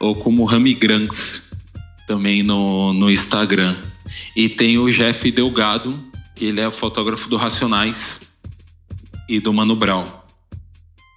[0.01, 1.49] ou como Rami Grants
[2.05, 3.77] também no, no Instagram.
[4.35, 5.97] E tem o Jeff Delgado,
[6.35, 8.21] que ele é fotógrafo do Racionais
[9.29, 10.05] e do Mano Brown.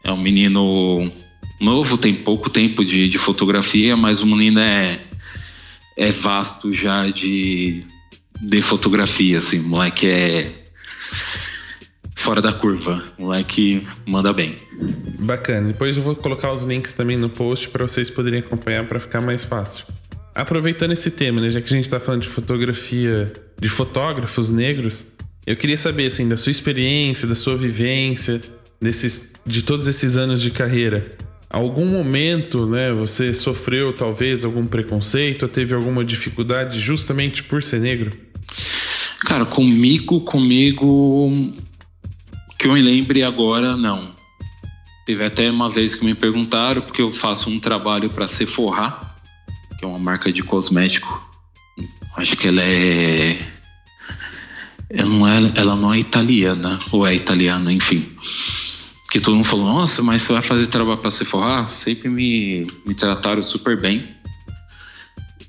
[0.03, 1.11] É um menino
[1.59, 5.01] novo, tem pouco tempo de, de fotografia, mas o menino é,
[5.97, 7.83] é vasto já de,
[8.39, 10.66] de fotografia, assim, o moleque é
[12.17, 13.01] fora da curva.
[13.17, 14.55] O moleque manda bem.
[15.19, 15.67] Bacana.
[15.67, 19.21] Depois eu vou colocar os links também no post para vocês poderem acompanhar para ficar
[19.21, 19.85] mais fácil.
[20.33, 25.05] Aproveitando esse tema, né, já que a gente está falando de fotografia, de fotógrafos negros,
[25.45, 28.41] eu queria saber assim da sua experiência, da sua vivência,
[28.81, 31.11] desses, de todos esses anos de carreira.
[31.49, 37.79] Algum momento, né, você sofreu talvez algum preconceito ou teve alguma dificuldade justamente por ser
[37.79, 38.11] negro?
[39.21, 41.31] Cara, comigo, comigo
[42.67, 44.13] que eu me lembre agora, não.
[45.05, 48.99] Teve até uma vez que me perguntaram, porque eu faço um trabalho para Sephora,
[49.79, 51.25] que é uma marca de cosmético.
[52.17, 53.39] Acho que ela é.
[54.89, 58.05] Ela não é, ela não é italiana, ou é italiana, enfim.
[59.09, 61.67] Que todo mundo falou: Nossa, mas você vai fazer trabalho para Sephora?
[61.69, 64.03] Sempre me, me trataram super bem.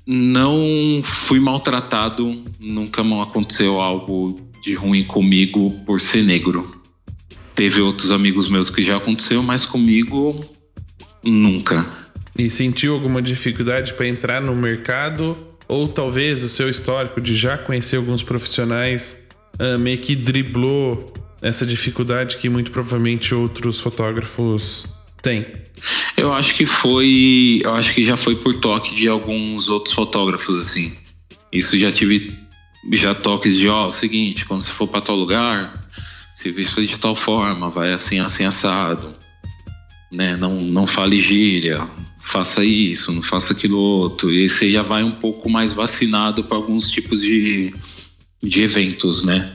[0.07, 6.78] Não fui maltratado, nunca aconteceu algo de ruim comigo por ser negro.
[7.59, 10.45] Teve outros amigos meus que já aconteceu, mas comigo
[11.21, 11.85] nunca.
[12.37, 15.35] E sentiu alguma dificuldade para entrar no mercado?
[15.67, 19.27] Ou talvez o seu histórico de já conhecer alguns profissionais
[19.59, 24.85] uh, meio que driblou essa dificuldade que muito provavelmente outros fotógrafos
[25.21, 25.45] têm?
[26.15, 27.59] Eu acho que foi.
[27.61, 30.93] Eu acho que já foi por toque de alguns outros fotógrafos, assim.
[31.51, 32.33] Isso já tive
[32.93, 35.88] já toques de, ó, oh, é o seguinte, quando você for para tal lugar,
[36.39, 39.11] se vista de tal forma, vai assim, assim, assado.
[40.09, 40.37] Né?
[40.37, 41.85] Não, não fale gíria,
[42.17, 44.31] faça isso, não faça aquilo outro.
[44.31, 47.75] E você já vai um pouco mais vacinado para alguns tipos de,
[48.41, 49.53] de eventos, né?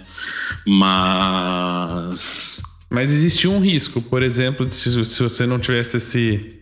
[0.67, 2.61] Mas.
[2.91, 6.55] Mas existia um risco, por exemplo, se, se você não tivesse esse,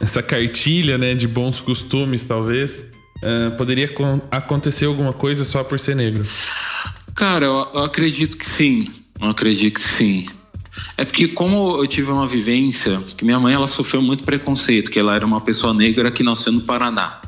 [0.00, 2.86] essa cartilha né, de bons costumes, talvez,
[3.16, 3.92] uh, poderia
[4.30, 6.24] acontecer alguma coisa só por ser negro?
[7.16, 9.03] Cara, eu, eu acredito que sim.
[9.20, 10.26] Eu acredito que sim.
[10.96, 14.98] É porque como eu tive uma vivência, que minha mãe ela sofreu muito preconceito, que
[14.98, 17.20] ela era uma pessoa negra que nasceu no Paraná,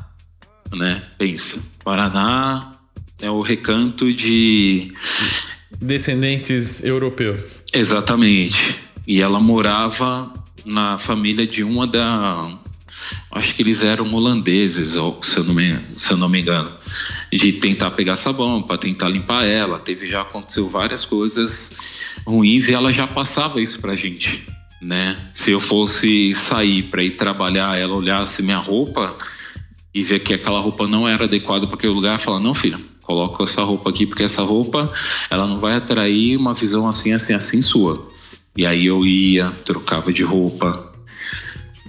[0.75, 1.03] né?
[1.17, 2.73] Pensa, Paraná,
[3.21, 4.93] é o recanto de
[5.79, 7.63] descendentes europeus.
[7.73, 8.75] Exatamente.
[9.07, 10.33] E ela morava
[10.65, 12.59] na família de uma da
[13.31, 16.71] acho que eles eram holandeses, se eu não me, se eu não me engano,
[17.31, 19.79] de tentar pegar sabão para tentar limpar ela.
[19.79, 21.75] Teve já aconteceu várias coisas
[22.25, 24.47] ruins e ela já passava isso pra gente,
[24.81, 25.17] né?
[25.33, 29.15] Se eu fosse sair para ir trabalhar, ela olhasse minha roupa
[29.93, 33.43] e ver que aquela roupa não era adequada para aquele lugar, falar: "Não, filha, coloca
[33.43, 34.91] essa roupa aqui porque essa roupa
[35.29, 38.07] ela não vai atrair uma visão assim assim assim sua".
[38.55, 40.91] E aí eu ia, trocava de roupa,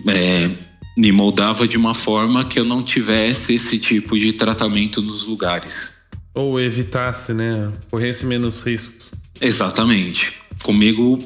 [0.07, 0.51] é,
[0.99, 5.97] me moldava de uma forma que eu não tivesse esse tipo de tratamento nos lugares.
[6.35, 7.73] Ou evitasse, né?
[7.89, 9.13] Corresse menos riscos.
[9.41, 10.35] Exatamente.
[10.65, 11.17] Comigo,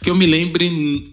[0.00, 1.12] que eu me lembre,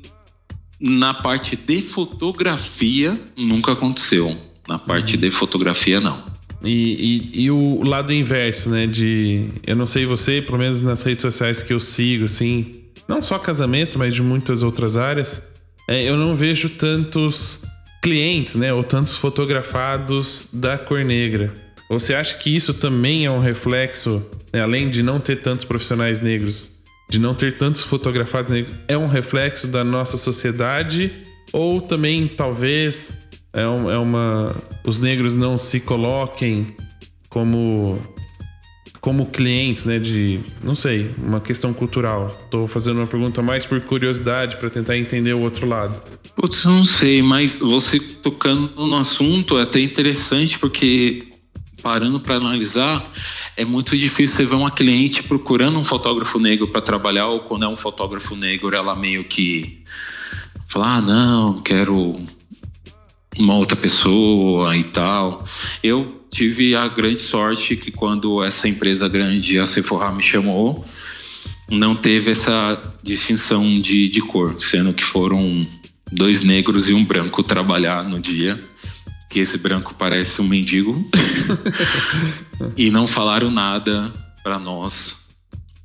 [0.79, 4.37] na parte de fotografia, nunca aconteceu.
[4.67, 5.21] Na parte uhum.
[5.21, 6.23] de fotografia, não.
[6.63, 8.85] E, e, e, o lado inverso, né?
[8.85, 9.49] De.
[9.65, 12.75] Eu não sei você, pelo menos nas redes sociais que eu sigo, assim.
[13.07, 15.41] Não só casamento, mas de muitas outras áreas.
[15.87, 17.63] É, eu não vejo tantos
[18.01, 18.73] clientes, né?
[18.73, 21.53] Ou tantos fotografados da cor negra.
[21.89, 24.21] Você acha que isso também é um reflexo,
[24.51, 28.97] né, além de não ter tantos profissionais negros, de não ter tantos fotografados negros, é
[28.97, 31.11] um reflexo da nossa sociedade?
[31.53, 33.13] Ou também, talvez,
[33.53, 34.53] é, um, é uma.
[34.83, 36.75] Os negros não se coloquem
[37.29, 37.97] como
[39.07, 42.27] como clientes, né, de, não sei, uma questão cultural.
[42.43, 45.97] Estou fazendo uma pergunta mais por curiosidade para tentar entender o outro lado.
[46.35, 51.25] Putz, eu não sei, mas você tocando no assunto é até interessante porque
[51.81, 53.09] parando para analisar,
[53.55, 57.63] é muito difícil você ver uma cliente procurando um fotógrafo negro para trabalhar ou quando
[57.63, 59.85] é um fotógrafo negro, ela meio que
[60.67, 62.19] fala: "Ah, não, quero
[63.37, 65.45] uma outra pessoa e tal".
[65.83, 70.85] Eu tive a grande sorte que quando essa empresa grande, a Sephora, me chamou,
[71.69, 75.65] não teve essa distinção de, de cor, sendo que foram
[76.11, 78.59] dois negros e um branco trabalhar no dia,
[79.29, 81.09] que esse branco parece um mendigo,
[82.77, 85.17] e não falaram nada para nós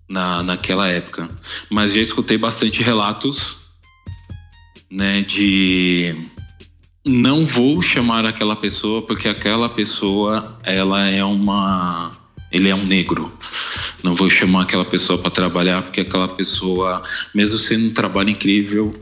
[0.09, 1.29] na, naquela época.
[1.69, 3.57] Mas já escutei bastante relatos
[4.91, 6.15] né, de
[7.05, 12.13] não vou chamar aquela pessoa porque aquela pessoa ela é uma
[12.53, 13.33] ele é um negro.
[14.03, 17.03] Não vou chamar aquela pessoa para trabalhar porque aquela pessoa,
[17.35, 18.95] mesmo sendo um trabalho incrível,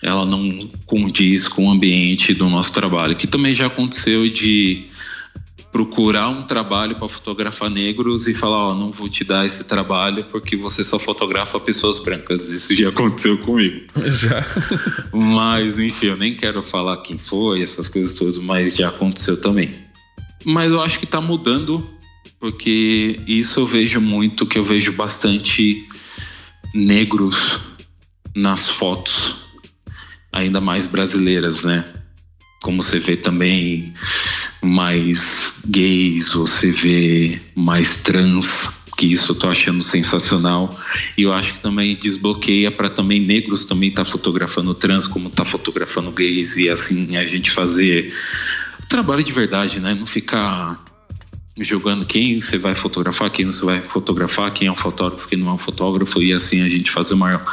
[0.00, 3.14] ela não condiz com o ambiente do nosso trabalho.
[3.14, 4.86] Que também já aconteceu de
[5.74, 9.64] procurar um trabalho para fotografar negros e falar, ó, oh, não vou te dar esse
[9.64, 12.48] trabalho porque você só fotografa pessoas brancas.
[12.48, 13.80] Isso já aconteceu comigo.
[14.06, 14.46] Já.
[15.12, 19.74] mas, enfim, eu nem quero falar quem foi, essas coisas todas, mas já aconteceu também.
[20.44, 21.84] Mas eu acho que está mudando,
[22.38, 25.88] porque isso eu vejo muito, que eu vejo bastante
[26.72, 27.58] negros
[28.32, 29.34] nas fotos,
[30.32, 31.84] ainda mais brasileiras, né?
[32.62, 33.92] Como você vê também
[34.64, 40.70] mais gays, você vê mais trans, que isso eu tô achando sensacional.
[41.16, 45.44] E eu acho que também desbloqueia para também negros também tá fotografando trans, como tá
[45.44, 48.12] fotografando gays, e assim a gente fazer
[48.88, 49.94] trabalho de verdade, né?
[49.94, 50.82] Não ficar
[51.60, 55.48] jogando quem você vai fotografar, quem você vai fotografar, quem é um fotógrafo, quem não
[55.48, 57.44] é um fotógrafo, e assim a gente fazer uma,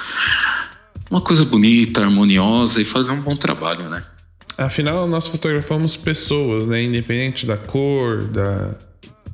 [1.10, 4.04] uma coisa bonita, harmoniosa e fazer um bom trabalho, né?
[4.62, 6.84] Afinal, nós fotografamos pessoas, né?
[6.84, 8.76] Independente da cor, da,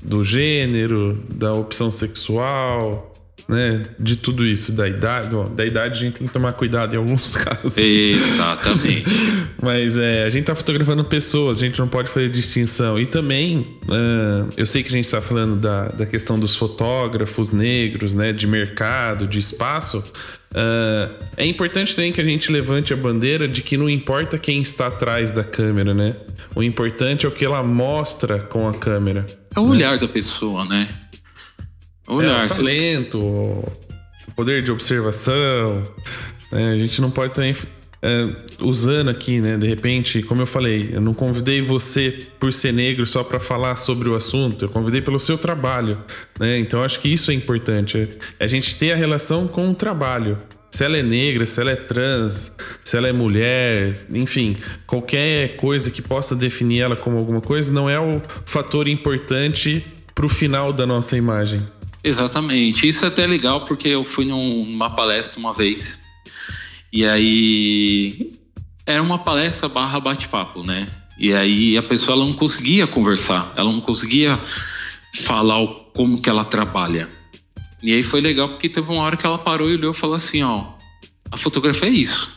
[0.01, 3.13] do gênero, da opção sexual,
[3.48, 3.86] né?
[3.98, 5.30] De tudo isso, da idade.
[5.56, 7.78] Da idade a gente tem que tomar cuidado em alguns casos.
[7.78, 9.06] Exatamente.
[9.61, 12.99] Mas é, a gente tá fotografando pessoas, a gente não pode fazer distinção.
[12.99, 17.52] E também, uh, eu sei que a gente tá falando da, da questão dos fotógrafos
[17.52, 18.34] negros, né?
[18.34, 20.03] De mercado, de espaço.
[20.52, 24.61] Uh, é importante também que a gente levante a bandeira de que não importa quem
[24.61, 26.15] está atrás da câmera, né?
[26.56, 29.26] O importante é o que ela mostra com a câmera.
[29.56, 29.72] É o né?
[29.72, 30.90] olhar da pessoa, né?
[32.07, 32.43] O olhar.
[32.43, 35.88] É, o talento, o poder de observação.
[36.51, 36.71] Né?
[36.71, 37.55] A gente não pode também
[38.01, 38.27] é,
[38.59, 39.57] usando aqui, né?
[39.57, 43.75] De repente, como eu falei, eu não convidei você por ser negro só para falar
[43.75, 46.01] sobre o assunto, eu convidei pelo seu trabalho,
[46.39, 46.59] né?
[46.59, 47.97] Então acho que isso é importante,
[48.39, 50.38] é a gente ter a relação com o trabalho.
[50.69, 52.51] Se ela é negra, se ela é trans,
[52.84, 57.89] se ela é mulher, enfim, qualquer coisa que possa definir ela como alguma coisa não
[57.89, 61.61] é o fator importante para o final da nossa imagem.
[62.07, 62.88] Exatamente.
[62.88, 66.01] Isso é até legal porque eu fui numa palestra uma vez
[66.91, 68.31] e aí
[68.85, 70.88] era uma palestra barra bate-papo, né?
[71.19, 74.39] E aí a pessoa ela não conseguia conversar, ela não conseguia
[75.15, 77.09] falar o, como que ela trabalha.
[77.84, 80.15] E aí foi legal porque teve uma hora que ela parou e olhou e falou
[80.15, 80.63] assim, ó,
[81.29, 82.29] a fotografia é isso.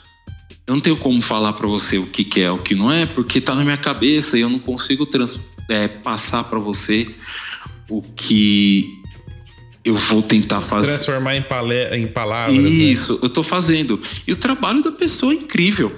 [0.67, 3.07] Eu não tenho como falar para você o que, que é, o que não é,
[3.07, 5.39] porque tá na minha cabeça e eu não consigo trans,
[5.69, 7.15] é, passar para você
[7.89, 9.00] o que
[9.85, 10.95] eu vou tentar fazer.
[10.95, 12.57] Transformar em, palé em palavras.
[12.57, 12.69] Né?
[12.69, 13.19] Isso, né?
[13.23, 14.01] eu tô fazendo.
[14.27, 15.93] E o trabalho da pessoa é incrível.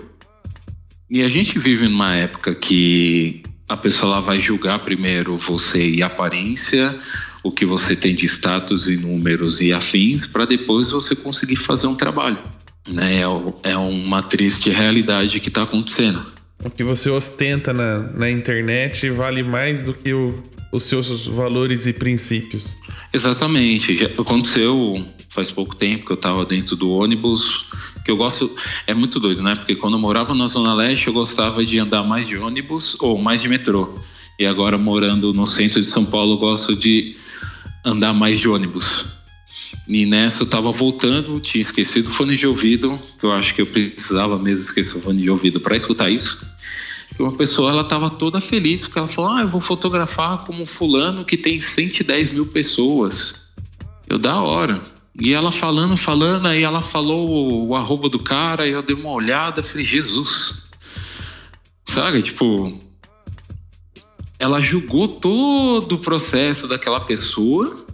[1.10, 6.02] E a gente vive numa época que a pessoa lá vai julgar primeiro você e
[6.02, 6.96] aparência,
[7.42, 11.86] o que você tem de status e números e afins, para depois você conseguir fazer
[11.86, 12.38] um trabalho.
[12.88, 13.20] Né?
[13.20, 16.24] É, é uma triste realidade que está acontecendo.
[16.64, 21.86] O que você ostenta na, na internet vale mais do que o, os seus valores
[21.86, 22.72] e princípios.
[23.12, 23.96] Exatamente.
[23.96, 27.66] Já aconteceu faz pouco tempo que eu estava dentro do ônibus,
[28.04, 28.54] que eu gosto.
[28.86, 29.54] É muito doido, né?
[29.54, 33.18] Porque quando eu morava na Zona Leste, eu gostava de andar mais de ônibus ou
[33.18, 33.98] mais de metrô.
[34.38, 37.16] E agora, morando no centro de São Paulo, eu gosto de
[37.84, 39.06] andar mais de ônibus.
[39.94, 43.60] E nessa eu tava voltando, tinha esquecido o fone de ouvido, que eu acho que
[43.60, 46.42] eu precisava mesmo esquecer o fone de ouvido para escutar isso.
[47.18, 50.64] E uma pessoa, ela tava toda feliz, porque ela falou: Ah, eu vou fotografar como
[50.64, 53.34] fulano que tem 110 mil pessoas.
[54.08, 54.80] Eu, da hora.
[55.20, 58.96] E ela falando, falando, aí ela falou o, o arroba do cara, e eu dei
[58.96, 60.62] uma olhada, falei: Jesus.
[61.84, 62.80] Sabe, tipo,
[64.38, 67.84] ela julgou todo o processo daquela pessoa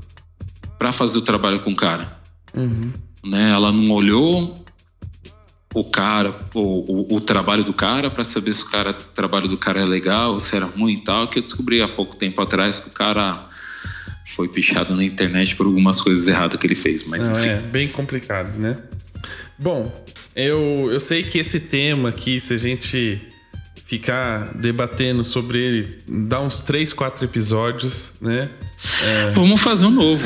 [0.78, 2.16] para fazer o trabalho com o cara.
[2.54, 2.92] Uhum.
[3.24, 3.50] Né?
[3.50, 4.64] Ela não olhou
[5.74, 9.48] o cara, o, o, o trabalho do cara para saber se o, cara, o trabalho
[9.48, 12.40] do cara é legal, se era ruim e tal, que eu descobri há pouco tempo
[12.40, 13.48] atrás que o cara
[14.24, 17.48] foi pichado na internet por algumas coisas erradas que ele fez, mas não, enfim.
[17.48, 18.78] É bem complicado, né?
[19.58, 19.92] Bom,
[20.34, 23.20] eu, eu sei que esse tema aqui, se a gente
[23.88, 28.50] ficar debatendo sobre ele, dá uns 3, 4 episódios, né?
[29.02, 29.30] É...
[29.30, 30.22] Vamos fazer um novo.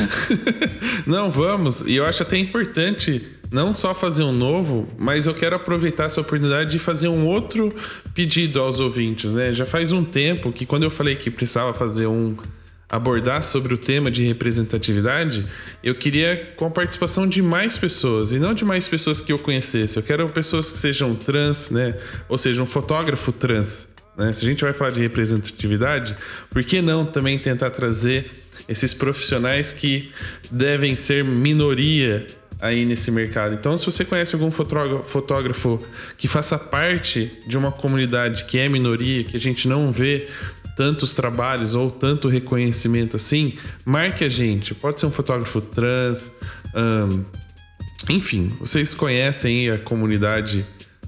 [1.07, 1.79] Não, vamos.
[1.87, 6.19] E eu acho até importante não só fazer um novo, mas eu quero aproveitar essa
[6.19, 7.73] oportunidade de fazer um outro
[8.13, 9.53] pedido aos ouvintes, né?
[9.53, 12.35] Já faz um tempo que quando eu falei que precisava fazer um
[12.93, 15.47] abordar sobre o tema de representatividade,
[15.83, 19.39] eu queria com a participação de mais pessoas e não de mais pessoas que eu
[19.39, 19.97] conhecesse.
[19.97, 21.95] Eu quero pessoas que sejam trans, né?
[22.29, 23.87] Ou seja, um fotógrafo trans.
[24.15, 24.31] Né?
[24.31, 26.15] Se a gente vai falar de representatividade,
[26.51, 28.29] por que não também tentar trazer
[28.69, 30.11] esses profissionais que
[30.51, 32.27] devem ser minoria
[32.61, 33.55] aí nesse mercado?
[33.55, 35.83] Então, se você conhece algum fotógrafo
[36.15, 40.27] que faça parte de uma comunidade que é minoria, que a gente não vê
[40.75, 43.53] tantos trabalhos ou tanto reconhecimento assim,
[43.85, 44.73] marque a gente.
[44.73, 46.31] Pode ser um fotógrafo trans,
[48.09, 50.65] enfim, vocês conhecem a comunidade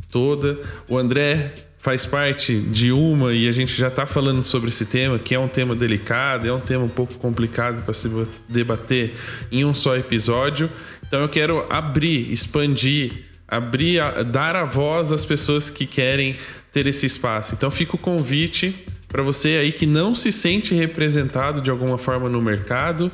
[0.09, 0.57] toda.
[0.87, 5.19] O André faz parte de uma e a gente já está falando sobre esse tema,
[5.19, 8.09] que é um tema delicado, é um tema um pouco complicado para se
[8.49, 9.13] debater
[9.51, 10.67] em um só episódio.
[11.07, 14.01] Então eu quero abrir, expandir, abrir,
[14.31, 16.33] dar a voz às pessoas que querem
[16.71, 17.53] ter esse espaço.
[17.53, 18.73] Então fica o convite
[19.15, 23.09] para você aí que não se sente representado de alguma forma no mercado.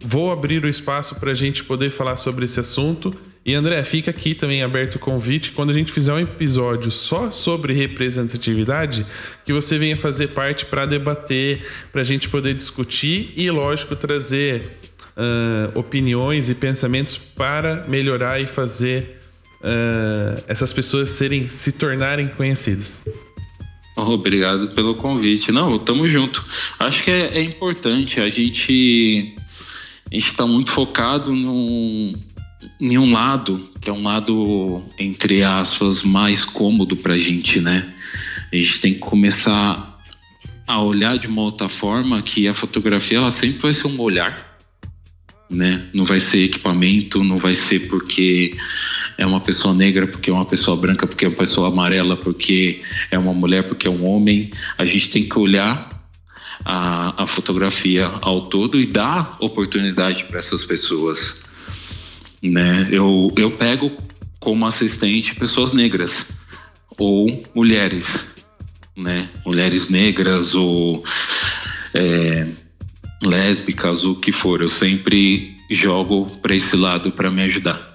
[0.00, 3.14] Vou abrir o espaço para a gente poder falar sobre esse assunto.
[3.44, 7.30] E André, fica aqui também aberto o convite quando a gente fizer um episódio só
[7.30, 9.04] sobre representatividade,
[9.44, 11.62] que você venha fazer parte para debater,
[11.92, 14.78] para a gente poder discutir e, lógico, trazer
[15.14, 19.20] uh, opiniões e pensamentos para melhorar e fazer
[19.60, 23.02] uh, essas pessoas serem se tornarem conhecidas.
[23.96, 25.52] Obrigado pelo convite.
[25.52, 26.44] Não, tamo junto.
[26.78, 28.20] Acho que é, é importante.
[28.20, 29.34] A gente
[30.10, 32.12] está muito focado num,
[32.80, 37.88] em um lado, que é um lado, entre aspas, mais cômodo para a gente, né?
[38.52, 39.98] A gente tem que começar
[40.66, 44.54] a olhar de uma outra forma que a fotografia ela sempre vai ser um olhar
[45.54, 45.86] né?
[45.92, 48.56] Não vai ser equipamento, não vai ser porque
[49.16, 52.82] é uma pessoa negra, porque é uma pessoa branca, porque é uma pessoa amarela, porque
[53.10, 54.50] é uma mulher, porque é um homem.
[54.76, 55.94] A gente tem que olhar
[56.64, 61.42] a, a fotografia ao todo e dar oportunidade para essas pessoas,
[62.42, 62.88] né?
[62.90, 63.92] Eu, eu pego
[64.40, 66.26] como assistente pessoas negras
[66.98, 68.26] ou mulheres,
[68.96, 69.28] né?
[69.44, 71.04] Mulheres negras ou
[71.92, 72.48] é,
[73.22, 77.93] lésbicas, o que for, eu sempre jogo para esse lado para me ajudar,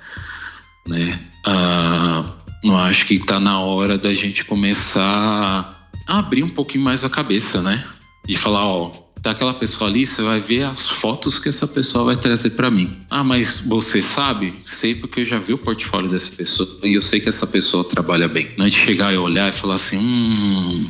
[0.89, 1.19] né?
[1.45, 2.25] Ah,
[2.63, 7.09] não acho que está na hora da gente começar a abrir um pouquinho mais a
[7.09, 7.83] cabeça, né?
[8.27, 8.91] E falar, ó,
[9.21, 12.69] tá aquela pessoa ali, você vai ver as fotos que essa pessoa vai trazer para
[12.69, 12.91] mim.
[13.09, 14.53] Ah, mas você sabe?
[14.65, 17.83] Sei porque eu já vi o portfólio dessa pessoa e eu sei que essa pessoa
[17.83, 18.51] trabalha bem.
[18.57, 20.89] Não é de chegar e olhar e falar assim, hum,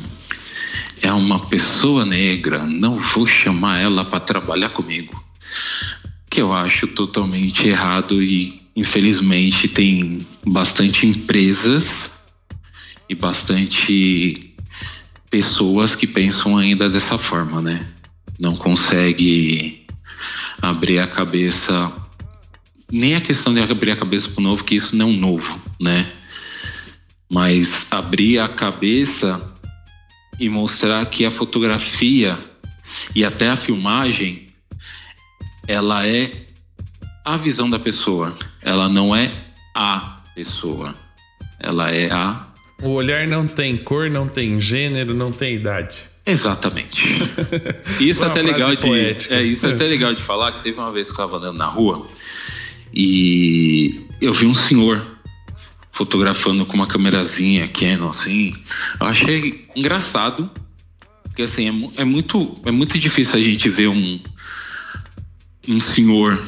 [1.02, 5.22] é uma pessoa negra, não vou chamar ela para trabalhar comigo.
[6.30, 12.18] Que eu acho totalmente errado e infelizmente tem bastante empresas
[13.10, 14.54] e bastante
[15.30, 17.86] pessoas que pensam ainda dessa forma, né?
[18.38, 19.86] Não consegue
[20.62, 21.94] abrir a cabeça
[22.90, 25.16] nem a questão de abrir a cabeça para o novo, que isso não é um
[25.16, 26.12] novo, né?
[27.28, 29.40] Mas abrir a cabeça
[30.40, 32.38] e mostrar que a fotografia
[33.14, 34.46] e até a filmagem
[35.68, 36.49] ela é
[37.24, 39.32] a visão da pessoa, ela não é
[39.74, 40.94] a pessoa,
[41.58, 42.46] ela é a.
[42.82, 46.10] O olhar não tem cor, não tem gênero, não tem idade.
[46.24, 47.04] Exatamente.
[48.00, 48.88] Isso é até legal de
[49.30, 51.58] é isso é até legal de falar que teve uma vez que eu estava andando
[51.58, 52.06] na rua
[52.92, 55.04] e eu vi um senhor
[55.92, 58.54] fotografando com uma câmerazinha Canon assim.
[59.00, 60.50] Eu achei engraçado,
[61.24, 64.20] porque assim, é, é, muito, é muito difícil a gente ver um,
[65.68, 66.42] um senhor,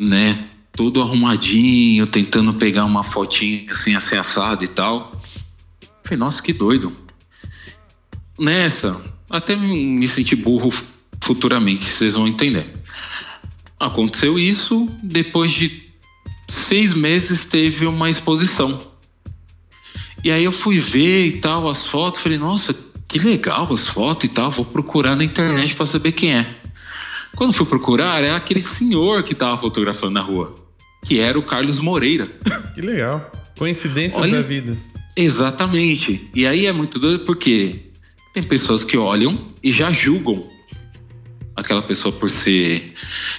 [0.00, 4.16] né, todo arrumadinho, tentando pegar uma fotinha assim, assim
[4.62, 5.12] e tal.
[6.02, 6.90] Falei, nossa, que doido.
[8.38, 8.98] Nessa,
[9.28, 10.72] até me senti burro
[11.22, 12.66] futuramente, vocês vão entender.
[13.78, 15.90] Aconteceu isso, depois de
[16.48, 18.80] seis meses teve uma exposição.
[20.24, 22.74] E aí eu fui ver e tal as fotos, falei, nossa,
[23.06, 26.59] que legal as fotos e tal, vou procurar na internet para saber quem é.
[27.36, 30.54] Quando fui procurar, era aquele senhor que estava fotografando na rua,
[31.04, 32.28] que era o Carlos Moreira.
[32.74, 33.30] Que legal.
[33.58, 34.76] Coincidência da vida.
[35.16, 36.30] Exatamente.
[36.34, 37.90] E aí é muito doido porque
[38.32, 40.46] tem pessoas que olham e já julgam
[41.56, 42.94] aquela pessoa por ser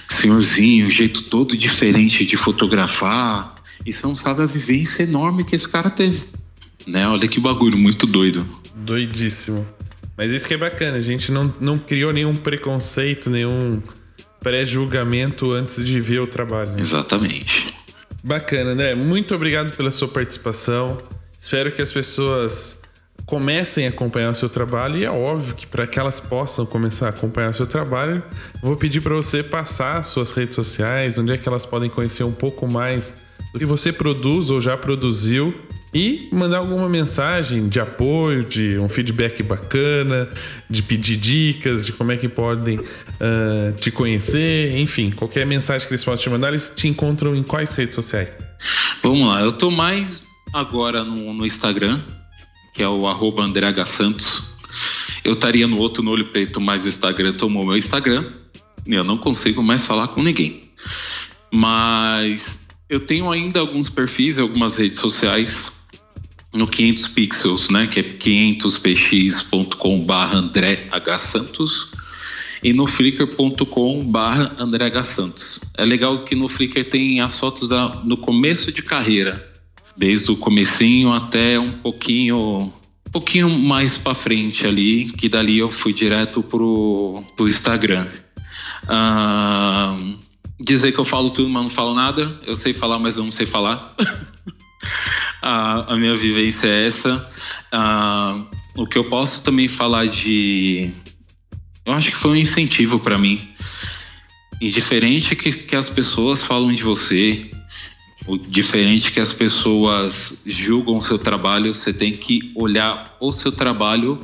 [0.08, 3.56] senhorzinho, jeito todo diferente de fotografar.
[3.84, 6.22] E você não sabe a vivência enorme que esse cara teve.
[6.86, 7.08] Né?
[7.08, 8.46] Olha que bagulho muito doido.
[8.74, 9.66] Doidíssimo.
[10.16, 13.82] Mas isso que é bacana, a gente não, não criou nenhum preconceito, nenhum
[14.40, 16.72] pré-julgamento antes de ver o trabalho.
[16.72, 16.80] Né?
[16.80, 17.74] Exatamente.
[18.22, 18.94] Bacana, André.
[18.94, 20.98] Muito obrigado pela sua participação.
[21.38, 22.82] Espero que as pessoas
[23.24, 27.06] comecem a acompanhar o seu trabalho e é óbvio que para que elas possam começar
[27.06, 28.22] a acompanhar o seu trabalho,
[28.60, 32.24] vou pedir para você passar as suas redes sociais, onde é que elas podem conhecer
[32.24, 33.16] um pouco mais
[33.58, 35.54] que você produz ou já produziu
[35.94, 40.28] e mandar alguma mensagem de apoio, de um feedback bacana,
[40.68, 45.92] de pedir dicas, de como é que podem uh, te conhecer, enfim, qualquer mensagem que
[45.92, 48.32] eles possam te mandar, eles te encontram em quais redes sociais?
[49.02, 50.22] Vamos lá, eu tô mais
[50.52, 52.00] agora no, no Instagram,
[52.72, 53.42] que é o arroba.
[53.84, 54.42] Santos.
[55.22, 58.30] Eu estaria no outro no olho preto, mas o Instagram tomou meu Instagram.
[58.86, 60.62] Eu não consigo mais falar com ninguém.
[61.52, 62.61] Mas
[62.92, 65.72] eu tenho ainda alguns perfis, algumas redes sociais
[66.52, 71.18] no 500 pixels, né, que é 500px.com barra André H.
[71.18, 71.90] Santos
[72.62, 75.04] e no flickr.com barra André H.
[75.04, 75.58] Santos.
[75.78, 79.50] É legal que no Flickr tem as fotos da, no começo de carreira,
[79.96, 82.70] desde o comecinho até um pouquinho
[83.08, 88.06] um pouquinho mais para frente ali, que dali eu fui direto pro, pro Instagram.
[88.86, 89.96] Ah,
[90.60, 92.40] dizer que eu falo tudo, mas não falo nada.
[92.46, 93.94] Eu sei falar, mas eu não sei falar.
[95.42, 97.28] a, a, minha vivência é essa.
[97.70, 98.44] Ah,
[98.76, 100.90] o que eu posso também falar de.
[101.84, 103.48] Eu acho que foi um incentivo para mim.
[104.60, 107.50] E diferente que, que as pessoas falam de você,
[108.26, 113.50] o diferente que as pessoas julgam o seu trabalho, você tem que olhar o seu
[113.50, 114.20] trabalho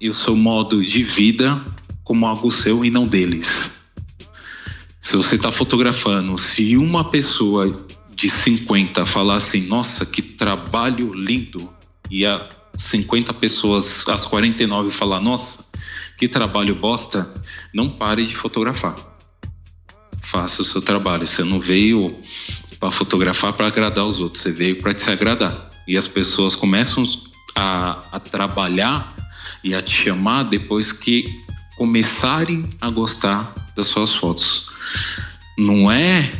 [0.00, 1.64] e o seu modo de vida
[2.02, 3.79] como algo seu e não deles.
[5.10, 7.84] Se você está fotografando, se uma pessoa
[8.14, 11.68] de 50 falar assim, nossa, que trabalho lindo,
[12.08, 15.68] e a 50 pessoas, as 49 falar, nossa,
[16.16, 17.28] que trabalho bosta,
[17.74, 18.94] não pare de fotografar.
[20.22, 21.26] Faça o seu trabalho.
[21.26, 22.16] Você não veio
[22.78, 25.70] para fotografar para agradar os outros, você veio para se agradar.
[25.88, 27.04] E as pessoas começam
[27.56, 29.12] a, a trabalhar
[29.64, 31.24] e a te chamar depois que
[31.76, 34.69] começarem a gostar das suas fotos.
[35.58, 36.30] Não é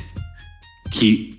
[0.91, 1.39] que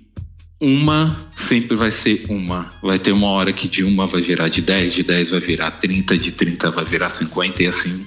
[0.60, 2.70] uma sempre vai ser uma.
[2.82, 5.70] Vai ter uma hora que de uma vai virar de 10, de 10 vai virar
[5.72, 8.06] 30, de 30 vai virar 50 e assim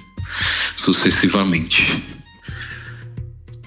[0.76, 2.04] sucessivamente.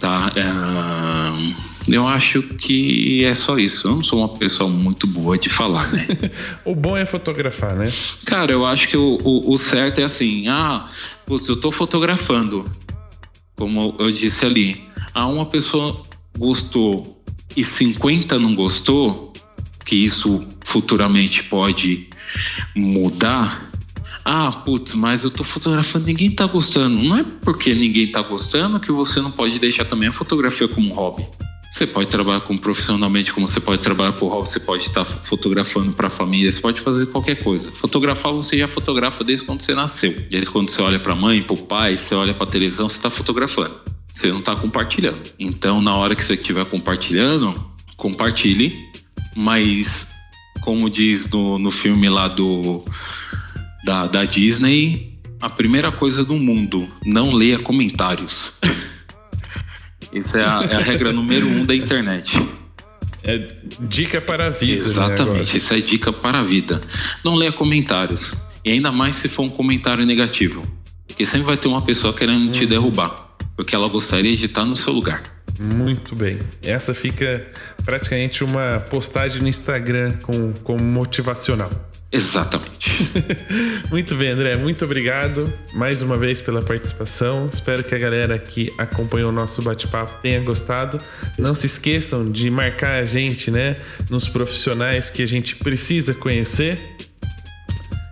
[0.00, 0.32] Tá?
[0.36, 3.88] É eu acho que é só isso.
[3.88, 6.06] Eu não sou uma pessoa muito boa de falar, né?
[6.64, 7.92] o bom é fotografar, né?
[8.24, 10.86] Cara, eu acho que o, o, o certo é assim: ah,
[11.26, 12.64] putz, eu tô fotografando,
[13.58, 14.82] como eu disse ali.
[15.12, 16.00] Ah, uma pessoa
[16.38, 17.22] gostou
[17.56, 19.32] e 50 não gostou,
[19.84, 22.08] que isso futuramente pode
[22.74, 23.70] mudar.
[24.24, 27.02] Ah, putz, mas eu tô fotografando, ninguém tá gostando.
[27.02, 30.94] Não é porque ninguém tá gostando que você não pode deixar também a fotografia como
[30.94, 31.26] hobby.
[31.70, 35.92] Você pode trabalhar como profissionalmente, como você pode trabalhar por hobby, você pode estar fotografando
[35.92, 37.70] para a família, você pode fazer qualquer coisa.
[37.72, 40.12] Fotografar você já fotografa desde quando você nasceu.
[40.30, 42.88] Desde quando você olha para a mãe, para o pai, você olha para a televisão,
[42.88, 43.78] você está fotografando.
[44.14, 45.22] Você não está compartilhando.
[45.38, 47.54] Então, na hora que você estiver compartilhando,
[47.96, 48.74] compartilhe,
[49.36, 50.08] mas
[50.62, 52.82] como diz no, no filme lá do
[53.84, 58.52] da, da Disney, a primeira coisa do mundo, não leia comentários.
[60.12, 62.40] Essa é a, é a regra número um da internet.
[63.22, 63.46] É
[63.80, 64.82] dica para a vida.
[64.82, 66.80] Né, Exatamente, né, isso é dica para a vida.
[67.24, 68.34] Não leia comentários.
[68.64, 70.64] E ainda mais se for um comentário negativo.
[71.06, 72.52] Porque sempre vai ter uma pessoa querendo hum.
[72.52, 73.36] te derrubar.
[73.56, 75.22] Porque ela gostaria de estar no seu lugar.
[75.58, 76.38] Muito bem.
[76.62, 77.50] Essa fica
[77.84, 81.70] praticamente uma postagem no Instagram com, com motivacional.
[82.10, 82.90] Exatamente.
[83.90, 84.56] muito bem, André.
[84.56, 87.48] Muito obrigado mais uma vez pela participação.
[87.52, 90.98] Espero que a galera que acompanhou o nosso bate-papo tenha gostado.
[91.38, 93.76] Não se esqueçam de marcar a gente, né,
[94.08, 96.78] nos profissionais que a gente precisa conhecer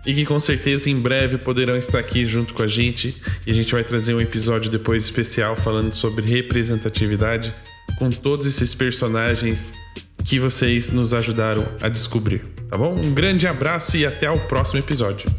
[0.05, 3.17] e que com certeza em breve poderão estar aqui junto com a gente.
[3.47, 7.53] E a gente vai trazer um episódio depois especial falando sobre representatividade
[7.97, 9.73] com todos esses personagens
[10.27, 12.93] que vocês nos ajudaram a descobrir, tá bom?
[12.93, 15.29] Um grande abraço e até o próximo episódio.